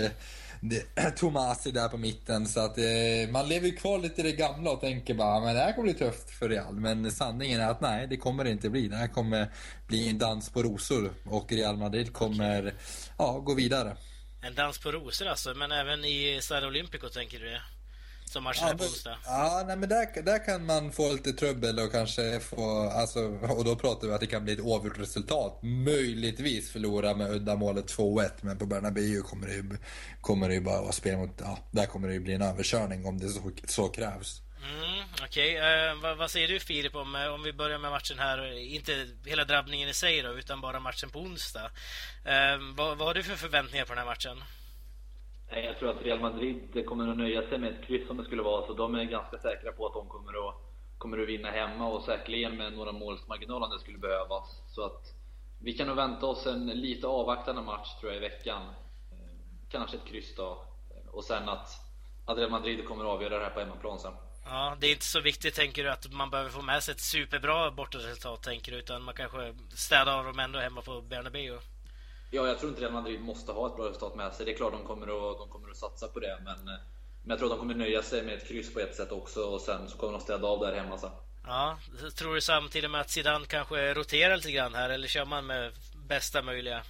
eh, 0.94 1.10
Tomasi 1.16 1.70
där 1.70 1.88
på 1.88 1.96
mitten. 1.96 2.46
Så 2.46 2.60
att 2.60 2.78
eh, 2.78 3.30
man 3.30 3.48
lever 3.48 3.66
ju 3.66 3.76
kvar 3.76 3.98
lite 3.98 4.20
i 4.20 4.24
det 4.24 4.32
gamla 4.32 4.70
och 4.70 4.80
tänker 4.80 5.14
bara 5.14 5.40
men 5.40 5.54
det 5.54 5.60
här 5.60 5.72
kommer 5.72 5.92
bli 5.92 5.98
tufft 5.98 6.30
för 6.30 6.48
Real. 6.48 6.74
Men 6.74 7.12
sanningen 7.12 7.60
är 7.60 7.70
att 7.70 7.80
nej, 7.80 8.06
det 8.06 8.16
kommer 8.16 8.44
det 8.44 8.50
inte 8.50 8.70
bli. 8.70 8.88
Det 8.88 8.96
här 8.96 9.08
kommer 9.08 9.50
bli 9.86 10.08
en 10.08 10.18
dans 10.18 10.50
på 10.50 10.62
rosor 10.62 11.14
och 11.24 11.52
Real 11.52 11.76
Madrid 11.76 12.12
kommer 12.12 12.74
ja, 13.18 13.38
gå 13.38 13.54
vidare. 13.54 13.96
En 14.42 14.54
dans 14.54 14.78
på 14.78 14.92
rosor 14.92 15.26
alltså, 15.26 15.54
men 15.54 15.72
även 15.72 16.04
i 16.04 16.38
Stade 16.42 16.66
Olympico 16.66 17.08
tänker 17.08 17.38
du 17.38 17.50
det? 17.50 17.60
Som 18.34 18.44
matchen 18.44 18.68
ja, 18.68 18.74
på 18.76 18.84
onsdag. 18.84 19.18
Ja, 19.24 19.64
nej, 19.66 19.76
men 19.76 19.88
där, 19.88 20.22
där 20.22 20.44
kan 20.44 20.66
man 20.66 20.92
få 20.92 21.12
lite 21.12 21.32
trubbel 21.32 21.78
och 21.78 21.92
kanske 21.92 22.40
få, 22.40 22.88
alltså, 22.88 23.20
och 23.42 23.64
då 23.64 23.76
pratar 23.76 24.08
vi 24.08 24.14
att 24.14 24.20
det 24.20 24.26
kan 24.26 24.44
bli 24.44 24.52
ett 24.52 24.60
oavgjort 24.60 24.98
resultat. 24.98 25.58
Möjligtvis 25.62 26.72
förlora 26.72 27.14
med 27.14 27.30
uddamålet 27.30 27.96
2-1, 27.96 28.30
men 28.40 28.58
på 28.58 28.66
Bernabéu 28.66 29.22
kommer 29.22 29.46
det 29.46 29.54
ju, 29.54 29.76
kommer 30.20 30.48
det 30.48 30.54
ju 30.54 30.60
bara 30.60 30.80
vara 30.80 30.92
spel 30.92 31.16
mot, 31.16 31.30
ja, 31.38 31.58
där 31.70 31.86
kommer 31.86 32.08
det 32.08 32.14
ju 32.14 32.20
bli 32.20 32.34
en 32.34 32.42
överkörning 32.42 33.06
om 33.06 33.18
det 33.18 33.28
så, 33.28 33.50
så 33.66 33.88
krävs. 33.88 34.40
Mm, 34.62 35.04
Okej, 35.22 35.56
okay. 35.56 35.90
uh, 35.92 36.02
vad, 36.02 36.16
vad, 36.16 36.30
säger 36.30 36.48
du 36.48 36.60
Filip 36.60 36.94
om, 36.94 37.14
eh, 37.14 37.26
om 37.26 37.42
vi 37.42 37.52
börjar 37.52 37.78
med 37.78 37.90
matchen 37.90 38.18
här, 38.18 38.58
inte 38.58 39.06
hela 39.24 39.44
drabbningen 39.44 39.88
i 39.88 39.94
sig 39.94 40.22
då, 40.22 40.32
utan 40.32 40.60
bara 40.60 40.80
matchen 40.80 41.10
på 41.10 41.20
onsdag. 41.20 41.64
Uh, 41.64 42.74
vad, 42.76 42.98
vad 42.98 43.06
har 43.08 43.14
du 43.14 43.22
för 43.22 43.36
förväntningar 43.36 43.84
på 43.84 43.94
den 43.94 43.98
här 43.98 44.06
matchen? 44.06 44.44
Jag 45.56 45.78
tror 45.78 45.90
att 45.90 46.02
Real 46.02 46.20
Madrid 46.20 46.86
kommer 46.86 47.08
att 47.08 47.16
nöja 47.16 47.48
sig 47.48 47.58
med 47.58 47.72
ett 47.72 47.86
kryss 47.86 48.10
om 48.10 48.16
det 48.16 48.24
skulle 48.24 48.42
vara 48.42 48.66
så. 48.66 48.74
De 48.74 48.94
är 48.94 49.04
ganska 49.04 49.38
säkra 49.38 49.72
på 49.72 49.86
att 49.86 49.92
de 49.92 50.08
kommer 50.08 50.48
att, 50.48 50.54
kommer 50.98 51.22
att 51.22 51.28
vinna 51.28 51.50
hemma 51.50 51.88
och 51.88 52.02
säkerligen 52.02 52.56
med 52.56 52.72
några 52.72 52.92
målsmarginal 52.92 53.62
om 53.62 53.70
det 53.70 53.78
skulle 53.78 53.98
behövas. 53.98 54.62
Så 54.68 54.84
att 54.84 55.14
vi 55.60 55.72
kan 55.72 55.86
nog 55.86 55.96
vänta 55.96 56.26
oss 56.26 56.46
en 56.46 56.66
lite 56.66 57.06
avvaktande 57.06 57.62
match 57.62 58.00
tror 58.00 58.12
jag 58.12 58.22
i 58.22 58.28
veckan. 58.28 58.62
Eh, 58.62 59.68
kanske 59.70 59.96
ett 59.96 60.04
kryss 60.04 60.34
då. 60.36 60.64
Eh, 60.90 61.14
och 61.14 61.24
sen 61.24 61.48
att, 61.48 61.68
att 62.26 62.38
Real 62.38 62.50
Madrid 62.50 62.88
kommer 62.88 63.04
att 63.04 63.10
avgöra 63.10 63.38
det 63.38 63.44
här 63.44 63.50
på 63.50 63.60
hemmaplan 63.60 63.98
sen. 63.98 64.12
Ja, 64.44 64.76
det 64.80 64.86
är 64.86 64.92
inte 64.92 65.04
så 65.04 65.20
viktigt 65.20 65.54
tänker 65.54 65.84
du 65.84 65.90
att 65.90 66.12
man 66.12 66.30
behöver 66.30 66.50
få 66.50 66.62
med 66.62 66.82
sig 66.82 66.92
ett 66.92 67.00
superbra 67.00 67.70
bortaresultat 67.70 68.42
tänker 68.42 68.72
du 68.72 68.78
utan 68.78 69.02
man 69.02 69.14
kanske 69.14 69.54
städar 69.74 70.18
av 70.18 70.24
dem 70.24 70.38
ändå 70.38 70.58
hemma 70.58 70.82
på 70.82 71.00
Bernabéu? 71.00 71.58
Ja, 72.34 72.48
jag 72.48 72.58
tror 72.58 72.70
inte 72.70 72.82
Real 72.82 72.92
Madrid 72.92 73.20
måste 73.20 73.52
ha 73.52 73.66
ett 73.66 73.76
bra 73.76 73.88
resultat 73.88 74.16
med 74.16 74.32
sig. 74.32 74.46
Det 74.46 74.52
är 74.52 74.56
klart 74.56 74.72
de 74.72 74.84
kommer 74.84 75.06
att, 75.06 75.38
de 75.38 75.48
kommer 75.48 75.70
att 75.70 75.76
satsa 75.76 76.08
på 76.08 76.20
det, 76.20 76.38
men, 76.44 76.64
men 76.64 76.78
jag 77.28 77.38
tror 77.38 77.48
att 77.48 77.52
de 77.52 77.58
kommer 77.58 77.74
nöja 77.74 78.02
sig 78.02 78.22
med 78.22 78.34
ett 78.34 78.48
kryss 78.48 78.74
på 78.74 78.80
ett 78.80 78.94
sätt 78.96 79.12
också 79.12 79.40
och 79.40 79.60
sen 79.60 79.88
så 79.88 79.98
kommer 79.98 80.12
de 80.12 80.20
städa 80.20 80.46
av 80.46 80.60
där 80.60 80.76
hemma 80.76 80.98
sen. 80.98 81.10
Ja, 81.46 81.78
tror 82.16 82.34
du 82.34 82.40
samtidigt 82.40 82.90
med 82.90 83.00
att 83.00 83.10
Zidane 83.10 83.46
kanske 83.46 83.94
roterar 83.94 84.36
lite 84.36 84.52
grann 84.52 84.74
här 84.74 84.90
eller 84.90 85.08
kör 85.08 85.24
man 85.24 85.46
med 85.46 85.72
bästa 86.08 86.42
möjliga? 86.42 86.82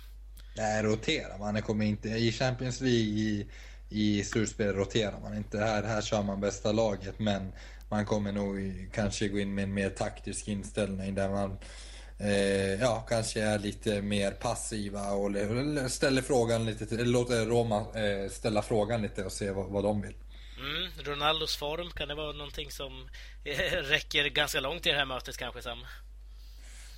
Nej, 0.57 0.83
roterar 0.83 1.39
man. 1.39 1.55
Det 1.55 1.63
kommer 1.63 1.85
inte, 1.85 2.09
I 2.09 2.33
Champions 2.33 2.81
League 2.81 2.99
i, 2.99 3.47
i 3.89 4.25
slutspel 4.25 4.75
roterar 4.75 5.21
man 5.21 5.37
inte. 5.37 5.59
Här, 5.59 5.83
här 5.83 6.03
kör 6.03 6.23
man 6.23 6.41
bästa 6.41 6.73
laget 6.73 7.19
men 7.19 7.53
man 7.89 8.07
kommer 8.07 8.33
nog 8.33 8.57
kanske 8.93 9.29
gå 9.29 9.39
in 9.39 9.55
med 9.55 9.65
en 9.65 9.75
mer 9.75 9.91
taktisk 9.91 10.49
inställning 10.49 11.15
där 11.15 11.29
man 11.29 11.59
eh, 12.19 12.75
ja, 12.81 13.07
kanske 13.09 13.43
är 13.43 13.59
lite 13.59 14.03
mer 14.03 14.31
passiva 14.31 15.11
och 15.11 15.31
ställer 15.91 16.23
frågan 16.23 16.67
lite, 16.67 17.05
låter 17.05 17.47
Roma 17.47 17.81
eh, 17.81 18.31
ställa 18.31 18.63
frågan 18.63 19.03
lite 19.03 19.25
och 19.25 19.33
se 19.33 19.51
vad, 19.51 19.67
vad 19.67 19.85
de 19.85 20.03
vill. 20.03 20.15
Mm, 20.59 20.91
Ronaldos 21.05 21.57
form, 21.57 21.91
kan 21.91 22.09
det 22.09 22.15
vara 22.15 22.33
någonting 22.33 22.71
som 22.71 23.09
räcker 23.83 24.29
ganska 24.29 24.61
långt 24.61 24.87
i 24.87 24.91
det 24.91 24.97
här 24.97 25.05
mötet 25.05 25.37
kanske 25.37 25.63
Sam? 25.63 25.79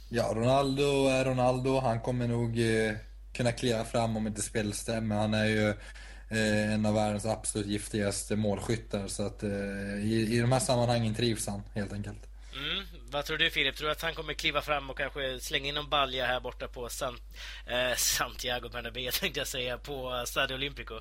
Ja, 0.09 0.33
Ronaldo 0.35 1.09
är 1.09 1.25
Ronaldo. 1.25 1.81
Han 1.81 2.01
kommer 2.01 2.29
nog 2.29 2.59
eh, 2.59 2.93
kunna 3.33 3.53
kliva 3.53 3.85
fram 3.85 4.17
om 4.17 4.27
inte 4.27 4.43
spelet 4.43 4.75
stämmer. 4.75 5.17
Han 5.17 5.35
är 5.35 5.47
ju 5.47 5.69
eh, 6.29 6.73
en 6.73 6.87
av 6.87 6.95
världens 6.95 7.27
absolut 7.27 7.67
giftigaste 7.67 8.37
målskyttar. 8.37 9.07
Så 9.09 9.27
att 9.27 9.43
eh, 9.43 9.51
i, 10.05 10.29
i 10.37 10.41
de 10.41 10.53
här 10.53 10.61
sammanhangen 10.61 11.15
trivs 11.15 11.47
han 11.47 11.63
helt 11.75 11.93
enkelt. 11.93 12.36
Vad 13.17 13.25
tror 13.25 13.39
du 13.39 13.51
Filip? 13.51 13.77
Tror 13.77 13.87
du 13.87 13.93
att 13.93 14.03
han 14.03 14.15
kommer 14.15 14.35
kliva 14.35 14.63
fram 14.63 14.91
och 14.91 14.99
kanske 14.99 15.41
slänga 15.41 15.69
in 15.69 15.75
någon 15.75 15.89
balja 15.89 16.27
här 16.27 16.41
borta 16.41 16.69
på 16.69 16.89
San, 16.89 17.19
eh, 17.67 17.95
Santiago 17.97 18.69
Bernabéu 18.69 19.11
tänkte 19.21 19.41
jag 19.41 19.47
säga, 19.47 19.79
på 19.79 20.25
Stadio 20.27 20.55
Olimpico? 20.55 21.01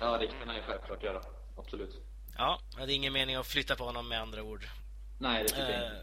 Ja, 0.00 0.18
det 0.18 0.26
kan 0.26 0.46
han 0.46 0.56
ju 0.56 0.62
självklart 0.62 1.02
göra. 1.02 1.22
Absolut. 1.56 1.90
Ja, 2.36 2.60
det 2.76 2.82
är 2.82 2.90
ingen 2.90 3.12
mening 3.12 3.36
att 3.36 3.46
flytta 3.46 3.76
på 3.76 3.84
honom 3.84 4.08
med 4.08 4.20
andra 4.20 4.42
ord. 4.42 4.66
Nej, 5.18 5.42
det 5.42 5.48
tycker 5.48 5.70
jag 5.70 5.84
inte. 5.84 5.96
Eh, 5.96 6.02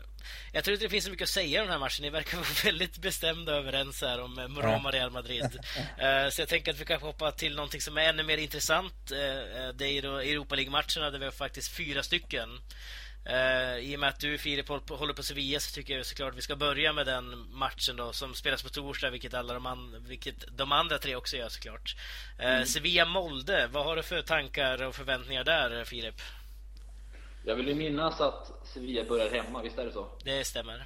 jag 0.53 0.63
tror 0.63 0.73
inte 0.73 0.85
det 0.85 0.89
finns 0.89 1.05
så 1.05 1.11
mycket 1.11 1.25
att 1.25 1.29
säga 1.29 1.61
om 1.61 1.67
den 1.67 1.71
här 1.71 1.79
matchen. 1.79 2.03
Ni 2.03 2.09
verkar 2.09 2.37
vara 2.37 2.47
väldigt 2.63 2.97
bestämda 2.97 3.51
överens 3.51 4.01
här 4.01 4.21
om 4.21 4.39
eh, 4.39 4.45
Roma 4.45 4.91
Real 4.91 5.11
Madrid. 5.11 5.59
Eh, 5.97 6.29
så 6.29 6.41
jag 6.41 6.49
tänker 6.49 6.71
att 6.71 6.79
vi 6.79 6.85
kanske 6.85 7.07
hoppar 7.07 7.31
till 7.31 7.55
någonting 7.55 7.81
som 7.81 7.97
är 7.97 8.01
ännu 8.01 8.23
mer 8.23 8.37
intressant. 8.37 8.93
Det 9.73 9.85
är 9.85 10.01
då 10.01 10.17
Europa 10.17 10.55
League-matcherna 10.55 11.09
där 11.09 11.19
vi 11.19 11.25
har 11.25 11.31
faktiskt 11.31 11.75
fyra 11.75 12.03
stycken. 12.03 12.59
Uh, 13.29 13.79
I 13.79 13.95
och 13.95 13.99
med 13.99 14.09
att 14.09 14.19
du 14.19 14.37
Filip 14.37 14.69
håller 14.69 15.13
på 15.13 15.23
Sevilla 15.23 15.59
så 15.59 15.75
tycker 15.75 15.97
jag 15.97 16.05
såklart 16.05 16.31
att 16.31 16.37
vi 16.37 16.41
ska 16.41 16.55
börja 16.55 16.93
med 16.93 17.05
den 17.05 17.45
matchen 17.51 17.95
då 17.95 18.13
som 18.13 18.33
spelas 18.33 18.63
på 18.63 18.69
torsdag, 18.69 19.09
vilket, 19.09 19.33
alla 19.33 19.53
de, 19.53 19.65
an 19.65 20.05
vilket 20.07 20.57
de 20.57 20.71
andra 20.71 20.97
tre 20.97 21.15
också 21.15 21.37
gör 21.37 21.49
såklart. 21.49 21.95
Uh, 22.39 22.45
mm. 22.45 22.65
Sevilla-Molde, 22.65 23.67
vad 23.71 23.85
har 23.85 23.95
du 23.95 24.03
för 24.03 24.21
tankar 24.21 24.83
och 24.83 24.95
förväntningar 24.95 25.43
där 25.43 25.83
Filip? 25.85 26.21
Jag 27.45 27.55
vill 27.55 27.67
ju 27.67 27.75
minnas 27.75 28.21
att 28.21 28.51
Sevilla 28.73 29.03
börjar 29.03 29.31
hemma, 29.31 29.61
visst 29.61 29.77
är 29.77 29.85
det 29.85 29.91
så? 29.91 30.07
Det 30.23 30.43
stämmer. 30.45 30.85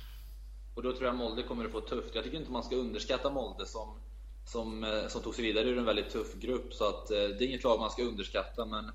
Och 0.75 0.83
då 0.83 0.91
tror 0.91 1.05
jag 1.05 1.15
Molde 1.15 1.43
kommer 1.43 1.65
att 1.65 1.71
få 1.71 1.81
tufft. 1.81 2.15
Jag 2.15 2.23
tycker 2.23 2.37
inte 2.37 2.51
man 2.51 2.63
ska 2.63 2.75
underskatta 2.75 3.29
Molde 3.29 3.65
som, 3.65 3.99
som, 4.45 4.83
eh, 4.83 5.07
som 5.07 5.21
tog 5.21 5.35
sig 5.35 5.43
vidare 5.43 5.69
ur 5.69 5.77
en 5.77 5.85
väldigt 5.85 6.09
tuff 6.09 6.33
grupp. 6.33 6.73
Så 6.73 6.89
att, 6.89 7.07
det 7.07 7.15
är 7.15 7.43
inget 7.43 7.63
lag 7.63 7.79
man 7.79 7.91
ska 7.91 8.03
underskatta. 8.03 8.65
Men 8.65 8.91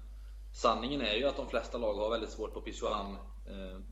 sanningen 0.53 1.01
är 1.01 1.15
ju 1.15 1.25
att 1.25 1.37
de 1.37 1.49
flesta 1.49 1.79
lag 1.79 1.95
har 1.95 2.11
väldigt 2.11 2.31
svårt 2.31 2.55
på 2.55 2.61
Pichuan 2.61 3.17
Eh, 3.17 3.32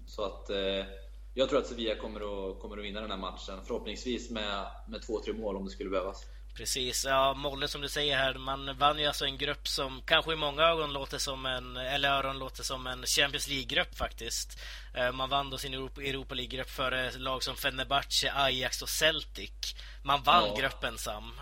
så 0.06 0.24
att 0.24 0.50
eh, 0.50 0.86
jag 1.34 1.48
tror 1.48 1.58
att 1.58 1.66
Sevilla 1.66 1.96
kommer 1.96 2.20
att, 2.20 2.60
kommer 2.60 2.78
att 2.78 2.84
vinna 2.84 3.00
den 3.00 3.10
här 3.10 3.18
matchen. 3.18 3.58
Förhoppningsvis 3.66 4.30
med, 4.30 4.66
med 4.88 5.02
två, 5.02 5.20
tre 5.20 5.32
mål 5.32 5.56
om 5.56 5.64
det 5.64 5.70
skulle 5.70 5.90
behövas. 5.90 6.26
Precis, 6.54 7.04
ja 7.04 7.34
Molle 7.34 7.68
som 7.68 7.80
du 7.80 7.88
säger 7.88 8.16
här, 8.16 8.34
man 8.34 8.78
vann 8.78 8.98
ju 8.98 9.06
alltså 9.06 9.24
en 9.24 9.38
grupp 9.38 9.68
som 9.68 10.02
kanske 10.04 10.32
i 10.32 10.36
många 10.36 10.62
ögon 10.62 10.92
låter 10.92 11.18
som 11.18 11.46
en, 11.46 11.76
eller 11.76 12.08
öron 12.10 12.38
låter 12.38 12.62
som 12.62 12.86
en 12.86 13.06
Champions 13.06 13.48
League-grupp 13.48 13.94
faktiskt. 13.94 14.60
Eh, 14.94 15.12
man 15.12 15.28
vann 15.28 15.50
då 15.50 15.58
sin 15.58 15.74
Europa 15.74 16.34
League-grupp 16.34 16.70
före 16.70 17.18
lag 17.18 17.42
som 17.42 17.56
Fenerbahce, 17.56 18.32
Ajax 18.34 18.82
och 18.82 18.88
Celtic. 18.88 19.74
Man 20.02 20.22
vann 20.22 20.48
ja. 20.48 20.56
gruppen 20.60 20.98
Sam. 20.98 21.32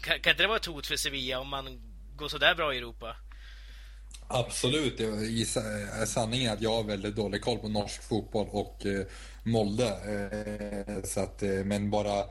Kan, 0.00 0.20
kan 0.20 0.30
inte 0.30 0.42
det 0.42 0.46
vara 0.46 0.56
ett 0.56 0.66
hot 0.66 0.86
för 0.86 0.96
Sevilla 0.96 1.40
om 1.40 1.48
man 1.48 1.80
går 2.16 2.28
sådär 2.28 2.54
bra 2.54 2.74
i 2.74 2.78
Europa? 2.78 3.16
Absolut. 4.34 5.00
Eh, 5.00 6.04
sanningen 6.06 6.50
är 6.50 6.54
att 6.54 6.62
jag 6.62 6.70
har 6.70 6.84
väldigt 6.84 7.16
dålig 7.16 7.42
koll 7.42 7.58
på 7.58 7.68
norsk 7.68 8.02
fotboll 8.02 8.46
och 8.50 8.86
eh, 8.86 9.06
Molde. 9.42 9.88
Eh, 9.88 11.04
så 11.04 11.20
att, 11.20 11.42
eh, 11.42 11.50
men 11.50 11.90
bara 11.90 12.24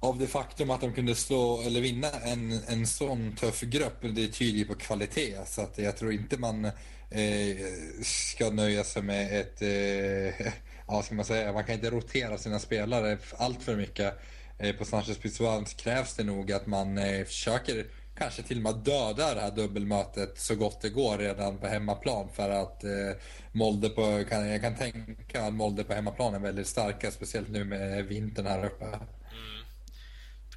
av 0.00 0.18
det 0.18 0.26
faktum 0.26 0.70
att 0.70 0.80
de 0.80 0.92
kunde 0.92 1.14
slå 1.14 1.62
eller 1.62 1.80
vinna 1.80 2.10
en, 2.10 2.60
en 2.66 2.86
sån 2.86 3.36
tuff 3.36 3.60
grupp, 3.60 4.02
det 4.02 4.28
tyder 4.28 4.64
på 4.64 4.74
kvalitet. 4.74 5.36
Så 5.46 5.62
att 5.62 5.78
jag 5.78 5.96
tror 5.96 6.12
inte 6.12 6.38
man 6.38 6.64
eh, 6.64 7.56
ska 8.02 8.50
nöja 8.50 8.84
sig 8.84 9.02
med 9.02 9.40
ett, 9.40 9.62
eh, 9.62 10.46
ja 10.88 11.02
ska 11.02 11.14
man 11.14 11.24
säga, 11.24 11.52
man 11.52 11.64
kan 11.64 11.74
inte 11.74 11.90
rotera 11.90 12.38
sina 12.38 12.58
spelare 12.58 13.18
allt 13.36 13.62
för 13.62 13.76
mycket. 13.76 14.14
Eh, 14.58 14.76
på 14.76 14.84
Sanchez 14.84 15.18
Pizjuan 15.18 15.64
krävs 15.64 16.14
det 16.14 16.24
nog 16.24 16.52
att 16.52 16.66
man 16.66 16.98
eh, 16.98 17.24
försöker 17.24 17.86
kanske 18.14 18.42
till 18.42 18.56
och 18.56 18.62
med 18.62 18.74
döda 18.84 19.34
det 19.34 19.40
här 19.40 19.50
dubbelmötet 19.50 20.38
så 20.38 20.54
gott 20.54 20.80
det 20.80 20.90
går 20.90 21.18
redan 21.18 21.58
på 21.58 21.66
hemmaplan 21.66 22.28
för 22.32 22.50
att 22.50 22.84
eh, 22.84 22.90
Molde 23.52 23.88
på, 23.88 24.24
kan, 24.28 24.48
jag 24.48 24.60
kan 24.60 24.74
tänka 24.74 25.42
att 25.42 25.54
Molde 25.54 25.84
på 25.84 25.94
hemmaplan 25.94 26.34
är 26.34 26.38
väldigt 26.38 26.66
starka, 26.66 27.10
speciellt 27.10 27.48
nu 27.48 27.64
med 27.64 28.04
vintern 28.04 28.46
här 28.46 28.66
uppe. 28.66 28.86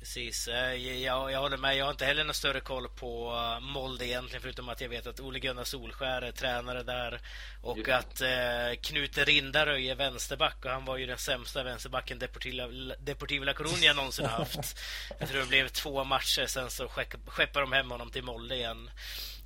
Precis. 0.08 0.48
Eh, 0.48 0.74
jag, 1.04 1.32
jag 1.32 1.39
håller 1.39 1.58
med. 1.58 1.78
Jag 1.78 1.86
har 1.86 1.91
inte 1.91 2.06
heller 2.06 2.24
någon 2.24 2.34
större 2.34 2.60
koll 2.60 2.89
på 2.89 3.32
eh, 3.32 3.60
Molde 3.60 4.08
egentligen 4.08 4.41
förutom 4.41 4.70
att 4.70 4.82
jag 4.82 4.89
vet 4.89 5.08
att 5.08 5.20
Ole 5.20 5.39
Gunnar 5.39 5.63
Solskär 5.63 6.22
är 6.22 6.32
tränare 6.32 6.84
där 6.84 7.22
och 7.62 7.78
Just. 7.78 7.89
att 7.89 8.22
eh, 8.22 8.82
Knut 8.82 9.17
Rindaröj 9.17 9.89
är 9.89 9.96
vänsterback 9.96 10.65
och 10.65 10.72
han 10.72 10.86
var 10.86 10.98
ju 10.98 11.06
den 11.06 11.17
sämsta 11.17 11.63
vänsterbacken 11.63 12.20
Deportiva 12.20 13.46
La 13.46 13.54
Coruña 13.54 13.93
någonsin 13.93 14.26
haft. 14.26 14.80
Jag 15.20 15.30
tror 15.30 15.41
det 15.41 15.48
blev 15.48 15.67
två 15.67 16.04
matcher 16.04 16.46
sen 16.46 16.70
så 16.70 16.88
skeppade 17.28 17.65
de 17.65 17.72
hem 17.72 17.91
honom 17.91 18.10
till 18.10 18.24
Molde 18.24 18.56
igen. 18.56 18.89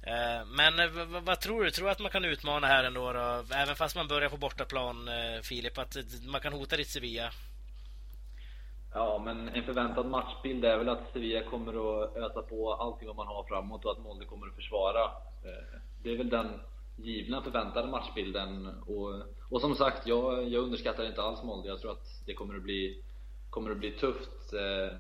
Eh, 0.04 0.46
men 0.46 0.94
vad, 1.12 1.24
vad 1.24 1.40
tror 1.40 1.64
du? 1.64 1.72
Tror 1.72 1.86
du 1.86 1.92
att 1.92 2.00
man 2.00 2.12
kan 2.12 2.26
utmana 2.26 2.68
här 2.68 2.84
ändå? 2.84 3.14
Då? 3.14 3.46
Även 3.56 3.76
fast 3.76 3.96
man 3.96 4.08
börjar 4.08 4.30
på 4.30 4.38
bortaplan, 4.38 5.10
Filip, 5.44 5.78
att 5.78 5.98
man 6.26 6.42
kan 6.42 6.54
hota 6.54 6.78
ditt 6.78 6.90
Sevilla? 6.90 7.32
Ja, 8.94 9.22
men 9.26 9.50
en 9.50 9.64
förväntad 9.64 10.06
matchbild 10.06 10.66
är 10.66 10.78
väl 10.78 10.90
att 10.90 11.14
Sevilla 11.14 11.44
kommer 11.44 12.04
att 12.04 12.16
ösa 12.16 12.42
på 12.42 12.74
allting 12.74 13.08
vad 13.08 13.16
man 13.16 13.28
har 13.28 13.44
framåt 13.44 13.86
och 13.86 13.92
att 13.92 14.04
Molde 14.04 14.26
kommer 14.26 14.48
att 14.48 14.56
försvara. 14.56 15.04
Eh, 15.44 15.80
det 16.04 16.12
är 16.12 16.18
väl 16.18 16.30
den 16.30 16.60
givna 16.96 17.42
förväntade 17.42 17.88
matchbilden. 17.88 18.68
Och, 18.68 19.22
och 19.50 19.62
som 19.62 19.76
sagt, 19.76 20.08
jag, 20.08 20.50
jag 20.50 20.64
underskattar 20.64 21.06
inte 21.06 21.22
alls 21.22 21.44
Molde. 21.44 21.68
Jag 21.68 21.80
tror 21.80 21.92
att 21.92 22.22
det 22.26 22.34
kommer 22.34 22.56
att 22.56 22.64
bli, 22.64 23.04
kommer 23.50 23.72
att 23.72 23.78
bli 23.78 23.92
tufft. 23.92 24.54
Eh, 24.54 24.98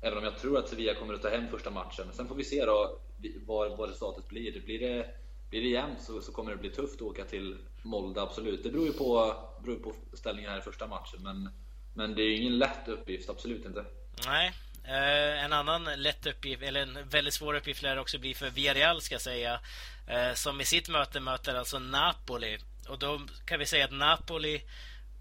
även 0.00 0.18
om 0.18 0.24
jag 0.24 0.38
tror 0.38 0.58
att 0.58 0.68
Sevilla 0.68 0.94
kommer 0.94 1.14
att 1.14 1.22
ta 1.22 1.28
hem 1.28 1.48
första 1.48 1.70
matchen. 1.70 2.06
Sen 2.12 2.28
får 2.28 2.34
vi 2.34 2.44
se 2.44 2.64
då 2.64 2.98
vad, 3.46 3.76
vad 3.76 3.88
resultatet 3.88 4.28
blir. 4.28 4.60
Blir 4.64 4.78
det, 4.78 5.06
blir 5.50 5.60
det 5.60 5.68
jämnt 5.68 6.00
så, 6.00 6.20
så 6.20 6.32
kommer 6.32 6.50
det 6.50 6.56
bli 6.56 6.70
tufft 6.70 6.94
att 6.94 7.02
åka 7.02 7.24
till 7.24 7.56
Molde, 7.82 8.22
absolut. 8.22 8.62
Det 8.62 8.70
beror 8.70 8.86
ju 8.86 8.92
på, 8.92 9.34
beror 9.64 9.76
på 9.76 9.92
ställningen 10.12 10.50
här 10.50 10.58
i 10.58 10.62
första 10.62 10.86
matchen. 10.86 11.22
Men 11.22 11.48
men 11.94 12.14
det 12.14 12.22
är 12.22 12.36
ingen 12.36 12.58
lätt 12.58 12.88
uppgift, 12.88 13.30
absolut 13.30 13.64
inte. 13.64 13.84
Nej. 14.26 14.52
Eh, 14.84 15.44
en 15.44 15.52
annan 15.52 15.84
lätt 15.96 16.26
uppgift, 16.26 16.62
eller 16.62 16.82
en 16.82 17.08
väldigt 17.08 17.34
svår 17.34 17.54
uppgift 17.54 17.82
lär 17.82 17.94
det 17.94 18.00
också 18.00 18.18
bli 18.18 18.34
för 18.34 18.50
Villarreal 18.50 19.00
ska 19.00 19.14
jag 19.14 19.22
säga. 19.22 19.60
Eh, 20.06 20.34
som 20.34 20.60
i 20.60 20.64
sitt 20.64 20.88
möte 20.88 21.20
möter 21.20 21.54
alltså 21.54 21.78
Napoli. 21.78 22.58
Och 22.88 22.98
då 22.98 23.20
kan 23.46 23.58
vi 23.58 23.66
säga 23.66 23.84
att 23.84 23.92
Napoli 23.92 24.62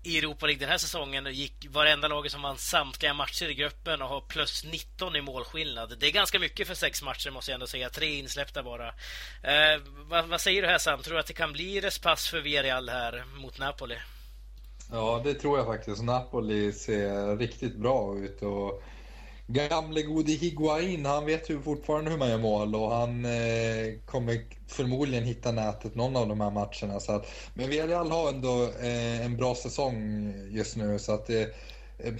i 0.03 0.17
Europa 0.17 0.45
League 0.45 0.59
den 0.59 0.69
här 0.69 0.77
säsongen 0.77 1.33
gick 1.33 1.65
varenda 1.69 2.07
laget 2.07 2.31
som 2.31 2.41
vann 2.41 2.57
samtliga 2.57 3.13
matcher 3.13 3.49
i 3.49 3.53
gruppen 3.53 4.01
och 4.01 4.07
har 4.07 4.21
plus 4.21 4.63
19 4.63 5.15
i 5.15 5.21
målskillnad. 5.21 5.97
Det 5.99 6.07
är 6.07 6.11
ganska 6.11 6.39
mycket 6.39 6.67
för 6.67 6.75
sex 6.75 7.01
matcher 7.01 7.31
måste 7.31 7.51
jag 7.51 7.53
ändå 7.53 7.67
säga. 7.67 7.89
Tre 7.89 8.19
insläppta 8.19 8.63
bara. 8.63 8.87
Eh, 9.43 9.81
vad, 9.85 10.25
vad, 10.25 10.41
säger 10.41 10.61
du 10.61 10.67
här 10.67 10.77
Sam? 10.77 11.01
Tror 11.01 11.13
du 11.13 11.19
att 11.19 11.27
det 11.27 11.33
kan 11.33 11.53
bli 11.53 11.81
respass 11.81 12.29
för 12.29 12.41
Villarreal 12.41 12.89
här 12.89 13.23
mot 13.35 13.59
Napoli? 13.59 13.97
Ja, 14.93 15.21
det 15.23 15.33
tror 15.33 15.57
jag 15.57 15.67
faktiskt. 15.67 16.03
Napoli 16.03 16.73
ser 16.73 17.37
riktigt 17.37 17.75
bra 17.75 18.17
ut. 18.17 18.41
Och 18.41 18.81
gamle 19.47 20.01
gode 20.01 20.31
Higuain, 20.31 21.05
han 21.05 21.25
vet 21.25 21.49
ju 21.49 21.61
fortfarande 21.61 22.11
hur 22.11 22.17
man 22.17 22.29
gör 22.29 22.37
mål 22.37 22.75
och 22.75 22.91
han 22.91 23.25
eh, 23.25 23.99
kommer 24.05 24.45
förmodligen 24.67 25.23
hitta 25.23 25.51
nätet 25.51 25.95
någon 25.95 26.15
av 26.15 26.27
de 26.27 26.41
här 26.41 26.51
matcherna. 26.51 26.99
Så 26.99 27.11
att, 27.11 27.27
men 27.53 27.69
Villarreal 27.69 28.11
har 28.11 28.29
ändå 28.29 28.63
eh, 28.63 29.25
en 29.25 29.37
bra 29.37 29.55
säsong 29.55 30.33
just 30.49 30.75
nu. 30.77 30.99
så 30.99 31.11
att 31.11 31.29
eh, 31.29 31.41
eh 31.97 32.13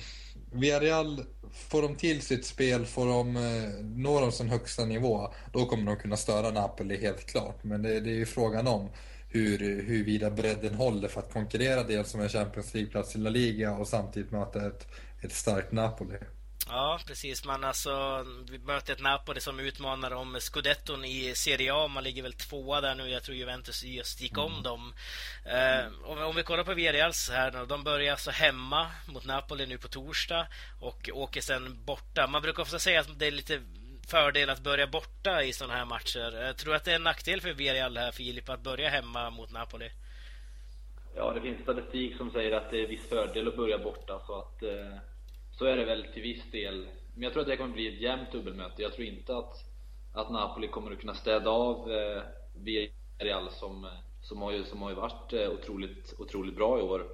Villarreal, 0.54 1.24
får 1.52 1.82
de 1.82 1.96
till 1.96 2.22
sitt 2.22 2.46
spel, 2.46 2.86
får 2.86 3.06
de 3.06 3.36
eh, 3.36 3.84
når 3.84 4.22
de 4.22 4.32
sin 4.32 4.50
högsta 4.50 4.86
nivå, 4.86 5.34
då 5.54 5.66
kommer 5.66 5.86
de 5.86 5.96
kunna 5.96 6.18
störa 6.18 6.52
Napoli 6.52 7.02
helt 7.02 7.26
klart. 7.26 7.64
Men 7.64 7.82
det, 7.82 8.00
det 8.00 8.10
är 8.10 8.16
ju 8.16 8.26
frågan 8.26 8.68
om 8.68 8.90
hur, 9.32 9.58
huruvida 9.60 10.30
bredden 10.30 10.74
håller 10.74 11.08
för 11.08 11.20
att 11.20 11.34
konkurrera 11.34 11.84
dels 11.84 12.16
om 12.16 12.22
en 12.22 12.30
Champions 12.30 12.74
League-plats 12.74 13.16
i 13.16 13.20
La 13.20 13.30
Liga 13.30 13.72
och 13.72 13.88
samtidigt 13.88 14.32
möta 14.32 14.68
ett, 14.68 14.88
ett 15.22 15.34
starkt 15.34 15.72
Napoli. 15.72 16.18
Ja, 16.68 17.00
precis. 17.08 17.46
Man 17.46 17.64
alltså, 17.64 18.26
vi 18.50 18.60
möter 18.60 18.94
ett 18.94 19.02
Napoli 19.02 19.40
som 19.40 19.60
utmanar 19.60 20.12
om 20.12 20.38
scudetton 20.40 21.06
i 21.06 21.36
Serie 21.36 21.74
A. 21.74 21.88
Man 21.88 22.04
ligger 22.04 22.24
väl 22.24 22.34
tvåa 22.34 22.82
där 22.82 22.96
nu. 22.96 23.10
Jag 23.10 23.24
tror 23.24 23.38
Juventus 23.38 23.84
just 23.84 24.22
gick 24.22 24.38
om 24.38 24.52
mm. 24.52 24.64
dem. 24.64 24.94
Eh, 25.46 26.10
om, 26.12 26.18
om, 26.18 26.36
vi 26.36 26.44
kollar 26.44 26.64
på 26.64 26.74
Villarreals 26.74 27.30
här 27.30 27.52
nu. 27.52 27.66
De 27.66 27.84
börjar 27.84 28.12
alltså 28.12 28.32
hemma 28.32 28.92
mot 29.08 29.26
Napoli 29.26 29.66
nu 29.66 29.78
på 29.78 29.88
torsdag 29.88 30.48
och 30.82 31.10
åker 31.14 31.42
sen 31.42 31.86
borta. 31.86 32.28
Man 32.28 32.42
brukar 32.42 32.64
ofta 32.64 32.80
säga 32.80 33.00
att 33.00 33.20
det 33.20 33.28
är 33.28 33.32
lite 33.32 33.62
fördel 34.12 34.50
att 34.50 34.64
börja 34.64 34.88
borta 34.88 35.44
i 35.44 35.54
sådana 35.54 35.74
här 35.74 35.86
matcher. 35.86 36.42
Jag 36.42 36.58
tror 36.58 36.76
att 36.76 36.84
det 36.84 36.92
är 36.92 36.96
en 36.96 37.04
nackdel 37.04 37.42
för 37.42 37.54
Villarreal 37.54 37.98
här, 37.98 38.12
Filip, 38.12 38.50
att 38.50 38.64
börja 38.64 38.90
hemma 38.90 39.30
mot 39.30 39.52
Napoli? 39.52 39.90
Ja, 41.16 41.34
det 41.34 41.42
finns 41.42 41.62
statistik 41.62 42.18
som 42.18 42.32
säger 42.32 42.52
att 42.52 42.72
det 42.72 42.84
är 42.84 42.88
viss 42.88 43.10
fördel 43.10 43.48
att 43.48 43.56
börja 43.56 43.78
borta, 43.78 44.22
så 44.28 44.40
att 44.40 44.64
eh, 44.64 44.98
så 45.58 45.66
är 45.66 45.78
det 45.78 45.86
väl 45.86 46.06
till 46.14 46.22
viss 46.22 46.52
del. 46.52 46.88
Men 47.14 47.24
jag 47.24 47.34
tror 47.34 47.42
att 47.42 47.48
det 47.48 47.58
kommer 47.58 47.74
bli 47.74 47.88
ett 47.88 48.02
jämnt 48.02 48.32
dubbelmöte. 48.32 48.82
Jag 48.82 48.94
tror 48.94 49.08
inte 49.08 49.38
att, 49.38 49.54
att 50.14 50.32
Napoli 50.32 50.68
kommer 50.68 50.92
att 50.92 51.00
kunna 51.00 51.16
städa 51.16 51.50
av 51.50 51.92
eh, 51.92 52.22
Villarreal 52.56 53.52
som, 53.52 53.88
som, 54.22 54.42
har 54.42 54.52
ju, 54.52 54.64
som 54.64 54.82
har 54.82 54.90
ju 54.90 54.96
varit 54.96 55.34
eh, 55.34 55.50
otroligt, 55.50 56.14
otroligt 56.18 56.56
bra 56.56 56.80
i 56.80 56.82
år. 56.82 57.08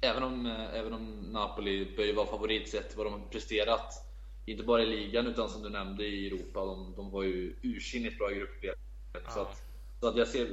Även 0.00 0.22
om, 0.22 0.46
eh, 0.46 0.74
även 0.74 0.92
om 0.92 1.20
Napoli 1.20 1.94
bör 1.96 2.04
ju 2.04 2.12
vara 2.12 2.26
favorit 2.26 2.68
sett 2.68 2.96
vad 2.96 3.06
de 3.06 3.12
har 3.12 3.28
presterat 3.30 4.13
inte 4.46 4.62
bara 4.62 4.82
i 4.82 4.86
ligan 4.86 5.26
utan 5.26 5.48
som 5.48 5.62
du 5.62 5.68
nämnde 5.68 6.06
i 6.06 6.26
Europa. 6.26 6.64
De, 6.64 6.94
de 6.96 7.10
var 7.10 7.22
ju 7.22 7.56
ursinnigt 7.62 8.18
bra 8.18 8.32
i 8.32 8.34
gruppspel. 8.34 8.74
Ja. 9.12 9.30
Så, 9.30 9.40
att, 9.40 9.62
så 10.00 10.08
att 10.08 10.16
jag 10.16 10.28
ser, 10.28 10.48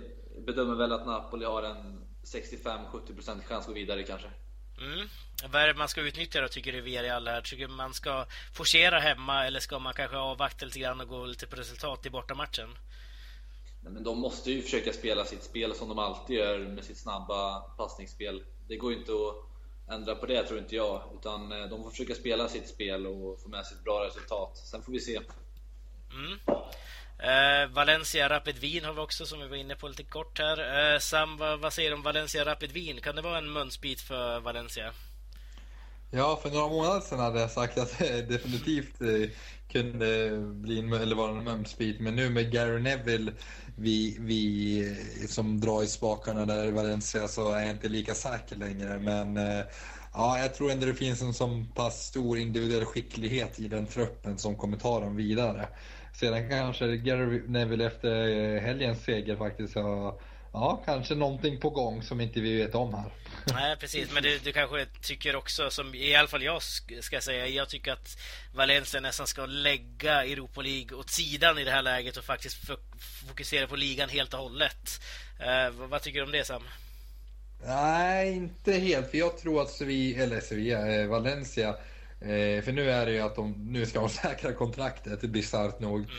bedömer 0.45 0.75
väl 0.75 0.91
att 0.91 1.05
Napoli 1.05 1.45
har 1.45 1.63
en 1.63 2.05
65-70% 2.23 3.43
chans 3.43 3.49
att 3.49 3.67
gå 3.67 3.73
vidare 3.73 4.03
kanske. 4.03 4.27
Mm. 4.81 5.07
Vad 5.51 5.61
är 5.61 5.67
det 5.67 5.73
man 5.73 5.87
ska 5.87 6.01
utnyttja 6.01 6.41
då, 6.41 6.47
tycker 6.47 6.71
du, 6.71 6.81
Villarreal 6.81 7.27
här? 7.27 7.41
Tycker 7.41 7.67
man 7.67 7.93
ska 7.93 8.25
forcera 8.53 8.99
hemma 8.99 9.45
eller 9.45 9.59
ska 9.59 9.79
man 9.79 9.93
kanske 9.93 10.17
avvakta 10.17 10.65
lite 10.65 10.79
grann 10.79 11.01
och 11.01 11.07
gå 11.07 11.25
lite 11.25 11.47
på 11.47 11.55
resultat 11.55 12.05
i 12.05 12.09
bortamatchen? 12.09 12.69
Nej, 13.83 13.93
men 13.93 14.03
de 14.03 14.19
måste 14.19 14.51
ju 14.51 14.61
försöka 14.61 14.93
spela 14.93 15.25
sitt 15.25 15.43
spel 15.43 15.75
som 15.75 15.89
de 15.89 15.99
alltid 15.99 16.35
gör 16.35 16.59
med 16.59 16.83
sitt 16.83 16.97
snabba 16.97 17.59
passningsspel. 17.59 18.43
Det 18.67 18.77
går 18.77 18.91
ju 18.91 18.97
inte 18.97 19.11
att 19.11 19.50
ändra 19.91 20.15
på 20.15 20.25
det, 20.25 20.43
tror 20.43 20.59
inte 20.59 20.75
jag. 20.75 21.01
Utan 21.19 21.51
eh, 21.51 21.67
de 21.67 21.83
får 21.83 21.91
försöka 21.91 22.15
spela 22.15 22.47
sitt 22.47 22.69
spel 22.69 23.07
och 23.07 23.41
få 23.41 23.49
med 23.49 23.65
sig 23.65 23.77
ett 23.77 23.83
bra 23.83 24.05
resultat. 24.05 24.57
Sen 24.57 24.83
får 24.83 24.91
vi 24.91 24.99
se. 24.99 25.19
Mm. 26.13 26.39
Eh, 27.19 27.69
Valencia 27.69 28.29
Rapid 28.29 28.57
Wien 28.57 28.85
har 28.85 28.93
vi 28.93 28.99
också 28.99 29.25
som 29.25 29.39
vi 29.39 29.47
var 29.47 29.55
inne 29.55 29.75
på 29.75 29.87
lite 29.87 30.03
kort 30.03 30.39
här. 30.39 30.93
Eh, 30.93 30.99
Sam, 30.99 31.37
vad, 31.37 31.59
vad, 31.59 31.73
säger 31.73 31.89
du 31.89 31.95
om 31.95 32.01
Valencia 32.01 32.45
Rapid 32.45 32.71
Wien? 32.71 33.01
Kan 33.01 33.15
det 33.15 33.21
vara 33.21 33.37
en 33.37 33.53
munsbit 33.53 34.01
för 34.01 34.39
Valencia? 34.39 34.93
Ja, 36.13 36.39
för 36.43 36.51
några 36.51 36.67
månader 36.67 36.99
sedan 37.01 37.19
hade 37.19 37.39
jag 37.39 37.51
sagt 37.51 37.77
att 37.77 37.99
det 37.99 38.21
definitivt 38.21 39.01
eh, 39.01 39.29
kunde 39.71 40.37
bli 40.39 40.79
en, 40.79 40.93
eller 40.93 41.15
vara 41.15 41.37
en 41.37 41.43
mumsbit. 41.43 41.99
Men 41.99 42.15
nu 42.15 42.29
med 42.29 42.51
Gary 42.51 42.81
Neville 42.81 43.31
vi, 43.75 44.17
vi 44.19 44.79
eh, 45.21 45.27
som 45.27 45.59
drar 45.59 45.83
i 45.83 45.87
spakarna 45.87 46.45
där 46.45 46.65
i 46.65 46.71
Valencia 46.71 47.27
så 47.27 47.51
är 47.51 47.61
jag 47.61 47.69
inte 47.71 47.89
lika 47.89 48.13
säker 48.13 48.55
längre. 48.55 48.99
Men 48.99 49.37
eh, 49.37 49.65
ja, 50.13 50.39
jag 50.39 50.55
tror 50.55 50.71
ändå 50.71 50.85
det 50.85 50.93
finns 50.93 51.21
en 51.21 51.33
så 51.33 51.65
pass 51.75 52.03
stor 52.05 52.37
individuell 52.37 52.85
skicklighet 52.85 53.59
i 53.59 53.67
den 53.67 53.85
truppen 53.87 54.37
som 54.37 54.55
kommer 54.55 54.77
ta 54.77 54.99
dem 54.99 55.15
vidare. 55.15 55.67
Sedan 56.13 56.49
kanske 56.49 56.97
Gary 56.97 57.41
Neville 57.47 57.85
efter 57.85 58.59
helgens 58.59 59.03
seger 59.03 59.35
faktiskt 59.35 59.75
har 59.75 60.21
Ja, 60.53 60.81
kanske 60.85 61.15
någonting 61.15 61.59
på 61.59 61.69
gång 61.69 62.03
som 62.03 62.21
inte 62.21 62.41
vi 62.41 62.57
vet 62.57 62.75
om 62.75 62.93
här. 62.93 63.11
Nej, 63.53 63.77
precis. 63.77 64.13
Men 64.13 64.23
du, 64.23 64.39
du 64.39 64.51
kanske 64.51 64.85
tycker 65.01 65.35
också, 65.35 65.69
som 65.69 65.95
i 65.95 66.15
alla 66.15 66.27
fall 66.27 66.43
jag 66.43 66.61
ska 67.01 67.21
säga, 67.21 67.47
jag 67.47 67.69
tycker 67.69 67.91
att 67.91 68.17
Valencia 68.53 68.99
nästan 68.99 69.27
ska 69.27 69.45
lägga 69.45 70.25
Europa 70.25 70.61
League 70.61 70.97
åt 70.97 71.09
sidan 71.09 71.57
i 71.57 71.63
det 71.63 71.71
här 71.71 71.81
läget 71.81 72.17
och 72.17 72.23
faktiskt 72.23 72.57
fokusera 73.27 73.67
på 73.67 73.75
ligan 73.75 74.09
helt 74.09 74.33
och 74.33 74.39
hållet. 74.39 75.01
Eh, 75.39 75.69
vad 75.89 76.01
tycker 76.01 76.19
du 76.19 76.25
om 76.25 76.31
det, 76.31 76.45
Sam? 76.45 76.63
Nej, 77.65 78.35
inte 78.35 78.73
helt. 78.73 79.11
För 79.11 79.17
jag 79.17 79.37
tror 79.37 79.61
att 79.61 79.69
Sevilla, 79.69 80.23
eller 80.23 80.39
Sevilla, 80.39 81.01
eh, 81.01 81.07
Valencia 81.07 81.75
Eh, 82.21 82.61
för 82.61 82.71
nu 82.71 82.91
är 82.91 83.05
det 83.05 83.11
ju 83.11 83.19
att 83.19 83.35
de, 83.35 83.51
nu 83.51 83.85
ska 83.85 83.99
de 83.99 84.09
säkra 84.23 84.53
kontraktet, 84.53 85.21
bisarrt 85.21 85.79
nog. 85.79 85.99
Mm. 85.99 86.11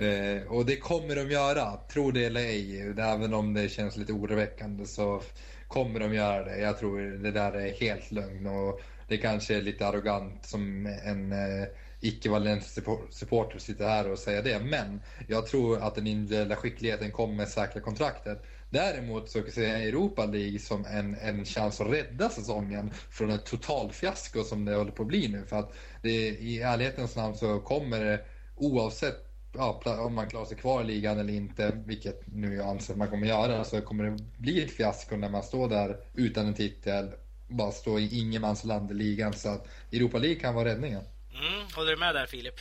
Eh, 0.00 0.42
och 0.48 0.66
det 0.66 0.76
kommer 0.76 1.16
de 1.16 1.30
göra, 1.30 1.76
tro 1.92 2.10
det 2.10 2.24
eller 2.24 2.40
ej. 2.40 2.80
Även 2.98 3.34
om 3.34 3.54
det 3.54 3.68
känns 3.68 3.96
lite 3.96 4.12
oroväckande 4.12 4.86
så 4.86 5.22
kommer 5.68 6.00
de 6.00 6.14
göra 6.14 6.44
det. 6.44 6.58
Jag 6.58 6.78
tror 6.78 7.00
det 7.00 7.30
där 7.30 7.52
är 7.52 7.72
helt 7.72 8.10
lögn. 8.10 8.46
och 8.46 8.80
det 9.08 9.16
kanske 9.16 9.56
är 9.56 9.62
lite 9.62 9.86
arrogant 9.86 10.46
som 10.46 10.86
en 10.86 11.32
eh, 11.32 11.68
icke-valensisk 12.00 12.86
supporter 13.10 13.58
sitter 13.58 13.88
här 13.88 14.10
och 14.10 14.18
säger 14.18 14.42
det. 14.42 14.58
Men 14.58 15.00
jag 15.28 15.46
tror 15.46 15.78
att 15.82 15.94
den 15.94 16.06
individuella 16.06 16.56
skickligheten 16.56 17.12
kommer 17.12 17.46
säkra 17.46 17.80
kontraktet. 17.80 18.42
Däremot 18.70 19.30
så 19.30 19.42
ser 19.54 19.68
jag 19.68 19.82
Europa 19.82 20.26
League 20.26 20.58
som 20.58 20.84
en, 20.84 21.14
en 21.14 21.44
chans 21.44 21.80
att 21.80 21.92
rädda 21.92 22.28
säsongen 22.28 22.90
från 23.10 23.30
ett 23.30 23.46
totalfiasko 23.46 24.44
som 24.44 24.64
det 24.64 24.74
håller 24.74 24.92
på 24.92 25.02
att 25.02 25.08
bli 25.08 25.28
nu. 25.28 25.44
För 25.46 25.56
att 25.56 25.72
det, 26.02 26.28
i 26.28 26.60
ärlighetens 26.60 27.16
namn 27.16 27.34
så 27.34 27.60
kommer 27.60 28.04
det 28.04 28.20
oavsett 28.56 29.29
ja, 29.52 29.80
om 30.06 30.14
man 30.14 30.28
klarar 30.28 30.44
sig 30.44 30.56
kvar 30.56 30.80
i 30.80 30.84
ligan 30.84 31.18
eller 31.18 31.32
inte, 31.32 31.82
vilket 31.86 32.22
nu 32.26 32.54
jag 32.54 32.68
anser 32.68 32.92
att 32.92 32.98
man 32.98 33.10
kommer 33.10 33.26
göra, 33.26 33.64
så 33.64 33.80
kommer 33.80 34.04
det 34.04 34.16
bli 34.36 34.62
ett 34.62 34.70
fiasko 34.70 35.16
när 35.16 35.28
man 35.28 35.42
står 35.42 35.68
där 35.68 35.96
utan 36.14 36.46
en 36.46 36.54
titel, 36.54 37.10
bara 37.48 37.70
stå 37.70 37.98
i 37.98 38.18
ingenmansland 38.18 38.90
i 38.90 38.94
ligan. 38.94 39.32
Så 39.32 39.48
att 39.48 39.68
Europa 39.92 40.18
League 40.18 40.40
kan 40.40 40.54
vara 40.54 40.68
räddningen. 40.68 41.04
Mm, 41.32 41.66
håller 41.76 41.90
du 41.90 41.96
med 41.96 42.14
där 42.14 42.26
Filip? 42.26 42.54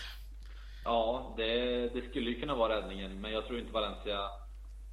Ja, 0.84 1.34
det, 1.38 1.54
det 1.90 2.10
skulle 2.10 2.30
ju 2.30 2.40
kunna 2.40 2.56
vara 2.56 2.78
räddningen, 2.78 3.22
men 3.22 3.32
jag 3.32 3.48
tror 3.48 3.60
inte 3.60 3.74
Valencia 3.74 4.30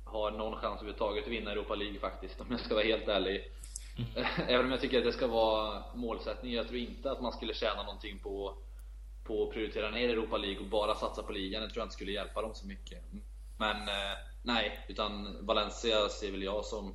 har 0.04 0.30
någon 0.30 0.56
chans 0.56 0.80
överhuvudtaget 0.80 1.24
att 1.24 1.30
vinna 1.30 1.50
Europa 1.52 1.74
League 1.74 1.98
faktiskt, 1.98 2.40
om 2.40 2.46
jag 2.50 2.60
ska 2.60 2.74
vara 2.74 2.84
helt 2.84 3.08
ärlig. 3.08 3.52
Mm. 3.96 4.26
Även 4.48 4.66
om 4.66 4.70
jag 4.70 4.80
tycker 4.80 4.98
att 4.98 5.04
det 5.04 5.12
ska 5.12 5.26
vara 5.26 5.82
målsättning. 5.94 6.52
Jag 6.52 6.68
tror 6.68 6.78
inte 6.78 7.10
att 7.10 7.20
man 7.20 7.32
skulle 7.32 7.54
tjäna 7.54 7.82
någonting 7.82 8.18
på, 8.18 8.54
på 9.26 9.44
att 9.44 9.52
prioritera 9.54 9.90
ner 9.90 10.08
Europa 10.08 10.36
League 10.36 10.58
och 10.58 10.66
bara 10.66 10.94
satsa 10.94 11.22
på 11.22 11.32
ligan. 11.32 11.62
Det 11.62 11.68
tror 11.68 11.80
jag 11.80 11.84
inte 11.84 11.94
skulle 11.94 12.12
hjälpa 12.12 12.42
dem 12.42 12.54
så 12.54 12.66
mycket. 12.66 13.02
Men 13.58 13.76
eh, 13.76 14.16
nej, 14.42 14.86
utan 14.88 15.36
Valencia 15.46 16.08
ser 16.08 16.30
väl 16.30 16.42
jag 16.42 16.64
som 16.64 16.94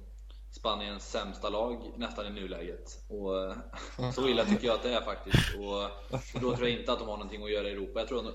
Spaniens 0.52 1.12
sämsta 1.12 1.50
lag 1.50 1.92
nästan 1.96 2.26
i 2.26 2.30
nuläget. 2.30 3.04
Och 3.10 3.44
eh, 3.44 4.12
så 4.12 4.28
illa 4.28 4.46
tycker 4.46 4.68
jag 4.68 4.76
att 4.76 4.84
det 4.84 4.94
är 4.94 5.02
faktiskt. 5.02 5.56
Och, 5.58 5.84
och 6.36 6.42
då 6.42 6.56
tror 6.56 6.70
jag 6.70 6.80
inte 6.80 6.94
att 6.94 7.00
de 7.00 7.08
har 7.08 7.18
någonting 7.18 7.44
att 7.44 7.52
göra 7.52 7.70
i 7.70 7.72
Europa. 7.72 8.00
Jag 8.00 8.08
tror 8.08 8.28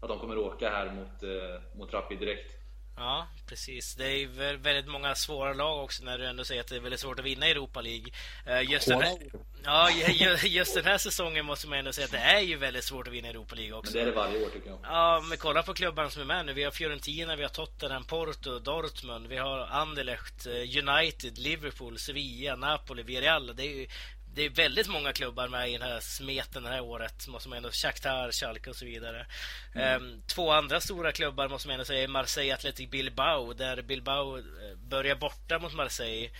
att 0.00 0.08
de 0.08 0.18
kommer 0.18 0.38
åka 0.38 0.70
här 0.70 0.92
mot, 0.92 1.22
eh, 1.22 1.78
mot 1.78 1.92
Rapid 1.92 2.18
direkt. 2.18 2.55
Ja, 2.96 3.26
precis. 3.46 3.94
Det 3.94 4.08
är 4.08 4.56
väldigt 4.56 4.86
många 4.86 5.14
svåra 5.14 5.52
lag 5.52 5.84
också 5.84 6.04
när 6.04 6.18
du 6.18 6.26
ändå 6.26 6.44
säger 6.44 6.60
att 6.60 6.66
det 6.66 6.76
är 6.76 6.80
väldigt 6.80 7.00
svårt 7.00 7.18
att 7.18 7.24
vinna 7.24 7.46
Europa 7.46 7.80
League. 7.80 8.06
Eh, 8.46 8.70
just 8.70 8.88
den 8.88 9.00
här, 9.00 9.18
ja, 9.64 9.90
just 10.44 10.74
den 10.74 10.84
här 10.84 10.98
säsongen 10.98 11.46
måste 11.46 11.68
man 11.68 11.78
ändå 11.78 11.92
säga 11.92 12.04
att 12.04 12.10
det 12.10 12.18
är 12.18 12.40
ju 12.40 12.56
väldigt 12.56 12.84
svårt 12.84 13.08
att 13.08 13.14
vinna 13.14 13.28
Europa 13.28 13.54
League 13.54 13.74
också. 13.78 13.96
Men 13.96 14.04
det 14.04 14.10
är 14.10 14.14
det 14.14 14.20
varje 14.20 14.44
år 14.44 14.48
tycker 14.48 14.68
jag. 14.68 14.78
Ja, 14.82 15.22
men 15.28 15.38
kolla 15.38 15.62
på 15.62 15.74
klubbarna 15.74 16.10
som 16.10 16.22
är 16.22 16.26
med 16.26 16.46
nu. 16.46 16.52
Vi 16.52 16.64
har 16.64 16.70
Fiorentina, 16.70 17.36
vi 17.36 17.42
har 17.42 17.50
Tottenham, 17.50 18.04
Porto, 18.04 18.58
Dortmund, 18.58 19.26
vi 19.26 19.36
har 19.36 19.58
Anderlecht, 19.58 20.46
eh, 20.46 20.52
United, 20.88 21.38
Liverpool, 21.38 21.98
Sevilla, 21.98 22.56
Napoli, 22.56 23.02
Villarreal. 23.02 23.56
Det 23.56 23.62
är 23.62 23.76
ju 23.76 23.88
det 24.36 24.44
är 24.44 24.50
väldigt 24.50 24.88
många 24.88 25.12
klubbar 25.12 25.48
med 25.48 25.68
i 25.70 25.72
den 25.72 25.82
här 25.82 26.00
smeten 26.00 26.62
det 26.62 26.68
här 26.68 26.80
året. 26.80 27.28
Måste 27.28 27.48
man 27.48 27.56
ändå 27.56 27.70
Shakhtar, 27.70 28.32
Schalke 28.32 28.70
och 28.70 28.76
så 28.76 28.84
vidare. 28.84 29.26
Mm. 29.74 30.02
Um, 30.02 30.22
två 30.26 30.50
andra 30.50 30.80
stora 30.80 31.12
klubbar 31.12 31.48
måste 31.48 31.68
man 31.68 31.74
ändå 31.74 31.84
säga 31.84 32.02
är 32.02 32.08
Marseille 32.08 32.54
Athletic 32.54 32.90
Bilbao. 32.90 33.52
Där 33.52 33.82
Bilbao 33.82 34.38
eh, 34.38 34.42
börjar 34.88 35.16
borta 35.16 35.58
mot 35.58 35.74
Marseille. 35.74 36.30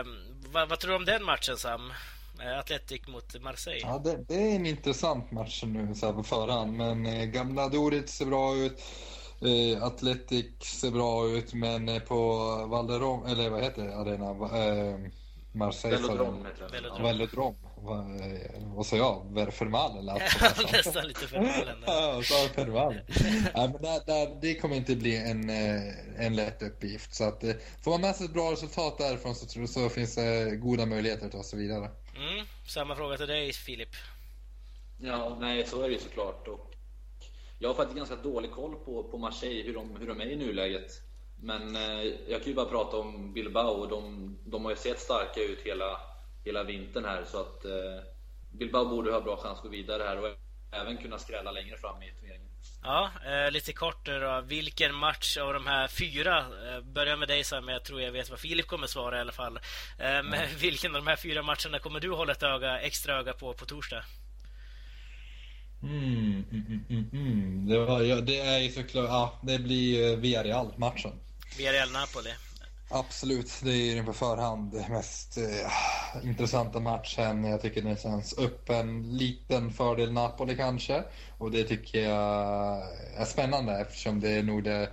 Um, 0.00 0.16
vad, 0.52 0.68
vad, 0.68 0.80
tror 0.80 0.90
du 0.90 0.96
om 0.96 1.04
den 1.04 1.24
matchen 1.24 1.56
Sam? 1.56 1.92
Eh, 2.42 2.58
Athletic 2.58 3.06
mot 3.06 3.42
Marseille. 3.42 3.86
Ja, 3.86 3.98
det, 4.04 4.24
det 4.28 4.34
är 4.34 4.56
en 4.56 4.66
intressant 4.66 5.30
match 5.30 5.62
nu 5.66 5.94
så 5.94 6.06
här 6.06 6.12
på 6.12 6.22
förhand. 6.22 6.72
Men 6.72 7.06
eh, 7.06 7.24
gamla 7.24 7.68
Dorit 7.68 8.08
ser 8.08 8.26
bra 8.26 8.56
ut. 8.56 8.82
Eh, 9.40 9.82
Atletic 9.82 10.46
ser 10.60 10.90
bra 10.90 11.28
ut, 11.28 11.54
men 11.54 11.88
eh, 11.88 11.98
på 11.98 12.16
Valderom, 12.66 13.26
eller 13.26 13.50
vad 13.50 13.62
heter 13.62 13.82
det, 13.82 13.96
arena? 13.96 14.30
Eh, 14.30 15.10
Marseille 15.56 15.96
Velodrom 15.96 16.46
heter 16.46 16.68
den. 16.82 17.02
Velodrom. 17.02 17.54
Vad, 17.76 18.04
vad 18.74 18.86
sa 18.86 18.96
jag? 18.96 19.34
Verfermalen 19.34 20.06
lät 20.06 20.22
Nästan 20.72 21.06
lite 21.06 21.26
Fermalen. 21.26 21.76
ja, 21.86 22.22
sa 22.24 22.48
Fermalen. 22.54 23.00
ja, 23.54 23.68
men 23.72 23.82
där, 23.82 24.06
där, 24.06 24.40
det 24.40 24.54
kommer 24.54 24.76
inte 24.76 24.96
bli 24.96 25.16
en, 25.16 25.50
eh, 25.50 26.26
en 26.26 26.36
lätt 26.36 26.62
uppgift. 26.62 27.14
Så 27.14 27.24
att, 27.24 27.44
eh, 27.44 27.54
får 27.82 27.90
man 27.90 28.00
med 28.00 28.16
sig 28.16 28.26
ett 28.26 28.32
bra 28.32 28.52
resultat 28.52 28.98
därifrån 28.98 29.34
så, 29.34 29.46
tror, 29.46 29.66
så 29.66 29.88
finns 29.88 30.14
det 30.14 30.56
goda 30.56 30.86
möjligheter 30.86 31.26
att 31.26 31.32
ta 31.32 31.42
sig 31.42 31.58
vidare. 31.58 31.90
Mm, 32.16 32.46
samma 32.66 32.96
fråga 32.96 33.16
till 33.16 33.26
dig 33.26 33.52
Filip. 33.52 33.96
Ja, 34.98 35.36
nej 35.40 35.66
så 35.66 35.82
är 35.82 35.88
det 35.88 35.94
ju 35.94 36.00
såklart. 36.00 36.48
Och 36.48 36.74
jag 37.58 37.68
har 37.68 37.74
faktiskt 37.74 37.96
ganska 37.96 38.16
dålig 38.16 38.50
koll 38.50 38.74
på, 38.74 39.04
på 39.04 39.18
Marseille, 39.18 39.62
hur 39.62 39.74
de, 39.74 39.96
hur 39.96 40.06
de 40.06 40.20
är 40.20 40.26
i 40.26 40.36
nuläget. 40.36 41.05
Men 41.40 41.76
eh, 41.76 42.04
jag 42.28 42.40
kan 42.40 42.48
ju 42.48 42.54
bara 42.54 42.66
prata 42.66 42.96
om 42.96 43.32
Bilbao. 43.32 43.86
De, 43.86 44.36
de 44.44 44.64
har 44.64 44.72
ju 44.72 44.76
sett 44.76 45.00
starka 45.00 45.40
ut 45.40 45.60
hela, 45.64 46.00
hela 46.44 46.64
vintern 46.64 47.04
här 47.04 47.24
så 47.24 47.40
att 47.40 47.64
eh, 47.64 48.04
Bilbao 48.52 48.88
borde 48.88 49.12
ha 49.12 49.20
bra 49.20 49.36
chans 49.36 49.58
att 49.58 49.64
gå 49.64 49.70
vidare 49.70 50.02
här. 50.02 50.18
Och 50.18 50.28
även 50.70 50.96
kunna 50.96 51.18
skrälla 51.18 51.52
längre 51.52 51.76
fram 51.76 52.02
i 52.02 52.12
turneringen. 52.20 52.46
Ja, 52.82 53.10
eh, 53.26 53.50
lite 53.50 53.72
kort 53.72 54.06
då. 54.06 54.42
Vilken 54.46 54.94
match 54.94 55.36
av 55.36 55.52
de 55.52 55.66
här 55.66 55.88
fyra, 55.88 56.38
eh, 56.38 56.80
börjar 56.80 57.16
med 57.16 57.28
dig 57.28 57.44
Sam, 57.44 57.68
jag 57.68 57.84
tror 57.84 58.00
jag 58.00 58.12
vet 58.12 58.30
vad 58.30 58.38
Filip 58.38 58.66
kommer 58.66 58.86
svara 58.86 59.18
i 59.18 59.20
alla 59.20 59.32
fall. 59.32 59.56
Eh, 59.56 59.62
men 59.98 60.34
mm. 60.34 60.48
vilken 60.60 60.96
av 60.96 61.04
de 61.04 61.08
här 61.08 61.16
fyra 61.16 61.42
matcherna 61.42 61.78
kommer 61.78 62.00
du 62.00 62.10
hålla 62.10 62.32
ett 62.32 62.42
öga, 62.42 62.80
extra 62.80 63.18
öga 63.18 63.32
på 63.32 63.52
på 63.52 63.64
torsdag? 63.64 64.04
Mm, 65.82 66.44
mm, 66.52 66.84
mm, 66.90 67.10
mm. 67.12 67.68
Det, 67.68 67.78
var, 67.78 68.02
ja, 68.02 68.20
det 68.20 68.40
är 68.40 68.58
ju 68.58 68.70
såklart, 68.70 69.08
ja, 69.08 69.38
det 69.42 69.58
blir 69.58 70.16
Villarreal-matchen. 70.16 71.12
Villarreal-Napoli. 71.58 72.34
Absolut, 72.90 73.60
det 73.62 73.70
är 73.70 73.94
ju 73.94 74.04
på 74.04 74.12
förhand 74.12 74.72
den 74.72 74.92
mest 74.92 75.38
eh, 75.38 76.24
intressanta 76.24 76.80
matchen. 76.80 77.44
Jag 77.44 77.62
tycker 77.62 77.82
det 77.82 78.02
känns 78.02 78.32
upp 78.32 78.70
en 78.70 79.16
liten 79.16 79.72
fördel 79.72 80.12
Napoli 80.12 80.56
kanske. 80.56 81.04
Och 81.38 81.50
det 81.50 81.64
tycker 81.64 82.02
jag 82.02 82.82
är 83.16 83.24
spännande 83.24 83.80
eftersom 83.80 84.20
det 84.20 84.30
är 84.30 84.42
nog 84.42 84.64
det 84.64 84.90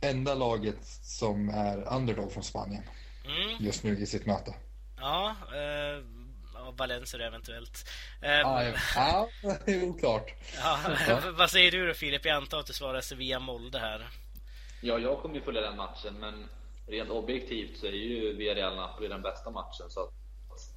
enda 0.00 0.34
laget 0.34 0.84
som 1.02 1.48
är 1.48 1.94
underdog 1.94 2.32
från 2.32 2.42
Spanien 2.42 2.82
mm. 3.24 3.64
just 3.64 3.84
nu 3.84 3.98
i 3.98 4.06
sitt 4.06 4.26
möte. 4.26 4.54
Ja, 5.00 5.28
eh, 5.30 6.04
Valencia 6.76 7.26
eventuellt. 7.26 7.88
Eh, 8.22 8.46
ah, 8.46 8.62
ja, 8.94 9.28
det 9.64 9.72
är 9.72 9.82
oklart. 9.82 10.34
Ja, 11.08 11.20
vad 11.32 11.50
säger 11.50 11.70
du 11.70 11.86
då 11.86 11.94
Filip? 11.94 12.24
Jag 12.24 12.36
antar 12.36 12.60
att 12.60 12.66
du 12.66 12.72
svarar 12.72 13.00
Sevilla 13.00 13.38
Molde 13.38 13.78
här. 13.78 14.08
Ja, 14.84 14.98
jag 14.98 15.22
kommer 15.22 15.34
ju 15.34 15.40
följa 15.40 15.60
den 15.60 15.76
matchen, 15.76 16.14
men 16.20 16.48
rent 16.86 17.10
objektivt 17.10 17.78
så 17.78 17.86
är 17.86 17.92
ju 17.92 18.36
Villarreal 18.36 18.76
Napoli 18.76 19.08
den 19.08 19.22
bästa 19.22 19.50
matchen. 19.50 19.90
Så 19.90 20.10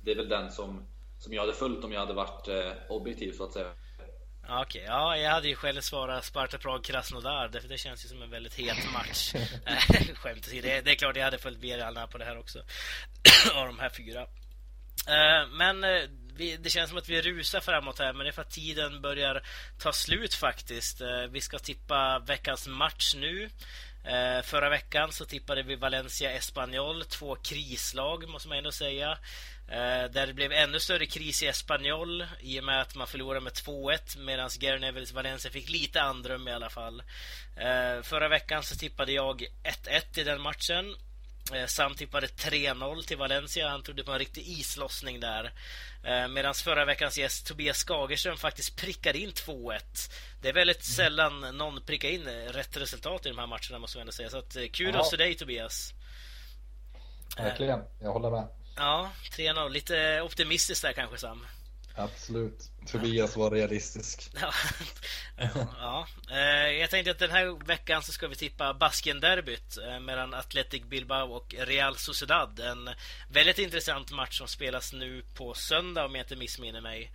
det 0.04 0.12
är 0.12 0.16
väl 0.16 0.30
den 0.30 0.52
som, 0.52 0.88
som 1.20 1.34
jag 1.34 1.42
hade 1.42 1.54
följt 1.54 1.84
om 1.84 1.92
jag 1.92 2.00
hade 2.00 2.14
varit 2.14 2.48
eh, 2.48 2.72
objektiv 2.90 3.32
så 3.32 3.44
att 3.44 3.54
säga. 3.54 3.72
Okej, 4.44 4.62
okay. 4.62 4.82
ja, 4.82 5.18
jag 5.18 5.32
hade 5.32 5.48
ju 5.48 5.56
själv 5.56 5.82
svarat 5.82 6.26
Sparta 6.26 6.58
Prag 6.58 6.84
Krasnodar, 6.84 7.50
för 7.62 7.68
det 7.68 7.78
känns 7.78 8.06
ju 8.06 8.10
som 8.10 8.22
en 8.22 8.30
väldigt 8.30 8.54
het 8.54 8.94
match. 8.94 9.34
Skämt 10.16 10.48
åsido, 10.48 10.68
det, 10.68 10.82
det 10.82 10.92
är 10.92 10.96
klart 10.96 11.16
jag 11.16 11.24
hade 11.24 11.38
följt 11.38 11.60
Villarreal 11.60 12.08
på 12.08 12.18
det 12.18 12.26
här 12.26 12.40
också. 12.40 12.60
Av 13.56 13.66
de 13.68 13.80
här 13.80 13.90
fyra. 13.90 14.22
Eh, 15.08 15.48
men 15.52 15.84
eh, 15.84 16.10
det 16.60 16.70
känns 16.70 16.90
som 16.90 16.98
att 16.98 17.10
vi 17.10 17.22
rusar 17.22 17.60
framåt 17.60 18.00
här, 18.00 18.14
men 18.14 18.24
det 18.24 18.30
är 18.30 18.32
för 18.32 18.42
att 18.42 18.52
tiden 18.52 19.02
börjar 19.02 19.44
ta 19.80 19.94
slut 19.94 20.34
faktiskt. 20.34 21.02
Eh, 21.02 21.28
vi 21.32 21.42
ska 21.42 21.60
tippa 21.60 22.20
veckans 22.20 22.68
match 22.68 23.16
nu. 23.16 23.50
Eh, 24.08 24.42
förra 24.42 24.70
veckan 24.70 25.12
så 25.12 25.26
tippade 25.26 25.64
vi 25.64 25.76
Valencia 25.76 26.32
Espanyol, 26.32 27.06
två 27.06 27.36
krislag 27.36 28.30
måste 28.30 28.50
man 28.50 28.58
ändå 28.58 28.72
säga. 28.72 29.18
Eh, 29.68 30.12
där 30.12 30.28
det 30.28 30.34
blev 30.34 30.52
ännu 30.52 30.80
större 30.80 31.06
kris 31.06 31.44
i 31.44 31.48
Espanyol 31.48 32.26
i 32.40 32.60
och 32.60 32.64
med 32.64 32.82
att 32.82 32.96
man 32.96 33.08
förlorade 33.08 33.42
med 33.42 33.54
2-1 33.54 34.18
medan 34.18 34.50
Gary 34.60 34.80
Nevilles 34.80 35.14
Valencia 35.14 35.52
fick 35.52 35.70
lite 35.70 36.02
andrum 36.02 36.48
i 36.48 36.52
alla 36.52 36.70
fall. 36.70 37.04
Eh, 37.58 38.02
förra 38.04 38.28
veckan 38.28 38.64
så 38.64 38.76
tippade 38.76 39.12
jag 39.12 39.46
1-1 39.64 40.20
i 40.20 40.24
den 40.24 40.42
matchen. 40.42 40.96
Eh, 41.54 41.66
Sam 41.66 41.96
tippade 41.96 42.28
3-0 42.28 43.04
till 43.04 43.18
Valencia. 43.18 43.70
Han 43.70 43.84
trodde 43.84 44.04
på 44.04 44.12
en 44.12 44.20
riktig 44.20 44.48
islossning 44.48 45.20
där. 45.20 45.52
Eh, 46.04 46.28
Medan 46.28 46.54
förra 46.54 46.86
veckans 46.86 47.18
gäst 47.18 47.48
Tobias 47.48 47.84
Skagerström 47.84 48.38
faktiskt 48.38 48.76
prickade 48.76 49.20
in 49.20 49.32
2-1. 49.32 50.12
Det 50.42 50.50
är 50.50 50.54
väldigt 50.54 50.88
mm. 50.88 50.96
sällan 50.96 51.58
någon 51.58 51.82
prickar 51.82 52.10
in 52.10 52.26
rätt 52.28 52.78
resultat 52.78 53.26
i 53.26 53.30
de 53.30 53.38
här 53.38 53.48
matcherna 53.48 53.80
måste 53.80 53.98
man 53.98 54.02
ändå 54.02 54.12
säga. 54.12 54.30
Så 54.30 54.38
att, 54.38 54.56
eh, 54.56 54.68
kudos 54.68 55.10
till 55.10 55.20
dig 55.20 55.36
Tobias. 55.36 55.94
Verkligen, 57.38 57.84
jag 58.02 58.14
håller 58.14 58.32
med. 58.32 58.48
Ja, 58.78 59.10
3-0. 59.32 59.70
Lite 59.70 60.22
optimistiskt 60.22 60.82
där 60.82 60.94
kanske 60.94 61.18
Sam. 61.18 61.46
Absolut. 61.96 62.72
Tobias 62.88 63.38
var 63.38 63.52
realistisk. 63.52 64.32
ja. 65.38 65.68
ja. 65.80 66.08
Eh, 66.32 66.72
jag 66.72 66.90
tänkte 66.90 67.12
att 67.12 67.20
den 67.20 67.32
här 67.32 67.66
veckan 67.66 68.04
så 68.04 68.12
ska 68.12 68.28
vi 68.28 68.36
tippa 68.36 68.74
Basken-derbyt 68.74 69.78
eh, 69.78 70.00
mellan 70.00 70.34
Athletic 70.34 70.84
Bilbao 70.84 71.32
och 71.32 71.56
Real 71.58 71.96
Sociedad. 71.96 72.60
En 72.60 72.90
väldigt 73.30 73.60
intressant 73.60 74.12
match 74.12 74.38
som 74.38 74.48
spelas 74.48 74.94
nu 74.94 75.24
på 75.38 75.54
söndag 75.54 76.06
om 76.06 76.16
jag 76.16 76.24
inte 76.24 76.36
missminner 76.36 76.82
mig. 76.82 77.12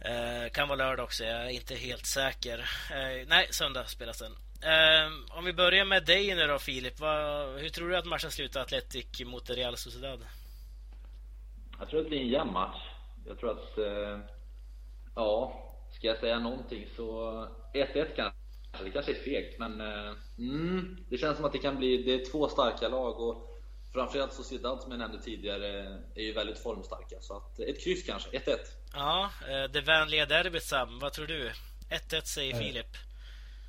Eh, 0.00 0.50
kan 0.52 0.68
vara 0.68 0.78
lördag 0.78 1.04
också, 1.04 1.24
jag 1.24 1.44
är 1.44 1.48
inte 1.48 1.74
helt 1.74 2.06
säker. 2.06 2.70
Nej, 3.26 3.48
söndag 3.50 3.84
spelas 3.84 4.18
den. 4.18 4.36
Om 5.30 5.44
vi 5.44 5.52
börjar 5.52 5.84
med 5.84 6.04
dig 6.04 6.34
nu 6.34 6.46
då 6.46 6.58
Filip. 6.58 7.00
Hur 7.58 7.68
tror 7.68 7.88
du 7.88 7.96
att 7.96 8.04
matchen 8.04 8.30
slutar 8.30 8.60
Athletic 8.60 9.20
mot 9.24 9.50
Real 9.50 9.76
Sociedad? 9.76 10.20
Jag 11.78 11.88
tror 11.88 12.00
att 12.00 12.06
det 12.06 12.10
blir 12.10 12.20
en 12.20 12.28
jämn 12.28 12.52
match. 12.52 12.91
Jag 13.26 13.38
tror 13.38 13.50
att, 13.50 13.78
eh, 13.78 14.18
ja, 15.14 15.62
ska 15.90 16.06
jag 16.06 16.18
säga 16.18 16.38
någonting 16.38 16.86
så 16.96 17.30
1-1 17.74 18.06
kanske. 18.16 18.38
Det 18.84 18.90
kanske 18.90 19.12
är 19.12 19.22
fegt, 19.22 19.58
men 19.58 19.80
eh, 19.80 20.12
mm, 20.38 20.96
det 21.08 21.18
känns 21.18 21.36
som 21.36 21.44
att 21.44 21.52
det 21.52 21.58
kan 21.58 21.76
bli, 21.76 22.02
det 22.02 22.14
är 22.14 22.30
två 22.30 22.48
starka 22.48 22.88
lag 22.88 23.20
och 23.20 23.48
framförallt 23.92 24.32
Sociedad 24.32 24.80
som 24.80 24.90
jag 24.90 24.98
nämnde 24.98 25.18
tidigare 25.22 25.98
är 26.14 26.22
ju 26.22 26.32
väldigt 26.32 26.58
formstarka. 26.58 27.16
Så 27.20 27.36
att 27.36 27.60
ett 27.60 27.84
kryss 27.84 28.06
kanske, 28.06 28.30
1-1. 28.30 28.56
Ja, 28.94 29.30
eh, 29.48 29.70
det 29.72 29.80
vänliga 29.80 30.26
derbyt 30.26 30.62
Sam, 30.62 30.98
vad 30.98 31.12
tror 31.12 31.26
du? 31.26 31.50
1-1 31.90 32.20
säger 32.24 32.58
Filip. 32.58 32.96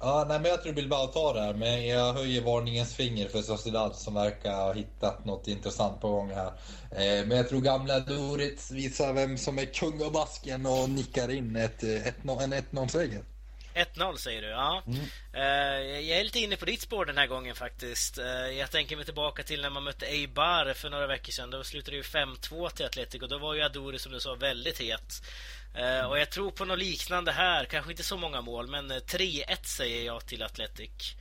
Ja, 0.05 0.25
nej, 0.27 0.39
men 0.39 0.51
jag 0.51 0.63
tror 0.63 0.73
Bilbao 0.73 1.07
tar 1.07 1.33
det 1.33 1.41
här, 1.41 1.53
men 1.53 1.87
jag 1.87 2.13
höjer 2.13 2.41
varningens 2.41 2.95
finger 2.95 3.27
för 3.27 3.41
Sociedad 3.41 3.95
som 3.95 4.13
verkar 4.13 4.55
ha 4.55 4.73
hittat 4.73 5.25
något 5.25 5.47
intressant 5.47 6.01
på 6.01 6.09
gång 6.09 6.31
här. 6.31 6.47
Eh, 6.91 7.25
men 7.25 7.37
jag 7.37 7.49
tror 7.49 7.61
gamla 7.61 7.99
Doritz 7.99 8.71
visar 8.71 9.13
vem 9.13 9.37
som 9.37 9.59
är 9.59 9.65
kung 9.65 10.03
av 10.03 10.11
basken 10.11 10.65
och 10.65 10.89
nickar 10.89 11.31
in 11.31 11.55
ett, 11.55 11.83
ett, 11.83 12.15
en 12.23 12.53
1-0-seger. 12.53 13.23
1-0 13.75 14.15
säger 14.15 14.41
du, 14.41 14.47
ja. 14.47 14.83
Mm. 14.87 14.99
Uh, 14.99 16.01
jag 16.01 16.19
är 16.19 16.23
lite 16.23 16.39
inne 16.39 16.55
på 16.55 16.65
ditt 16.65 16.81
spår 16.81 17.05
den 17.05 17.17
här 17.17 17.27
gången 17.27 17.55
faktiskt. 17.55 18.19
Uh, 18.19 18.25
jag 18.57 18.71
tänker 18.71 18.95
mig 18.95 19.05
tillbaka 19.05 19.43
till 19.43 19.61
när 19.61 19.69
man 19.69 19.83
mötte 19.83 20.05
Eibar 20.05 20.73
för 20.73 20.89
några 20.89 21.07
veckor 21.07 21.31
sedan. 21.31 21.49
Då 21.49 21.63
slutade 21.63 21.91
det 21.91 21.97
ju 21.97 22.03
5-2 22.03 22.69
till 22.69 22.85
Atletico. 22.85 23.27
Då 23.27 23.37
var 23.37 23.53
ju 23.53 23.61
Adori, 23.61 23.99
som 23.99 24.11
du 24.11 24.19
sa, 24.19 24.35
väldigt 24.35 24.79
het. 24.81 25.23
Uh, 25.77 26.05
och 26.09 26.19
jag 26.19 26.29
tror 26.29 26.51
på 26.51 26.65
något 26.65 26.79
liknande 26.79 27.31
här. 27.31 27.65
Kanske 27.65 27.91
inte 27.91 28.03
så 28.03 28.17
många 28.17 28.41
mål, 28.41 28.67
men 28.67 28.91
3-1 28.91 29.63
säger 29.63 30.05
jag 30.05 30.25
till 30.25 30.43
Atletic. 30.43 31.15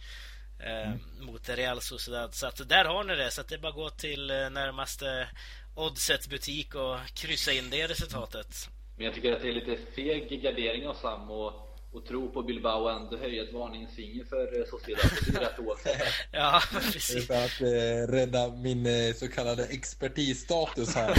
Mm. 0.59 0.98
Mot 1.20 1.48
Real 1.48 1.80
Sociedad. 1.80 2.34
Så 2.34 2.46
att 2.46 2.68
där 2.68 2.84
har 2.84 3.05
ni 3.05 3.16
det. 3.16 3.30
Så 3.30 3.40
att 3.40 3.48
det 3.48 3.55
är 3.55 3.59
bara 3.59 3.68
att 3.68 3.74
gå 3.74 3.90
till 3.90 4.26
närmaste 4.26 5.28
Oddset 5.74 6.28
butik 6.28 6.74
och 6.74 6.98
kryssa 7.14 7.53
in 7.53 7.70
det 7.70 7.86
resultatet. 7.86 8.68
Men 8.96 9.07
jag 9.07 9.14
tycker 9.14 9.32
att 9.32 9.42
det 9.42 9.48
är 9.48 9.53
lite 9.53 9.76
feg 9.94 10.42
gardering 10.42 10.88
av 10.88 10.94
Sam 10.94 11.30
och 11.30 11.72
och 11.93 12.07
tro 12.07 12.30
på 12.30 12.43
Bilbao 12.43 12.82
och 12.82 12.93
ändå 12.93 13.16
höja 13.16 13.43
ett 13.43 13.53
varningens 13.53 13.95
finger 13.95 14.24
för 14.24 14.61
eh, 14.61 14.66
Sociedad. 14.70 15.11
Det 15.26 15.38
är 15.38 15.40
rätt 15.40 15.59
oavsett. 15.59 16.03
ja, 16.32 16.62
precis. 16.70 17.26
För 17.26 17.45
att 17.45 17.61
eh, 17.61 18.12
rädda 18.12 18.49
min 18.49 18.86
eh, 18.86 19.14
så 19.14 19.28
kallade 19.28 19.64
expertisstatus 19.64 20.95
här. 20.95 21.11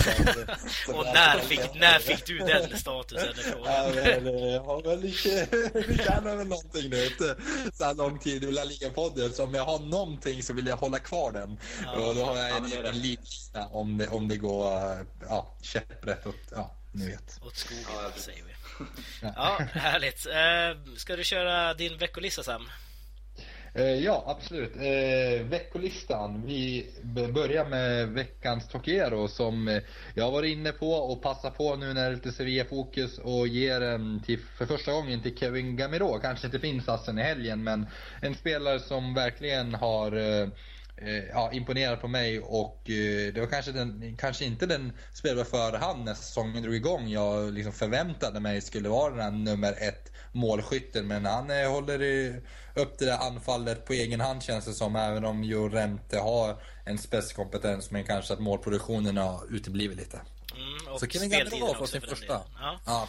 och 0.88 1.06
när 1.06 1.40
fick, 1.40 1.76
när 1.76 2.00
fick 2.00 2.26
du 2.26 2.38
den 2.38 2.78
statusen? 2.80 3.34
ja, 3.66 3.92
men, 3.96 4.50
jag 4.50 4.64
har 4.64 4.82
väl 4.82 5.06
inte, 5.06 5.48
det 5.74 6.04
kan 6.06 6.24
väl 6.24 6.48
någonting 6.48 6.90
nu. 6.90 7.06
Inte 7.06 7.36
så 7.74 7.84
här 7.84 7.94
lång 7.94 8.20
tid 8.20 8.44
i 8.44 8.52
La 8.52 8.64
Liga-podden. 8.64 9.34
Så 9.34 9.44
om 9.44 9.54
jag 9.54 9.66
har 9.66 9.80
någonting 9.80 10.44
så 10.44 10.54
vill 10.54 10.68
jag 10.68 10.78
hålla 10.78 11.00
kvar 11.00 11.32
den. 11.32 11.60
Ja. 11.84 11.92
Och 11.92 12.16
då 12.16 12.24
har 12.24 12.38
jag 12.38 12.58
en, 12.58 12.70
ja, 12.70 12.90
en 12.90 13.00
lista 13.00 13.68
om 13.72 13.98
det, 13.98 14.08
om 14.08 14.28
det 14.28 14.38
går 14.38 14.66
ja, 15.30 15.58
käpprätt 15.62 16.28
åt, 16.28 16.36
ja, 16.52 16.76
ni 16.94 17.06
vet. 17.06 17.40
Åt 17.42 17.56
skogen, 17.56 17.84
ja, 17.88 18.12
säger 18.16 18.44
vi. 18.44 18.54
Ja, 19.22 19.58
härligt. 19.72 20.26
Eh, 20.26 20.96
ska 20.98 21.16
du 21.16 21.24
köra 21.24 21.74
din 21.74 21.98
veckolista 21.98 22.44
Sam? 22.44 22.70
Eh, 23.76 23.84
ja, 23.84 24.24
absolut. 24.28 24.76
Eh, 24.76 25.46
veckolistan. 25.46 26.46
Vi 26.46 26.88
börjar 27.34 27.66
med 27.66 28.08
veckans 28.08 28.68
Tokero 28.68 29.28
som 29.28 29.82
jag 30.14 30.24
har 30.24 30.32
varit 30.32 30.52
inne 30.52 30.72
på 30.72 30.92
och 30.92 31.22
passar 31.22 31.50
på 31.50 31.76
nu 31.76 31.94
när 31.94 31.94
det 31.94 32.02
är 32.02 32.12
lite 32.12 32.32
Sevilla-fokus 32.32 33.18
och 33.18 33.48
ger 33.48 33.80
den 33.80 34.24
till, 34.26 34.40
för 34.58 34.66
första 34.66 34.92
gången 34.92 35.22
till 35.22 35.38
Kevin 35.38 35.76
Gamiro. 35.76 36.20
Kanske 36.20 36.48
inte 36.48 36.60
finns 36.60 36.90
assen 36.90 37.20
i 37.20 37.22
helgen 37.22 37.64
men 37.64 37.88
en 38.22 38.36
spelare 38.36 38.80
som 38.80 39.14
verkligen 39.14 39.74
har 39.74 40.12
Eh, 40.12 40.48
ja, 41.34 41.52
imponerad 41.52 42.02
på 42.02 42.08
mig 42.08 42.40
och 42.40 42.90
eh, 42.90 43.34
det 43.34 43.40
var 43.40 43.48
kanske, 43.48 43.72
den, 43.72 44.18
kanske 44.20 44.46
inte 44.46 44.66
den 44.66 44.94
spelare 45.14 45.46
för 45.46 45.78
hand 45.78 46.06
när 46.06 46.14
säsongen 46.14 46.64
drog 46.64 46.76
igång 46.76 47.08
jag 47.08 47.54
liksom 47.54 47.74
förväntade 47.74 48.40
mig 48.40 48.62
skulle 48.62 48.90
vara 48.90 49.10
den 49.10 49.20
här 49.20 49.32
nummer 49.32 49.72
ett 49.72 50.12
målskytten. 50.32 51.08
Men 51.08 51.26
han 51.26 51.50
eh, 51.50 51.72
håller 51.72 52.28
upp 52.76 53.00
det 53.00 53.06
där 53.06 53.18
anfallet 53.18 53.86
på 53.86 53.94
egen 53.94 54.22
hand 54.22 54.44
känns 54.44 54.66
det 54.66 54.74
som. 54.74 54.96
Även 54.96 55.26
om 55.26 55.44
Jorente 55.44 56.20
har 56.20 56.58
en 56.86 56.98
spetskompetens 56.98 57.92
men 57.92 58.04
kanske 58.04 58.34
att 58.34 58.40
målproduktionen 58.40 59.18
har 59.18 59.56
uteblivit 59.56 59.98
lite. 59.98 60.22
Mm, 60.56 60.94
och 60.94 61.00
Så 61.00 61.08
Kevin 61.08 61.30
Gamero 61.30 61.74
får 61.74 61.86
sin 61.86 62.02
första. 62.02 62.42
Ja. 62.60 62.80
ja. 62.86 63.08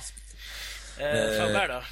Eh, 0.98 1.40
Faber 1.40 1.68
då? 1.68 1.82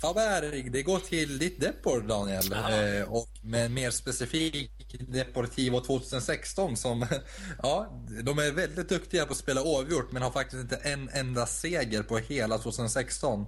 Faber, 0.00 0.70
det 0.70 0.82
går 0.82 0.98
till 0.98 1.38
ditt 1.38 1.60
Depor 1.60 2.00
Daniel. 2.00 2.52
Eh, 2.52 3.12
och 3.12 3.28
med 3.42 3.70
mer 3.70 3.90
specifikt 3.90 5.12
Deportivo 5.12 5.80
2016 5.80 6.76
som, 6.76 7.06
ja, 7.62 7.92
de 8.22 8.38
är 8.38 8.52
väldigt 8.52 8.88
duktiga 8.88 9.26
på 9.26 9.32
att 9.32 9.38
spela 9.38 9.62
oavgjort 9.62 10.12
men 10.12 10.22
har 10.22 10.30
faktiskt 10.30 10.62
inte 10.62 10.76
en 10.76 11.08
enda 11.08 11.46
seger 11.46 12.02
på 12.02 12.18
hela 12.18 12.58
2016. 12.58 13.46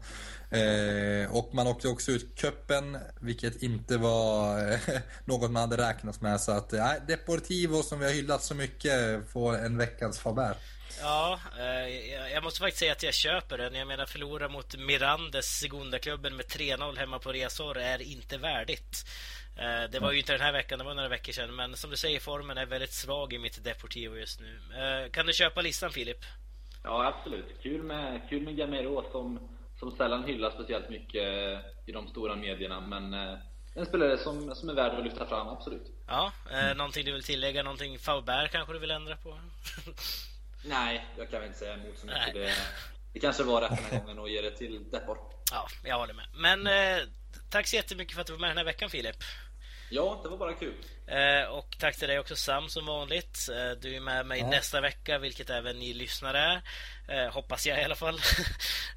Eh, 0.51 1.37
och 1.37 1.55
man 1.55 1.67
åkte 1.67 1.89
också 1.89 2.13
ut 2.13 2.37
kuppen 2.37 2.99
vilket 3.21 3.63
inte 3.63 3.97
var 3.97 4.59
något 5.25 5.51
man 5.51 5.71
hade 5.71 5.89
räknat 5.89 6.21
med. 6.21 6.41
Så 6.41 6.53
att, 6.53 6.73
eh, 6.73 6.93
Deportivo 7.07 7.83
som 7.83 7.99
vi 7.99 8.05
har 8.05 8.13
hyllat 8.13 8.43
så 8.43 8.55
mycket 8.55 9.29
får 9.33 9.59
en 9.59 9.79
veckans 9.79 10.19
Faber. 10.19 10.57
Ja, 11.01 11.41
eh, 11.59 12.33
jag 12.33 12.45
måste 12.45 12.61
faktiskt 12.61 12.79
säga 12.79 12.93
att 12.93 13.03
jag 13.03 13.15
köper 13.15 13.59
den. 13.59 13.75
Jag 13.75 13.89
menar 13.89 14.07
förlora 14.07 14.49
mot 14.49 14.77
Mirandes 14.77 15.47
Segundaklubben 15.47 16.37
med 16.37 16.47
3-0 16.47 16.99
hemma 16.99 17.19
på 17.19 17.33
resor 17.33 17.79
är 17.79 18.03
inte 18.03 18.39
värdigt. 18.39 19.07
Eh, 19.57 19.91
det 19.91 19.99
var 20.01 20.13
ju 20.13 20.19
inte 20.19 20.33
den 20.33 20.41
här 20.41 20.53
veckan, 20.53 20.79
det 20.79 20.85
var 20.85 20.95
några 20.95 21.09
veckor 21.09 21.33
sedan. 21.33 21.55
Men 21.55 21.77
som 21.77 21.91
du 21.91 21.97
säger, 21.97 22.21
formen 22.21 22.59
är 22.59 22.67
väldigt 22.67 22.93
svag 22.93 23.33
i 23.33 23.39
mitt 23.39 23.65
Deportivo 23.65 24.17
just 24.17 24.41
nu. 24.41 24.59
Eh, 24.77 25.11
kan 25.11 25.27
du 25.27 25.33
köpa 25.33 25.61
listan 25.61 25.91
Filip? 25.91 26.25
Ja, 26.85 27.07
absolut. 27.07 27.63
Kul 27.63 27.83
med, 27.83 28.21
kul 28.29 28.43
med 28.43 28.57
Gamero 28.57 29.11
som, 29.13 29.49
som 29.79 29.97
sällan 29.97 30.25
hyllas 30.25 30.55
speciellt 30.55 30.91
mycket 30.91 31.25
i 31.87 31.93
de 31.93 32.09
stora 32.09 32.37
medierna. 32.37 32.81
Men 32.81 33.15
en 33.75 33.87
spelare 33.87 34.19
som, 34.19 34.55
som 34.55 34.69
är 34.69 34.75
värd 34.75 34.93
att 34.93 35.05
lyfta 35.05 35.27
fram, 35.27 35.49
absolut. 35.49 35.91
Ja, 36.07 36.33
eh, 36.51 36.77
någonting 36.77 37.05
du 37.05 37.13
vill 37.13 37.23
tillägga? 37.23 37.63
Någonting 37.63 37.99
Faubert 37.99 38.53
kanske 38.53 38.73
du 38.73 38.79
vill 38.79 38.91
ändra 38.91 39.17
på? 39.17 39.39
Nej, 40.65 41.07
jag 41.19 41.31
kan 41.31 41.41
väl 41.41 41.47
inte 41.47 41.59
säga 41.59 41.75
emot 41.75 41.99
så 41.99 42.07
mycket. 42.07 42.35
Det, 42.35 42.55
det 43.13 43.21
kanske 43.21 43.43
var 43.43 43.61
rätt 43.61 43.71
den 43.71 43.85
här 43.85 44.01
gången 44.01 44.19
att 44.19 44.31
ge 44.31 44.41
det 44.41 44.51
till 44.51 44.91
Depor. 44.91 45.19
Ja, 45.51 45.69
jag 45.85 45.99
håller 45.99 46.15
med. 46.15 46.27
Men 46.35 46.67
eh, 46.67 47.07
tack 47.51 47.67
så 47.67 47.77
jättemycket 47.77 48.15
för 48.15 48.21
att 48.21 48.27
du 48.27 48.33
var 48.33 48.41
med 48.41 48.51
den 48.51 48.57
här 48.57 48.65
veckan 48.65 48.91
Filip. 48.91 49.17
Ja, 49.91 50.21
det 50.23 50.29
var 50.29 50.37
bara 50.37 50.53
kul. 50.53 50.75
Eh, 51.07 51.49
och 51.49 51.77
tack 51.79 51.97
till 51.97 52.09
dig 52.09 52.19
också 52.19 52.37
Sam 52.37 52.69
som 52.69 52.87
vanligt. 52.87 53.49
Eh, 53.49 53.81
du 53.81 53.97
är 53.97 54.01
med 54.01 54.27
mig 54.27 54.41
ja. 54.41 54.51
nästa 54.51 54.81
vecka, 54.81 55.19
vilket 55.19 55.51
även 55.51 55.79
ni 55.79 55.95
lyssnare 55.95 56.39
är. 56.39 56.63
Eh, 57.09 57.33
hoppas 57.33 57.67
jag 57.67 57.81
i 57.81 57.85
alla 57.85 57.95
fall. 57.95 58.21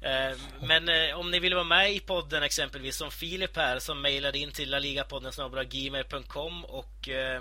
Eh, 0.02 0.36
men 0.60 0.88
eh, 0.88 1.18
om 1.18 1.30
ni 1.30 1.38
vill 1.38 1.54
vara 1.54 1.64
med 1.64 1.92
i 1.92 2.00
podden 2.00 2.42
exempelvis 2.42 2.96
som 2.96 3.10
Filip 3.10 3.56
här 3.56 3.78
som 3.78 4.02
mejlade 4.02 4.38
in 4.38 4.52
till 4.52 4.70
laligapodden 4.70 5.32
gmail.com 5.68 6.64
och 6.64 7.08
eh, 7.08 7.40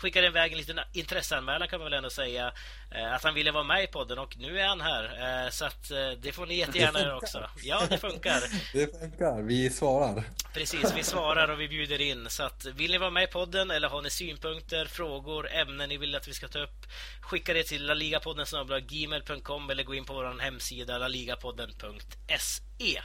skickade 0.00 0.26
iväg 0.26 0.52
en 0.52 0.58
liten 0.58 0.80
intresseanmälan 0.92 1.68
kan 1.68 1.78
man 1.78 1.84
väl 1.84 1.92
ändå 1.92 2.10
säga 2.10 2.52
eh, 2.90 3.12
att 3.12 3.24
han 3.24 3.34
ville 3.34 3.52
vara 3.52 3.64
med 3.64 3.84
i 3.84 3.86
podden 3.86 4.18
och 4.18 4.36
nu 4.38 4.60
är 4.60 4.66
han 4.66 4.80
här. 4.80 5.04
Eh, 5.04 5.50
så 5.50 5.64
att 5.64 5.90
eh, 5.90 6.10
det 6.22 6.32
får 6.32 6.46
ni 6.46 6.54
jättegärna 6.54 7.00
göra 7.00 7.16
också. 7.16 7.50
Ja, 7.62 7.82
det 7.90 7.98
funkar. 7.98 8.42
Det 8.72 9.00
funkar. 9.00 9.42
Vi 9.42 9.70
svarar. 9.70 10.24
Precis, 10.52 10.92
vi 10.96 11.02
svarar 11.02 11.48
och 11.48 11.60
vi 11.60 11.68
bjuder 11.68 12.00
in. 12.00 12.30
Så 12.30 12.42
att 12.42 12.64
vill 12.64 12.90
ni 12.90 12.98
vara 12.98 13.10
med 13.10 13.24
i 13.24 13.26
podden 13.26 13.70
eller 13.70 13.88
har 13.88 14.02
ni 14.02 14.10
synpunkter, 14.10 14.86
frågor, 14.86 15.52
ämnen 15.52 15.88
ni 15.88 15.96
vill 15.96 16.14
att 16.14 16.28
vi 16.28 16.32
ska 16.32 16.48
ta 16.48 16.58
upp 16.58 16.86
skicka 17.20 17.54
det 17.54 17.62
till 17.62 17.86
laligapodden 17.86 18.46
gmail.com 18.88 19.70
eller 19.70 19.84
gå 19.84 19.94
in 19.94 20.04
på 20.04 20.12
vår 20.12 20.40
hemsida 20.40 20.98
laligapodden.se. 20.98 23.00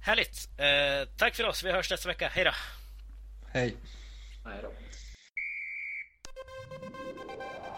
Härligt! 0.00 0.48
tack 1.16 1.34
för 1.34 1.44
oss. 1.44 1.62
Vi 1.62 1.72
hörs 1.72 1.90
nästa 1.90 2.08
vecka. 2.08 2.28
Hej 2.28 2.44
då! 2.44 2.52
Hej! 3.52 3.76
Hej 4.44 4.58
då! 4.62 4.91
you 7.42 7.71